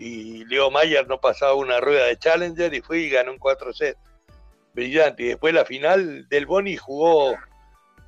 y 0.04 0.45
Leo 0.45 0.70
Mayer 0.70 1.08
no 1.08 1.22
pasaba 1.22 1.54
una 1.54 1.80
rueda 1.80 2.08
de 2.08 2.18
Challenger 2.18 2.74
y 2.74 2.82
fue 2.82 2.99
y 2.99 3.10
ganó 3.10 3.32
un 3.32 3.38
4 3.38 3.74
set. 3.74 3.97
Brillante. 4.74 5.24
Y 5.24 5.28
después 5.28 5.54
la 5.54 5.64
final 5.64 6.28
del 6.28 6.45
Boni 6.45 6.76
jugó 6.76 7.36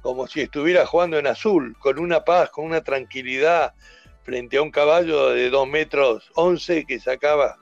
como 0.02 0.28
si 0.28 0.41
estuviera 0.41 0.86
jugando 0.86 1.18
en 1.18 1.26
azul, 1.26 1.76
con 1.80 1.98
una 1.98 2.24
paz, 2.24 2.52
con 2.52 2.66
una 2.66 2.84
tranquilidad, 2.84 3.74
frente 4.24 4.58
a 4.58 4.62
un 4.62 4.72
caballo 4.72 5.30
de 5.30 5.50
2 5.50 5.68
metros 5.68 6.30
11 6.36 6.86
que 6.86 7.00
sacaba, 7.00 7.58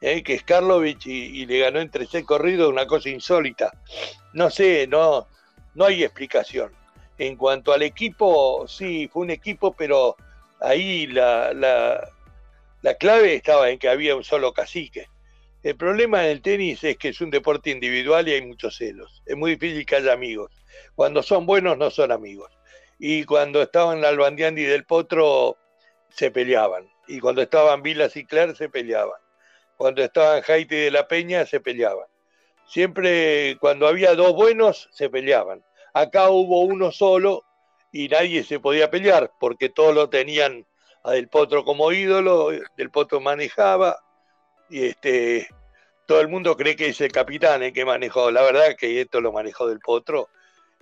¿eh? 0.00 0.22
que 0.22 0.34
es 0.34 0.42
Karlovich, 0.42 1.06
y, 1.06 1.46
le 1.46 1.60
ganó 1.60 1.80
entre 1.80 2.06
tres 2.06 2.24
corridos, 2.24 2.70
una 2.70 2.86
cosa 2.86 3.08
insólita. 3.08 3.72
No 4.34 4.50
sé, 4.50 4.86
no, 4.86 5.28
no 5.74 5.84
hay 5.84 6.04
explicación. 6.04 6.72
En 7.16 7.36
cuanto 7.36 7.72
al 7.72 7.82
equipo, 7.82 8.66
sí, 8.68 9.08
fue 9.10 9.22
un 9.22 9.30
equipo, 9.30 9.72
pero 9.72 10.16
ahí 10.60 11.06
la, 11.06 12.10
la 12.82 12.94
clave 12.94 13.34
estaba 13.34 13.70
en 13.70 13.78
que 13.78 13.88
había 13.88 14.14
un 14.14 14.24
solo 14.24 14.52
cacique. 14.52 15.06
El 15.64 15.76
problema 15.76 16.20
del 16.20 16.40
tenis 16.40 16.84
es 16.84 16.96
que 16.96 17.08
es 17.08 17.20
un 17.20 17.30
deporte 17.30 17.70
individual 17.70 18.28
y 18.28 18.34
hay 18.34 18.46
muchos 18.46 18.76
celos. 18.76 19.22
Es 19.26 19.36
muy 19.36 19.56
difícil 19.56 19.84
que 19.84 19.96
haya 19.96 20.12
amigos. 20.12 20.52
Cuando 20.94 21.22
son 21.22 21.46
buenos 21.46 21.76
no 21.76 21.90
son 21.90 22.12
amigos. 22.12 22.52
Y 22.98 23.24
cuando 23.24 23.62
estaban 23.62 24.04
Albandiandi 24.04 24.62
del 24.62 24.84
Potro 24.84 25.56
se 26.10 26.30
peleaban. 26.30 26.88
Y 27.08 27.18
cuando 27.18 27.42
estaban 27.42 27.82
Vilas 27.82 28.16
y 28.16 28.24
Claire 28.24 28.54
se 28.54 28.68
peleaban. 28.68 29.20
Cuando 29.76 30.02
estaban 30.02 30.42
Haiti 30.46 30.76
de 30.76 30.90
la 30.92 31.08
Peña 31.08 31.44
se 31.46 31.58
peleaban. 31.58 32.06
Siempre 32.68 33.56
cuando 33.58 33.88
había 33.88 34.14
dos 34.14 34.34
buenos 34.34 34.88
se 34.92 35.10
peleaban. 35.10 35.64
Acá 35.92 36.30
hubo 36.30 36.60
uno 36.60 36.92
solo 36.92 37.44
y 37.90 38.08
nadie 38.08 38.44
se 38.44 38.60
podía 38.60 38.90
pelear 38.90 39.32
porque 39.40 39.68
todos 39.68 39.92
lo 39.92 40.08
tenían 40.08 40.67
a 41.04 41.12
Del 41.12 41.28
Potro 41.28 41.64
como 41.64 41.92
ídolo, 41.92 42.50
Del 42.76 42.90
Potro 42.90 43.20
manejaba 43.20 43.98
y 44.70 44.84
este 44.84 45.48
todo 46.08 46.22
el 46.22 46.28
mundo 46.28 46.56
cree 46.56 46.74
que 46.74 46.88
es 46.88 47.00
el 47.02 47.12
capitán 47.12 47.62
el 47.62 47.74
que 47.74 47.84
manejó. 47.84 48.30
La 48.30 48.42
verdad 48.42 48.76
que 48.78 48.98
esto 48.98 49.20
lo 49.20 49.30
manejó 49.30 49.68
Del 49.68 49.78
Potro. 49.78 50.30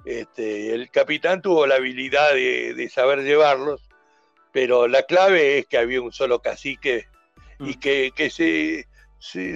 Este, 0.05 0.73
el 0.73 0.89
capitán 0.89 1.43
tuvo 1.43 1.67
la 1.67 1.75
habilidad 1.75 2.33
de, 2.33 2.89
saber 2.89 3.25
llevarlos, 3.25 3.89
pero 4.53 4.87
la 4.87 5.03
clave 5.03 5.59
es 5.59 5.67
que 5.67 5.79
había 5.79 6.01
un 6.01 6.13
solo 6.13 6.41
cacique 6.41 7.09
y 7.59 7.77
mm. 7.77 7.81
que, 7.81 8.31
se, 8.31 8.87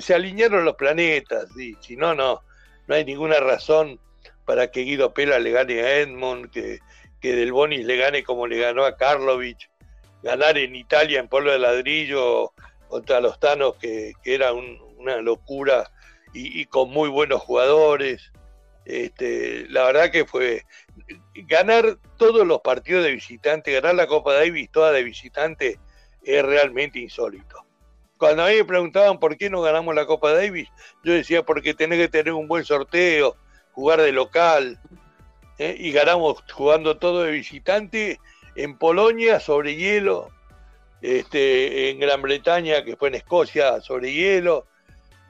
se, 0.01 0.13
alinearon 0.13 0.65
los 0.65 0.75
planetas. 0.75 1.57
Y 1.57 1.77
si 1.79 1.95
no, 1.95 2.17
no, 2.17 2.41
no 2.89 2.95
hay 2.97 3.05
ninguna 3.05 3.39
razón 3.39 4.01
para 4.45 4.73
que 4.73 4.81
Guido 4.81 5.15
Pela 5.15 5.39
le 5.39 5.53
gane 5.53 5.83
a 5.83 5.99
Edmond, 5.99 6.51
que, 6.51 6.81
que 7.21 7.37
Del 7.37 7.53
Bonis 7.53 7.87
le 7.87 7.97
gane 7.97 8.25
como 8.25 8.49
le 8.49 8.59
ganó 8.59 8.85
a 8.85 8.97
Karlovich, 8.97 9.71
ganar 10.23 10.59
en 10.59 10.75
Italia 10.75 11.21
en 11.21 11.29
polvo 11.29 11.51
de 11.51 11.59
ladrillo 11.59 12.53
contra 12.89 13.21
los 13.21 13.39
Tanos, 13.39 13.77
que, 13.77 14.13
era 14.25 14.53
una 14.53 15.17
locura 15.19 15.91
y, 16.35 16.65
con 16.67 16.91
muy 16.91 17.09
buenos 17.09 17.41
jugadores. 17.43 18.33
Este, 18.85 19.67
la 19.69 19.85
verdad 19.85 20.11
que 20.11 20.25
fue 20.25 20.65
ganar 21.47 21.99
todos 22.17 22.47
los 22.47 22.61
partidos 22.61 23.05
de 23.05 23.13
visitante, 23.13 23.73
ganar 23.73 23.95
la 23.95 24.07
Copa 24.07 24.35
Davis 24.35 24.71
toda 24.71 24.91
de 24.91 25.05
visitante, 25.05 25.79
es 26.23 26.45
realmente 26.45 26.99
insólito. 26.99 27.65
Cuando 28.19 28.45
a 28.45 28.49
mí 28.49 28.57
me 28.57 28.65
preguntaban 28.65 29.19
por 29.19 29.37
qué 29.37 29.49
no 29.49 29.63
ganamos 29.63 29.95
la 29.95 30.07
Copa 30.07 30.33
Davis, 30.33 30.69
yo 31.05 31.13
decía 31.13 31.43
porque 31.43 31.73
tenés 31.73 31.99
que 31.99 32.09
tener 32.09 32.33
un 32.35 32.49
buen 32.49 32.65
sorteo, 32.65 33.37
jugar 33.73 34.03
de 34.03 34.13
local, 34.13 34.79
¿eh? 35.59 35.77
y 35.79 35.93
ganamos 35.93 36.43
jugando 36.53 36.99
todo 36.99 37.23
de 37.23 37.31
visitante 37.31 38.19
en 38.63 38.77
Polonia 38.77 39.41
sobre 39.41 39.77
hielo, 39.77 40.29
este, 41.01 41.91
en 41.91 42.01
Gran 42.01 42.23
Bretaña, 42.23 42.85
que 42.85 42.97
fue 42.97 43.09
en 43.09 43.17
Escocia, 43.17 43.81
sobre 43.81 44.13
hielo. 44.13 44.67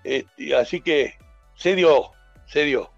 Este, 0.02 0.54
así 0.56 0.80
que 0.80 1.14
se 1.54 1.74
dio, 1.74 2.10
se 2.46 2.64
dio. 2.64 2.90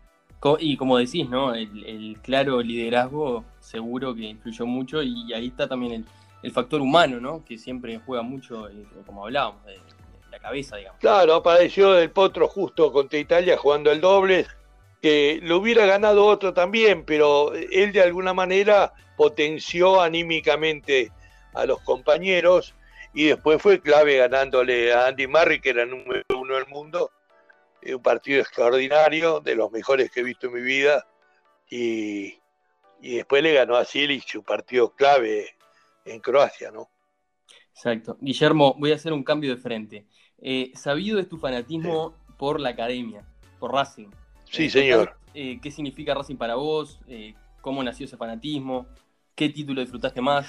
Y 0.59 0.77
como 0.77 0.99
decís, 0.99 1.29
¿no? 1.29 1.55
El, 1.55 2.19
claro 2.23 2.61
liderazgo 2.63 3.45
seguro 3.61 4.15
que 4.15 4.23
influyó 4.23 4.67
mucho 4.67 5.01
y 5.03 5.33
ahí 5.33 5.49
está 5.49 5.69
también 5.69 6.05
el, 6.43 6.51
factor 6.51 6.81
humano, 6.81 7.21
¿no? 7.21 7.45
Que 7.45 7.59
siempre 7.59 8.01
juega 8.05 8.23
mucho, 8.25 8.69
eh, 8.69 8.85
como 9.07 9.25
hablábamos, 9.25 9.65
de, 9.67 9.79
la 10.31 10.39
cabeza, 10.41 10.77
digamos. 10.77 10.99
Claro, 10.99 11.35
apareció 11.35 11.97
el 11.97 12.11
potro 12.11 12.49
justo 12.49 12.91
contra 12.91 13.19
Italia 13.19 13.57
jugando 13.57 13.93
el 13.93 14.01
doble, 14.01 14.47
que 15.01 15.39
lo 15.43 15.59
hubiera 15.59 15.87
ganado 15.87 16.27
otro 16.27 16.53
también, 16.55 17.05
pero 17.05 17.53
él 17.55 17.93
de 17.93 18.03
alguna 18.03 18.33
manera 18.33 18.95
potenció 19.23 20.01
anímicamente 20.01 21.13
a 21.55 21.65
los 21.65 21.81
compañeros 21.83 22.75
y 23.15 23.27
después 23.27 23.63
fue 23.63 23.81
clave 23.81 24.17
ganándole 24.17 24.93
a 24.93 25.07
Andy 25.07 25.29
Murray, 25.29 25.61
que 25.61 25.71
era 25.71 25.85
el 25.85 25.91
número 25.91 26.25
uno 26.37 26.57
del 26.57 26.67
mundo, 26.67 27.13
eh, 27.83 27.95
un 27.95 28.03
partido 28.03 28.41
extraordinario, 28.41 29.39
de 29.39 29.55
los 29.55 29.71
mejores 29.71 30.11
que 30.11 30.21
he 30.21 30.23
visto 30.25 30.49
en 30.49 30.55
mi 30.55 30.61
vida, 30.61 31.07
y, 31.71 32.35
después 33.01 33.45
le 33.45 33.55
ganó 33.55 33.77
a 33.77 33.85
Silic, 33.85 34.25
un 34.35 34.43
partido 34.43 34.93
clave 34.93 35.55
en 36.05 36.19
Croacia, 36.19 36.73
¿no? 36.73 36.91
Exacto. 37.73 38.17
Guillermo, 38.21 38.75
voy 38.77 38.91
a 38.91 38.97
hacer 38.97 39.13
un 39.13 39.23
cambio 39.23 39.55
de 39.55 39.63
frente. 39.63 40.07
Eh, 40.39 40.73
sabido 40.75 41.21
es 41.21 41.29
tu 41.29 41.39
fanatismo 41.39 42.17
por 42.39 42.59
la 42.59 42.71
academia, 42.71 43.25
por 43.61 43.73
Racing. 43.73 44.09
Sí, 44.51 44.69
señor. 44.69 45.17
Eh, 45.33 45.61
¿Qué 45.63 45.71
significa 45.71 46.13
Racing 46.13 46.37
para 46.37 46.57
vos? 46.57 46.99
¿Cómo 47.63 47.83
nació 47.85 48.07
ese 48.07 48.17
fanatismo? 48.17 48.87
¿Qué 49.35 49.49
título 49.49 49.81
disfrutaste 49.81 50.21
más? 50.21 50.47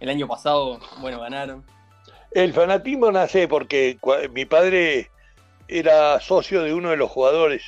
El 0.00 0.08
año 0.08 0.26
pasado, 0.26 0.80
bueno, 1.00 1.20
ganaron. 1.20 1.64
El 2.32 2.52
fanatismo 2.52 3.12
nace 3.12 3.46
porque 3.46 3.96
mi 4.32 4.44
padre 4.44 5.10
era 5.68 6.18
socio 6.20 6.62
de 6.62 6.74
uno 6.74 6.90
de 6.90 6.96
los 6.96 7.10
jugadores 7.10 7.62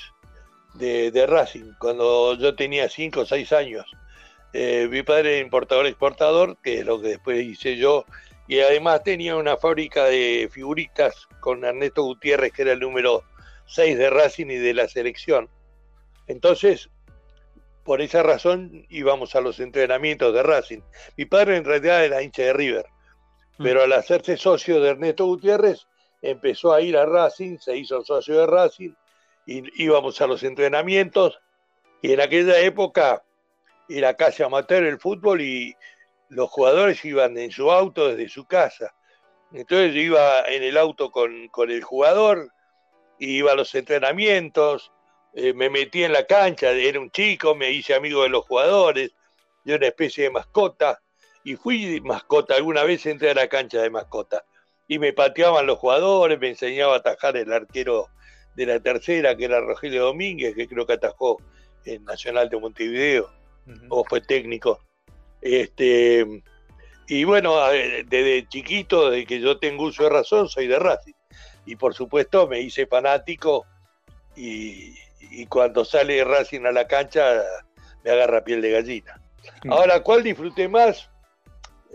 de, 0.74 1.26
Racing 1.26 1.72
cuando 1.78 2.34
yo 2.34 2.56
tenía 2.56 2.88
5 2.88 3.20
o 3.20 3.26
6 3.26 3.52
años. 3.52 3.86
Eh, 4.52 4.88
mi 4.90 5.02
padre 5.04 5.36
era 5.36 5.46
importador-exportador, 5.46 6.56
que 6.62 6.80
es 6.80 6.86
lo 6.86 7.00
que 7.00 7.08
después 7.08 7.44
hice 7.44 7.76
yo, 7.76 8.04
y 8.48 8.58
además 8.58 9.04
tenía 9.04 9.36
una 9.36 9.56
fábrica 9.56 10.04
de 10.04 10.48
figuritas 10.50 11.28
con 11.40 11.64
Ernesto 11.64 12.02
Gutiérrez, 12.02 12.52
que 12.52 12.62
era 12.62 12.72
el 12.72 12.80
número 12.80 13.22
6 13.66 13.96
de 13.96 14.10
Racing 14.10 14.46
y 14.46 14.56
de 14.56 14.74
la 14.74 14.88
selección. 14.88 15.48
Entonces, 16.26 16.90
por 17.86 18.02
esa 18.02 18.24
razón 18.24 18.84
íbamos 18.90 19.36
a 19.36 19.40
los 19.40 19.60
entrenamientos 19.60 20.34
de 20.34 20.42
Racing. 20.42 20.80
Mi 21.16 21.24
padre 21.24 21.56
en 21.56 21.64
realidad 21.64 22.04
era 22.04 22.20
hincha 22.20 22.42
de 22.42 22.52
River, 22.52 22.84
mm. 23.58 23.62
pero 23.62 23.84
al 23.84 23.92
hacerse 23.92 24.36
socio 24.36 24.80
de 24.80 24.90
Ernesto 24.90 25.24
Gutiérrez, 25.24 25.86
empezó 26.20 26.74
a 26.74 26.80
ir 26.80 26.96
a 26.96 27.06
Racing, 27.06 27.58
se 27.58 27.76
hizo 27.76 28.04
socio 28.04 28.40
de 28.40 28.46
Racing, 28.46 28.90
y 29.46 29.84
íbamos 29.84 30.20
a 30.20 30.26
los 30.26 30.42
entrenamientos, 30.42 31.38
y 32.02 32.12
en 32.12 32.20
aquella 32.20 32.58
época 32.58 33.22
era 33.88 34.14
casi 34.14 34.42
amateur 34.42 34.82
el 34.82 34.98
fútbol 34.98 35.40
y 35.40 35.76
los 36.28 36.50
jugadores 36.50 37.04
iban 37.04 37.38
en 37.38 37.52
su 37.52 37.70
auto 37.70 38.08
desde 38.08 38.28
su 38.28 38.46
casa. 38.46 38.92
Entonces 39.52 39.94
yo 39.94 40.00
iba 40.00 40.40
en 40.46 40.64
el 40.64 40.76
auto 40.76 41.12
con, 41.12 41.46
con 41.48 41.70
el 41.70 41.84
jugador, 41.84 42.50
iba 43.20 43.52
a 43.52 43.54
los 43.54 43.72
entrenamientos, 43.76 44.92
eh, 45.38 45.52
me 45.52 45.68
metí 45.68 46.02
en 46.02 46.14
la 46.14 46.24
cancha, 46.24 46.70
era 46.70 46.98
un 46.98 47.10
chico, 47.10 47.54
me 47.54 47.70
hice 47.70 47.94
amigo 47.94 48.22
de 48.22 48.30
los 48.30 48.46
jugadores, 48.46 49.10
de 49.64 49.74
una 49.74 49.86
especie 49.86 50.24
de 50.24 50.30
mascota, 50.30 51.02
y 51.44 51.56
fui 51.56 52.00
mascota, 52.00 52.54
alguna 52.54 52.84
vez 52.84 53.04
entré 53.04 53.32
a 53.32 53.34
la 53.34 53.46
cancha 53.46 53.82
de 53.82 53.90
mascota, 53.90 54.46
y 54.88 54.98
me 54.98 55.12
pateaban 55.12 55.66
los 55.66 55.78
jugadores, 55.78 56.40
me 56.40 56.48
enseñaba 56.48 56.94
a 56.94 56.98
atajar 56.98 57.36
el 57.36 57.52
arquero 57.52 58.08
de 58.54 58.64
la 58.64 58.80
tercera, 58.80 59.36
que 59.36 59.44
era 59.44 59.60
Rogelio 59.60 60.04
Domínguez, 60.04 60.54
que 60.54 60.66
creo 60.66 60.86
que 60.86 60.94
atajó 60.94 61.36
en 61.84 62.02
Nacional 62.04 62.48
de 62.48 62.58
Montevideo, 62.58 63.30
o 63.90 64.04
fue 64.04 64.22
técnico. 64.22 64.80
Este, 65.42 66.24
y 67.08 67.24
bueno, 67.24 67.56
desde 68.06 68.48
chiquito, 68.48 69.10
desde 69.10 69.26
que 69.26 69.40
yo 69.40 69.58
tengo 69.58 69.84
uso 69.84 70.04
de 70.04 70.08
razón, 70.08 70.48
soy 70.48 70.66
de 70.66 70.78
Racing. 70.78 71.12
Y 71.66 71.76
por 71.76 71.92
supuesto 71.92 72.48
me 72.48 72.60
hice 72.60 72.86
fanático 72.86 73.66
y, 74.34 74.94
y 75.20 75.46
cuando 75.46 75.84
sale 75.84 76.22
Racing 76.24 76.64
a 76.66 76.72
la 76.72 76.86
cancha 76.86 77.42
me 78.04 78.10
agarra 78.10 78.44
piel 78.44 78.62
de 78.62 78.70
gallina. 78.70 79.20
Mm. 79.64 79.72
Ahora, 79.72 80.02
¿cuál 80.02 80.22
disfruté 80.22 80.68
más? 80.68 81.10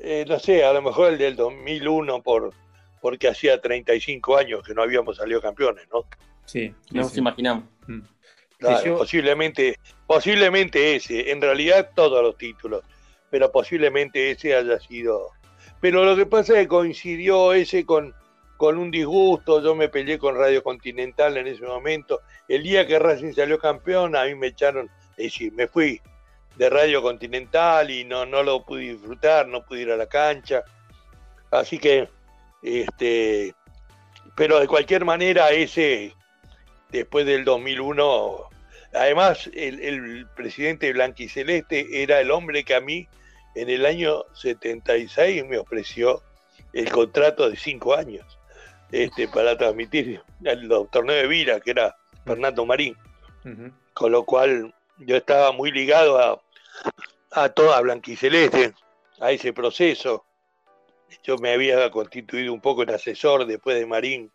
Eh, 0.01 0.25
no 0.27 0.39
sé, 0.39 0.63
a 0.63 0.73
lo 0.73 0.81
mejor 0.81 1.13
el 1.13 1.17
del 1.17 1.35
2001 1.35 2.23
por, 2.23 2.53
porque 3.01 3.27
hacía 3.27 3.61
35 3.61 4.37
años 4.37 4.63
que 4.65 4.73
no 4.73 4.81
habíamos 4.83 5.17
salido 5.17 5.41
campeones, 5.41 5.87
¿no? 5.91 6.05
Sí, 6.45 6.73
no 6.91 7.03
nos 7.03 7.17
imaginamos. 7.17 7.65
Mm. 7.87 8.01
posiblemente, 8.97 9.77
posiblemente 10.07 10.95
ese, 10.95 11.31
en 11.31 11.41
realidad 11.41 11.91
todos 11.95 12.21
los 12.21 12.37
títulos, 12.37 12.83
pero 13.29 13.51
posiblemente 13.51 14.31
ese 14.31 14.55
haya 14.55 14.79
sido. 14.79 15.29
Pero 15.79 16.03
lo 16.03 16.15
que 16.15 16.25
pasa 16.25 16.53
es 16.53 16.59
que 16.61 16.67
coincidió 16.67 17.53
ese 17.53 17.85
con, 17.85 18.13
con 18.61 18.77
un 18.77 18.91
disgusto, 18.91 19.59
yo 19.59 19.73
me 19.73 19.89
peleé 19.89 20.19
con 20.19 20.35
Radio 20.35 20.61
Continental 20.61 21.35
en 21.35 21.47
ese 21.47 21.65
momento. 21.65 22.21
El 22.47 22.61
día 22.61 22.85
que 22.85 22.99
Racing 22.99 23.33
salió 23.33 23.57
campeón, 23.57 24.15
a 24.15 24.25
mí 24.25 24.35
me 24.35 24.45
echaron, 24.45 24.87
es 25.17 25.31
decir, 25.31 25.51
me 25.53 25.67
fui 25.67 25.99
de 26.57 26.69
Radio 26.69 27.01
Continental 27.01 27.89
y 27.89 28.05
no, 28.05 28.23
no 28.27 28.43
lo 28.43 28.63
pude 28.63 28.81
disfrutar, 28.81 29.47
no 29.47 29.65
pude 29.65 29.81
ir 29.81 29.91
a 29.91 29.97
la 29.97 30.05
cancha. 30.05 30.61
Así 31.49 31.79
que, 31.79 32.07
este, 32.61 33.55
pero 34.35 34.59
de 34.59 34.67
cualquier 34.67 35.05
manera, 35.05 35.49
ese, 35.49 36.13
después 36.91 37.25
del 37.25 37.43
2001, 37.43 38.47
además 38.93 39.49
el, 39.55 39.79
el 39.79 40.27
presidente 40.35 40.93
Blanquiceleste 40.93 42.03
era 42.03 42.21
el 42.21 42.29
hombre 42.29 42.63
que 42.63 42.75
a 42.75 42.79
mí 42.79 43.07
en 43.55 43.71
el 43.71 43.87
año 43.87 44.23
76 44.35 45.47
me 45.47 45.57
ofreció 45.57 46.21
el 46.73 46.91
contrato 46.91 47.49
de 47.49 47.55
cinco 47.55 47.95
años 47.95 48.37
este, 48.91 49.27
para 49.27 49.57
transmitir 49.57 50.21
el 50.43 50.69
torneo 50.91 51.15
de 51.15 51.27
Vira, 51.27 51.59
que 51.59 51.71
era 51.71 51.95
Fernando 52.25 52.65
Marín. 52.65 52.95
Con 53.93 54.11
lo 54.11 54.23
cual 54.23 54.73
yo 54.99 55.15
estaba 55.15 55.51
muy 55.51 55.71
ligado 55.71 56.19
a, 56.19 56.41
a 57.31 57.49
toda 57.49 57.81
Blanquiceleste, 57.81 58.73
a 59.19 59.31
ese 59.31 59.53
proceso. 59.53 60.25
Yo 61.23 61.37
me 61.37 61.53
había 61.53 61.89
constituido 61.89 62.53
un 62.53 62.61
poco 62.61 62.83
en 62.83 62.91
asesor 62.91 63.45
después 63.45 63.77
de 63.77 63.85
Marín. 63.85 64.31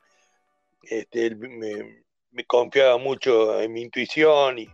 Este, 0.82 1.34
me, 1.34 2.04
confiaba 2.46 2.98
mucho 2.98 3.60
en 3.60 3.72
mi 3.72 3.82
intuición 3.82 4.58
y, 4.58 4.68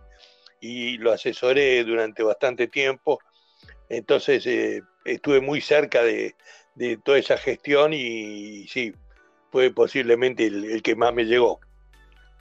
y, 0.59 0.97
lo 0.97 1.11
asesoré 1.11 1.83
durante 1.83 2.23
bastante 2.23 2.67
tiempo. 2.67 3.19
Entonces 3.87 4.45
eh, 4.47 4.81
estuve 5.05 5.39
muy 5.39 5.61
cerca 5.61 6.03
de, 6.03 6.35
de, 6.75 6.97
toda 6.97 7.19
esa 7.19 7.37
gestión 7.37 7.93
y, 7.93 7.97
y 7.97 8.67
sí, 8.67 8.93
fue 9.53 9.69
posiblemente 9.69 10.47
el, 10.47 10.81
que 10.81 10.95
más 10.95 11.13
me 11.13 11.25
llegó. 11.25 11.59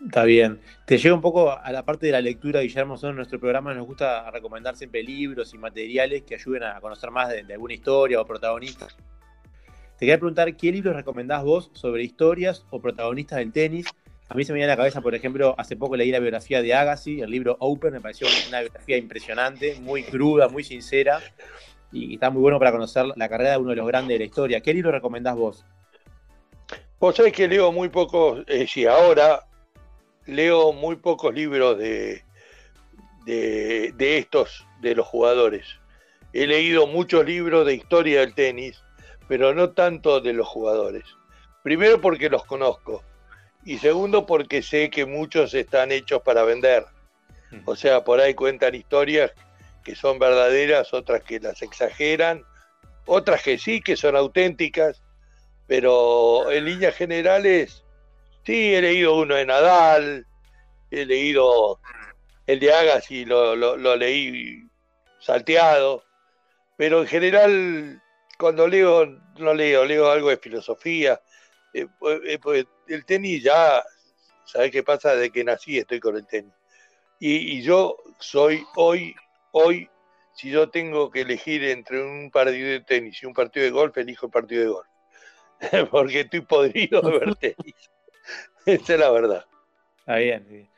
Está 0.02 0.24
bien. 0.24 0.60
Te 0.86 0.96
llega 0.96 1.14
un 1.14 1.20
poco 1.20 1.52
a 1.52 1.70
la 1.70 1.84
parte 1.84 2.06
de 2.06 2.12
la 2.12 2.22
lectura, 2.22 2.62
Guillermo. 2.62 2.96
En 3.02 3.16
nuestro 3.16 3.38
programa 3.38 3.74
nos 3.74 3.86
gusta 3.86 4.30
recomendar 4.30 4.76
siempre 4.76 5.02
libros 5.02 5.52
y 5.52 5.58
materiales 5.58 6.22
que 6.22 6.36
ayuden 6.36 6.62
a 6.62 6.80
conocer 6.80 7.10
más 7.10 7.28
de, 7.28 7.42
de 7.42 7.52
alguna 7.52 7.74
historia 7.74 8.18
o 8.18 8.24
protagonista. 8.24 8.86
Te 8.86 10.06
quería 10.06 10.16
preguntar, 10.16 10.56
¿qué 10.56 10.72
libros 10.72 10.96
recomendás 10.96 11.44
vos 11.44 11.70
sobre 11.74 12.02
historias 12.02 12.64
o 12.70 12.80
protagonistas 12.80 13.40
del 13.40 13.52
tenis? 13.52 13.86
A 14.30 14.34
mí 14.34 14.46
se 14.46 14.54
me 14.54 14.60
viene 14.60 14.72
a 14.72 14.74
la 14.74 14.78
cabeza, 14.78 15.02
por 15.02 15.14
ejemplo, 15.14 15.54
hace 15.58 15.76
poco 15.76 15.96
leí 15.96 16.10
la 16.10 16.18
biografía 16.18 16.62
de 16.62 16.72
Agassi, 16.72 17.20
el 17.20 17.30
libro 17.30 17.58
Open, 17.60 17.92
me 17.92 18.00
pareció 18.00 18.26
una 18.48 18.60
biografía 18.62 18.96
impresionante, 18.96 19.78
muy 19.82 20.02
cruda, 20.02 20.48
muy 20.48 20.64
sincera, 20.64 21.20
y 21.92 22.14
está 22.14 22.30
muy 22.30 22.40
bueno 22.40 22.58
para 22.58 22.72
conocer 22.72 23.04
la 23.16 23.28
carrera 23.28 23.50
de 23.50 23.58
uno 23.58 23.70
de 23.70 23.76
los 23.76 23.86
grandes 23.86 24.14
de 24.14 24.20
la 24.20 24.24
historia. 24.24 24.62
¿Qué 24.62 24.72
libro 24.72 24.90
recomendás 24.90 25.36
vos? 25.36 25.66
Vos 27.02 27.16
sabés 27.16 27.32
que 27.32 27.48
leo 27.48 27.72
muy 27.72 27.88
pocos, 27.88 28.44
eh, 28.46 28.86
ahora 28.88 29.44
leo 30.26 30.72
muy 30.72 30.94
pocos 30.94 31.34
libros 31.34 31.76
de, 31.76 32.22
de, 33.26 33.90
de, 33.96 34.18
estos, 34.18 34.64
de 34.80 34.94
los 34.94 35.04
jugadores. 35.08 35.66
He 36.32 36.46
leído 36.46 36.86
muchos 36.86 37.26
libros 37.26 37.66
de 37.66 37.74
historia 37.74 38.20
del 38.20 38.36
tenis, 38.36 38.84
pero 39.26 39.52
no 39.52 39.70
tanto 39.70 40.20
de 40.20 40.32
los 40.32 40.46
jugadores. 40.46 41.02
Primero 41.64 42.00
porque 42.00 42.30
los 42.30 42.44
conozco 42.44 43.02
y 43.64 43.78
segundo 43.78 44.24
porque 44.24 44.62
sé 44.62 44.88
que 44.88 45.04
muchos 45.04 45.54
están 45.54 45.90
hechos 45.90 46.22
para 46.22 46.44
vender. 46.44 46.84
O 47.64 47.74
sea, 47.74 48.04
por 48.04 48.20
ahí 48.20 48.34
cuentan 48.34 48.76
historias 48.76 49.32
que 49.82 49.96
son 49.96 50.20
verdaderas, 50.20 50.94
otras 50.94 51.24
que 51.24 51.40
las 51.40 51.62
exageran, 51.62 52.44
otras 53.06 53.42
que 53.42 53.58
sí, 53.58 53.80
que 53.80 53.96
son 53.96 54.14
auténticas, 54.14 55.02
pero 55.66 56.50
en 56.50 56.64
líneas 56.64 56.94
generales 56.94 57.82
Sí, 58.44 58.74
he 58.74 58.82
leído 58.82 59.16
uno 59.16 59.36
de 59.36 59.46
Nadal, 59.46 60.26
he 60.90 61.06
leído 61.06 61.80
el 62.46 62.58
de 62.58 62.72
Agassi, 62.72 63.24
lo, 63.24 63.54
lo, 63.54 63.96
leí 63.96 64.68
salteado, 65.20 66.02
pero 66.76 67.02
en 67.02 67.06
general 67.06 68.02
cuando 68.38 68.66
leo, 68.66 69.06
no 69.38 69.54
leo, 69.54 69.84
leo 69.84 70.10
algo 70.10 70.30
de 70.30 70.38
filosofía. 70.38 71.20
Eh, 71.72 71.86
eh, 72.26 72.38
pues 72.42 72.66
el 72.88 73.04
tenis 73.04 73.44
ya, 73.44 73.82
¿sabes 74.44 74.72
qué 74.72 74.82
pasa? 74.82 75.14
Desde 75.14 75.30
que 75.30 75.44
nací 75.44 75.78
estoy 75.78 76.00
con 76.00 76.16
el 76.16 76.26
tenis. 76.26 76.52
Y, 77.20 77.58
y, 77.58 77.62
yo 77.62 77.96
soy 78.18 78.64
hoy, 78.74 79.14
hoy, 79.52 79.88
si 80.34 80.50
yo 80.50 80.68
tengo 80.70 81.10
que 81.10 81.20
elegir 81.20 81.62
entre 81.64 82.02
un 82.02 82.30
partido 82.32 82.68
de 82.70 82.80
tenis 82.80 83.22
y 83.22 83.26
un 83.26 83.34
partido 83.34 83.64
de 83.64 83.70
golf, 83.70 83.96
elijo 83.98 84.26
el 84.26 84.32
partido 84.32 84.62
de 84.62 84.68
golf. 84.70 84.91
Porque 85.90 86.20
estoy 86.20 86.40
podrido 86.40 87.00
de 87.00 87.18
ver 87.18 87.34
tenis. 87.36 87.90
Esa 88.66 88.94
es 88.94 89.00
la 89.00 89.10
verdad. 89.10 89.44
Está 89.98 90.16
bien, 90.16 90.46
sí. 90.48 90.68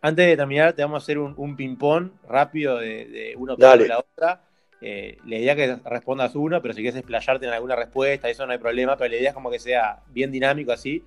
Antes 0.00 0.26
de 0.26 0.36
terminar, 0.36 0.72
te 0.72 0.82
vamos 0.82 1.02
a 1.02 1.04
hacer 1.04 1.18
un, 1.18 1.34
un 1.36 1.56
ping-pong 1.56 2.10
rápido 2.28 2.78
de, 2.78 3.06
de 3.06 3.34
una 3.36 3.56
de 3.56 3.88
la 3.88 3.98
otra. 3.98 4.42
Eh, 4.80 5.18
la 5.24 5.36
idea 5.36 5.52
es 5.54 5.58
que 5.80 5.88
respondas 5.88 6.34
una, 6.34 6.60
pero 6.60 6.74
si 6.74 6.82
quieres 6.82 6.98
explayarte 6.98 7.46
en 7.46 7.52
alguna 7.52 7.74
respuesta, 7.76 8.28
eso 8.28 8.46
no 8.46 8.52
hay 8.52 8.58
problema, 8.58 8.96
pero 8.96 9.10
la 9.10 9.16
idea 9.16 9.30
es 9.30 9.34
como 9.34 9.50
que 9.50 9.58
sea 9.58 10.02
bien 10.08 10.30
dinámico 10.30 10.70
así. 10.70 11.02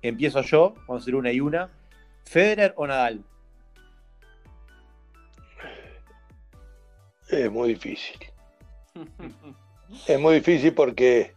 Empiezo 0.00 0.40
yo, 0.42 0.74
vamos 0.86 1.02
a 1.02 1.02
hacer 1.02 1.14
una 1.14 1.32
y 1.32 1.40
una. 1.40 1.68
¿Federer 2.24 2.72
o 2.76 2.86
Nadal? 2.86 3.24
Es 7.28 7.50
muy 7.50 7.70
difícil. 7.70 8.18
es 10.06 10.20
muy 10.20 10.36
difícil 10.36 10.72
porque 10.72 11.34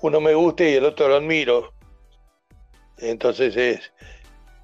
uno 0.00 0.20
me 0.20 0.34
gusta 0.34 0.64
y 0.64 0.74
el 0.74 0.84
otro 0.84 1.08
lo 1.08 1.16
admiro. 1.16 1.72
Entonces 2.98 3.56
es, 3.56 3.92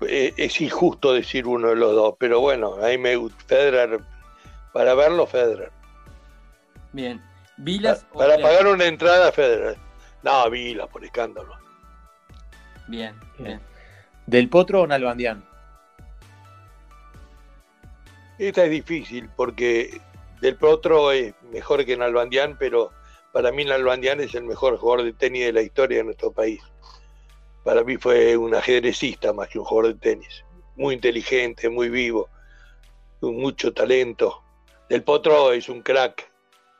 es 0.01 0.61
injusto 0.61 1.12
decir 1.12 1.47
uno 1.47 1.68
de 1.68 1.76
los 1.76 1.95
dos, 1.95 2.14
pero 2.18 2.41
bueno, 2.41 2.76
ahí 2.82 2.99
me 2.99 3.16
gusta 3.16 3.45
Federer, 3.47 4.01
para 4.72 4.95
verlo 4.95 5.26
Federer. 5.26 5.70
Bien, 6.93 7.22
Vilas. 7.57 8.05
Para, 8.12 8.37
para 8.37 8.43
pagar 8.43 8.66
una 8.66 8.87
entrada 8.87 9.32
Federer. 9.32 9.76
No, 10.22 10.51
Vilas, 10.51 10.89
por 10.89 11.05
escándalo. 11.05 11.57
Bien, 12.89 13.14
bien. 13.39 13.61
¿Del 14.26 14.49
Potro 14.49 14.82
o 14.82 14.87
Nalbandián? 14.87 15.45
Esta 18.39 18.64
es 18.64 18.70
difícil 18.70 19.28
porque 19.37 20.01
Del 20.41 20.57
Potro 20.57 21.12
es 21.12 21.35
mejor 21.53 21.85
que 21.85 21.97
Nalbandián, 21.97 22.57
pero 22.59 22.93
para 23.35 23.53
mí 23.53 23.66
Nalbandián 23.66 24.20
es 24.20 24.35
el 24.35 24.45
mejor 24.45 24.78
jugador 24.78 25.05
de 25.05 25.12
tenis 25.12 25.45
de 25.45 25.53
la 25.53 25.61
historia 25.61 25.99
de 25.99 26.05
nuestro 26.05 26.32
país 26.32 26.62
para 27.64 27.82
mí 27.82 27.97
fue 27.97 28.37
un 28.37 28.55
ajedrecista 28.55 29.32
más 29.32 29.49
que 29.49 29.59
un 29.59 29.64
jugador 29.64 29.95
de 29.95 29.99
tenis. 29.99 30.45
Muy 30.76 30.95
inteligente, 30.95 31.70
muy 31.70 31.89
vivo, 31.89 32.28
con 33.20 33.37
mucho 33.37 33.72
talento. 33.72 34.43
Del 34.89 35.03
Potro 35.03 35.51
es 35.51 35.68
un 35.70 35.80
crack 35.80 36.30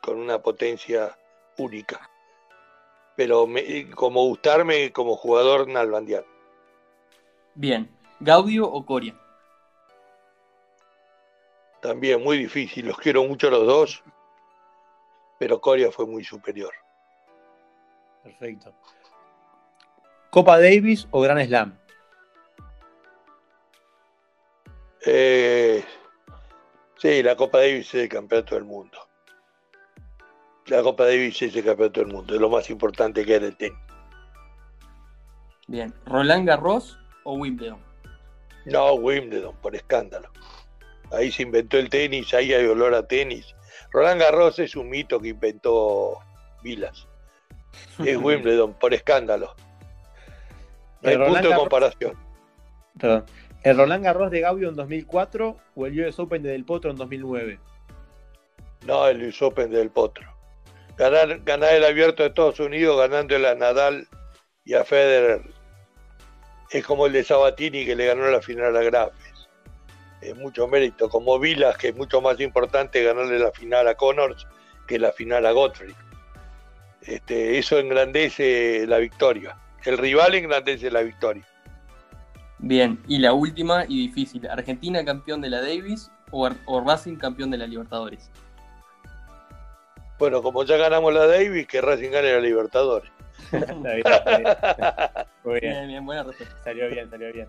con 0.01 0.19
una 0.19 0.39
potencia 0.41 1.17
única. 1.57 2.07
Pero 3.15 3.47
me, 3.47 3.89
como 3.91 4.23
gustarme 4.27 4.91
como 4.91 5.15
jugador 5.15 5.67
Nalbandián. 5.67 6.23
Bien. 7.55 7.89
¿Gaudio 8.19 8.67
o 8.67 8.85
Coria? 8.85 9.19
También 11.81 12.23
muy 12.23 12.37
difícil. 12.37 12.87
Los 12.87 12.97
quiero 12.97 13.23
mucho 13.23 13.49
los 13.49 13.65
dos. 13.65 14.03
Pero 15.37 15.59
Coria 15.59 15.91
fue 15.91 16.05
muy 16.05 16.23
superior. 16.23 16.73
Perfecto. 18.23 18.73
¿Copa 20.29 20.59
Davis 20.59 21.07
o 21.11 21.21
Gran 21.21 21.45
Slam? 21.45 21.77
Eh, 25.05 25.83
sí, 26.97 27.21
la 27.21 27.35
Copa 27.35 27.59
Davis 27.59 27.93
es 27.93 28.03
el 28.03 28.09
campeonato 28.09 28.55
del 28.55 28.63
mundo. 28.63 28.97
La 30.67 30.81
Copa 30.81 31.05
Davis 31.05 31.41
es 31.43 31.55
el 31.55 31.63
campeonato 31.63 31.99
del 31.99 32.11
mundo, 32.11 32.33
es 32.33 32.41
lo 32.41 32.49
más 32.49 32.69
importante 32.71 33.23
que 33.23 33.35
en 33.35 33.43
el 33.43 33.55
tenis. 33.55 33.79
Bien, 35.67 35.93
¿Roland 36.05 36.47
Garros 36.47 36.99
o 37.23 37.33
Wimbledon? 37.33 37.79
No, 38.65 38.93
Wimbledon, 38.93 39.55
por 39.57 39.75
escándalo. 39.75 40.29
Ahí 41.11 41.31
se 41.31 41.43
inventó 41.43 41.77
el 41.77 41.89
tenis, 41.89 42.33
ahí 42.33 42.51
hay 42.51 42.65
olor 42.65 42.95
a 42.95 43.07
tenis. 43.07 43.55
Roland 43.95 44.19
Garros 44.19 44.59
es 44.59 44.75
un 44.75 44.89
mito 44.89 45.21
que 45.21 45.29
inventó 45.29 46.19
Vilas. 46.61 47.07
Es 48.03 48.17
Wimbledon, 48.21 48.73
por 48.73 48.93
escándalo. 48.93 49.55
No 51.01 51.09
hay 51.09 51.17
punto 51.17 51.49
de 51.49 51.55
comparación. 51.55 52.17
Perdón. 52.99 53.25
¿El 53.63 53.77
Roland 53.77 54.03
Garros 54.03 54.31
de 54.31 54.41
Gaudio 54.41 54.67
en 54.67 54.75
2004 54.75 55.57
o 55.75 55.85
el 55.85 56.01
US 56.01 56.19
Open 56.19 56.43
de 56.43 56.49
Del 56.49 56.65
Potro 56.65 56.91
en 56.91 56.97
2009? 56.97 57.57
No, 58.85 59.07
el 59.07 59.25
US 59.29 59.41
Open 59.41 59.71
de 59.71 59.77
Del 59.77 59.91
Potro. 59.91 60.29
Ganar, 60.97 61.39
ganar 61.45 61.73
el 61.73 61.85
abierto 61.85 62.23
de 62.23 62.29
Estados 62.29 62.59
Unidos 62.59 62.99
ganándole 62.99 63.47
a 63.47 63.55
Nadal 63.55 64.09
y 64.65 64.73
a 64.73 64.83
Federer 64.83 65.41
es 66.69 66.85
como 66.85 67.05
el 67.05 67.13
de 67.13 67.23
Sabatini 67.23 67.85
que 67.85 67.95
le 67.95 68.07
ganó 68.07 68.27
la 68.27 68.41
final 68.41 68.75
a 68.75 68.81
Grafes. 68.81 69.24
Es 70.29 70.35
mucho 70.35 70.67
mérito. 70.67 71.09
Como 71.09 71.39
Vilas, 71.39 71.77
que 71.77 71.89
es 71.89 71.95
mucho 71.95 72.21
más 72.21 72.39
importante 72.39 73.03
ganarle 73.03 73.39
la 73.39 73.51
final 73.51 73.87
a 73.87 73.95
Connors 73.95 74.47
que 74.87 74.99
la 74.99 75.11
final 75.11 75.45
a 75.45 75.51
Godfrey. 75.51 75.93
Este, 77.01 77.57
eso 77.57 77.77
engrandece 77.77 78.85
la 78.87 78.97
victoria 78.97 79.57
el 79.85 79.97
rival 79.97 80.35
engrandece 80.35 80.91
la 80.91 81.01
victoria. 81.01 81.43
Bien, 82.59 82.99
y 83.07 83.19
la 83.19 83.33
última 83.33 83.85
y 83.87 84.07
difícil, 84.07 84.47
¿Argentina 84.47 85.03
campeón 85.05 85.41
de 85.41 85.49
la 85.49 85.61
Davis 85.61 86.11
o, 86.31 86.49
o 86.65 86.81
Racing 86.81 87.17
campeón 87.17 87.51
de 87.51 87.57
la 87.57 87.67
Libertadores? 87.67 88.31
Bueno, 90.17 90.41
como 90.41 90.63
ya 90.63 90.77
ganamos 90.77 91.13
la 91.13 91.27
Davis, 91.27 91.67
que 91.67 91.81
Racing 91.81 92.11
gane 92.11 92.33
la 92.33 92.39
Libertadores. 92.39 93.11
Está 93.51 93.73
bien, 93.73 94.03
está 94.05 94.37
bien. 94.37 95.27
Muy 95.43 95.59
bien. 95.59 95.73
Bien, 95.73 95.87
bien, 95.87 96.05
buena 96.05 96.23
respuesta. 96.23 96.55
Salió 96.63 96.89
bien, 96.89 97.09
salió 97.09 97.31
bien. 97.31 97.47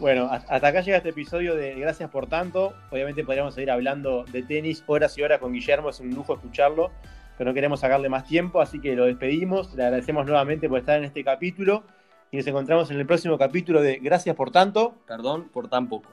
Bueno, 0.00 0.30
hasta 0.30 0.66
acá 0.66 0.80
llega 0.80 0.96
este 0.96 1.10
episodio 1.10 1.54
de 1.54 1.74
Gracias 1.74 2.08
por 2.08 2.26
tanto. 2.26 2.72
Obviamente 2.90 3.22
podríamos 3.22 3.52
seguir 3.52 3.70
hablando 3.70 4.24
de 4.24 4.42
tenis 4.42 4.82
horas 4.86 5.18
y 5.18 5.22
horas 5.22 5.40
con 5.40 5.52
Guillermo, 5.52 5.90
es 5.90 6.00
un 6.00 6.14
lujo 6.14 6.32
escucharlo, 6.32 6.90
pero 7.36 7.50
no 7.50 7.54
queremos 7.54 7.80
sacarle 7.80 8.08
más 8.08 8.24
tiempo, 8.24 8.62
así 8.62 8.80
que 8.80 8.96
lo 8.96 9.04
despedimos. 9.04 9.74
Le 9.74 9.84
agradecemos 9.84 10.24
nuevamente 10.24 10.70
por 10.70 10.78
estar 10.78 10.96
en 10.96 11.04
este 11.04 11.22
capítulo 11.22 11.84
y 12.30 12.38
nos 12.38 12.46
encontramos 12.46 12.90
en 12.90 12.98
el 12.98 13.04
próximo 13.04 13.36
capítulo 13.36 13.82
de 13.82 13.96
Gracias 13.96 14.34
por 14.34 14.50
tanto. 14.50 14.94
Perdón 15.06 15.50
por 15.52 15.68
tan 15.68 15.86
poco. 15.86 16.08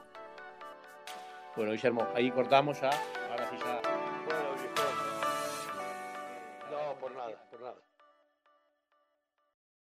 Bueno, 1.56 1.72
Guillermo, 1.72 2.06
ahí 2.14 2.30
cortamos 2.30 2.82
ya. 2.82 2.90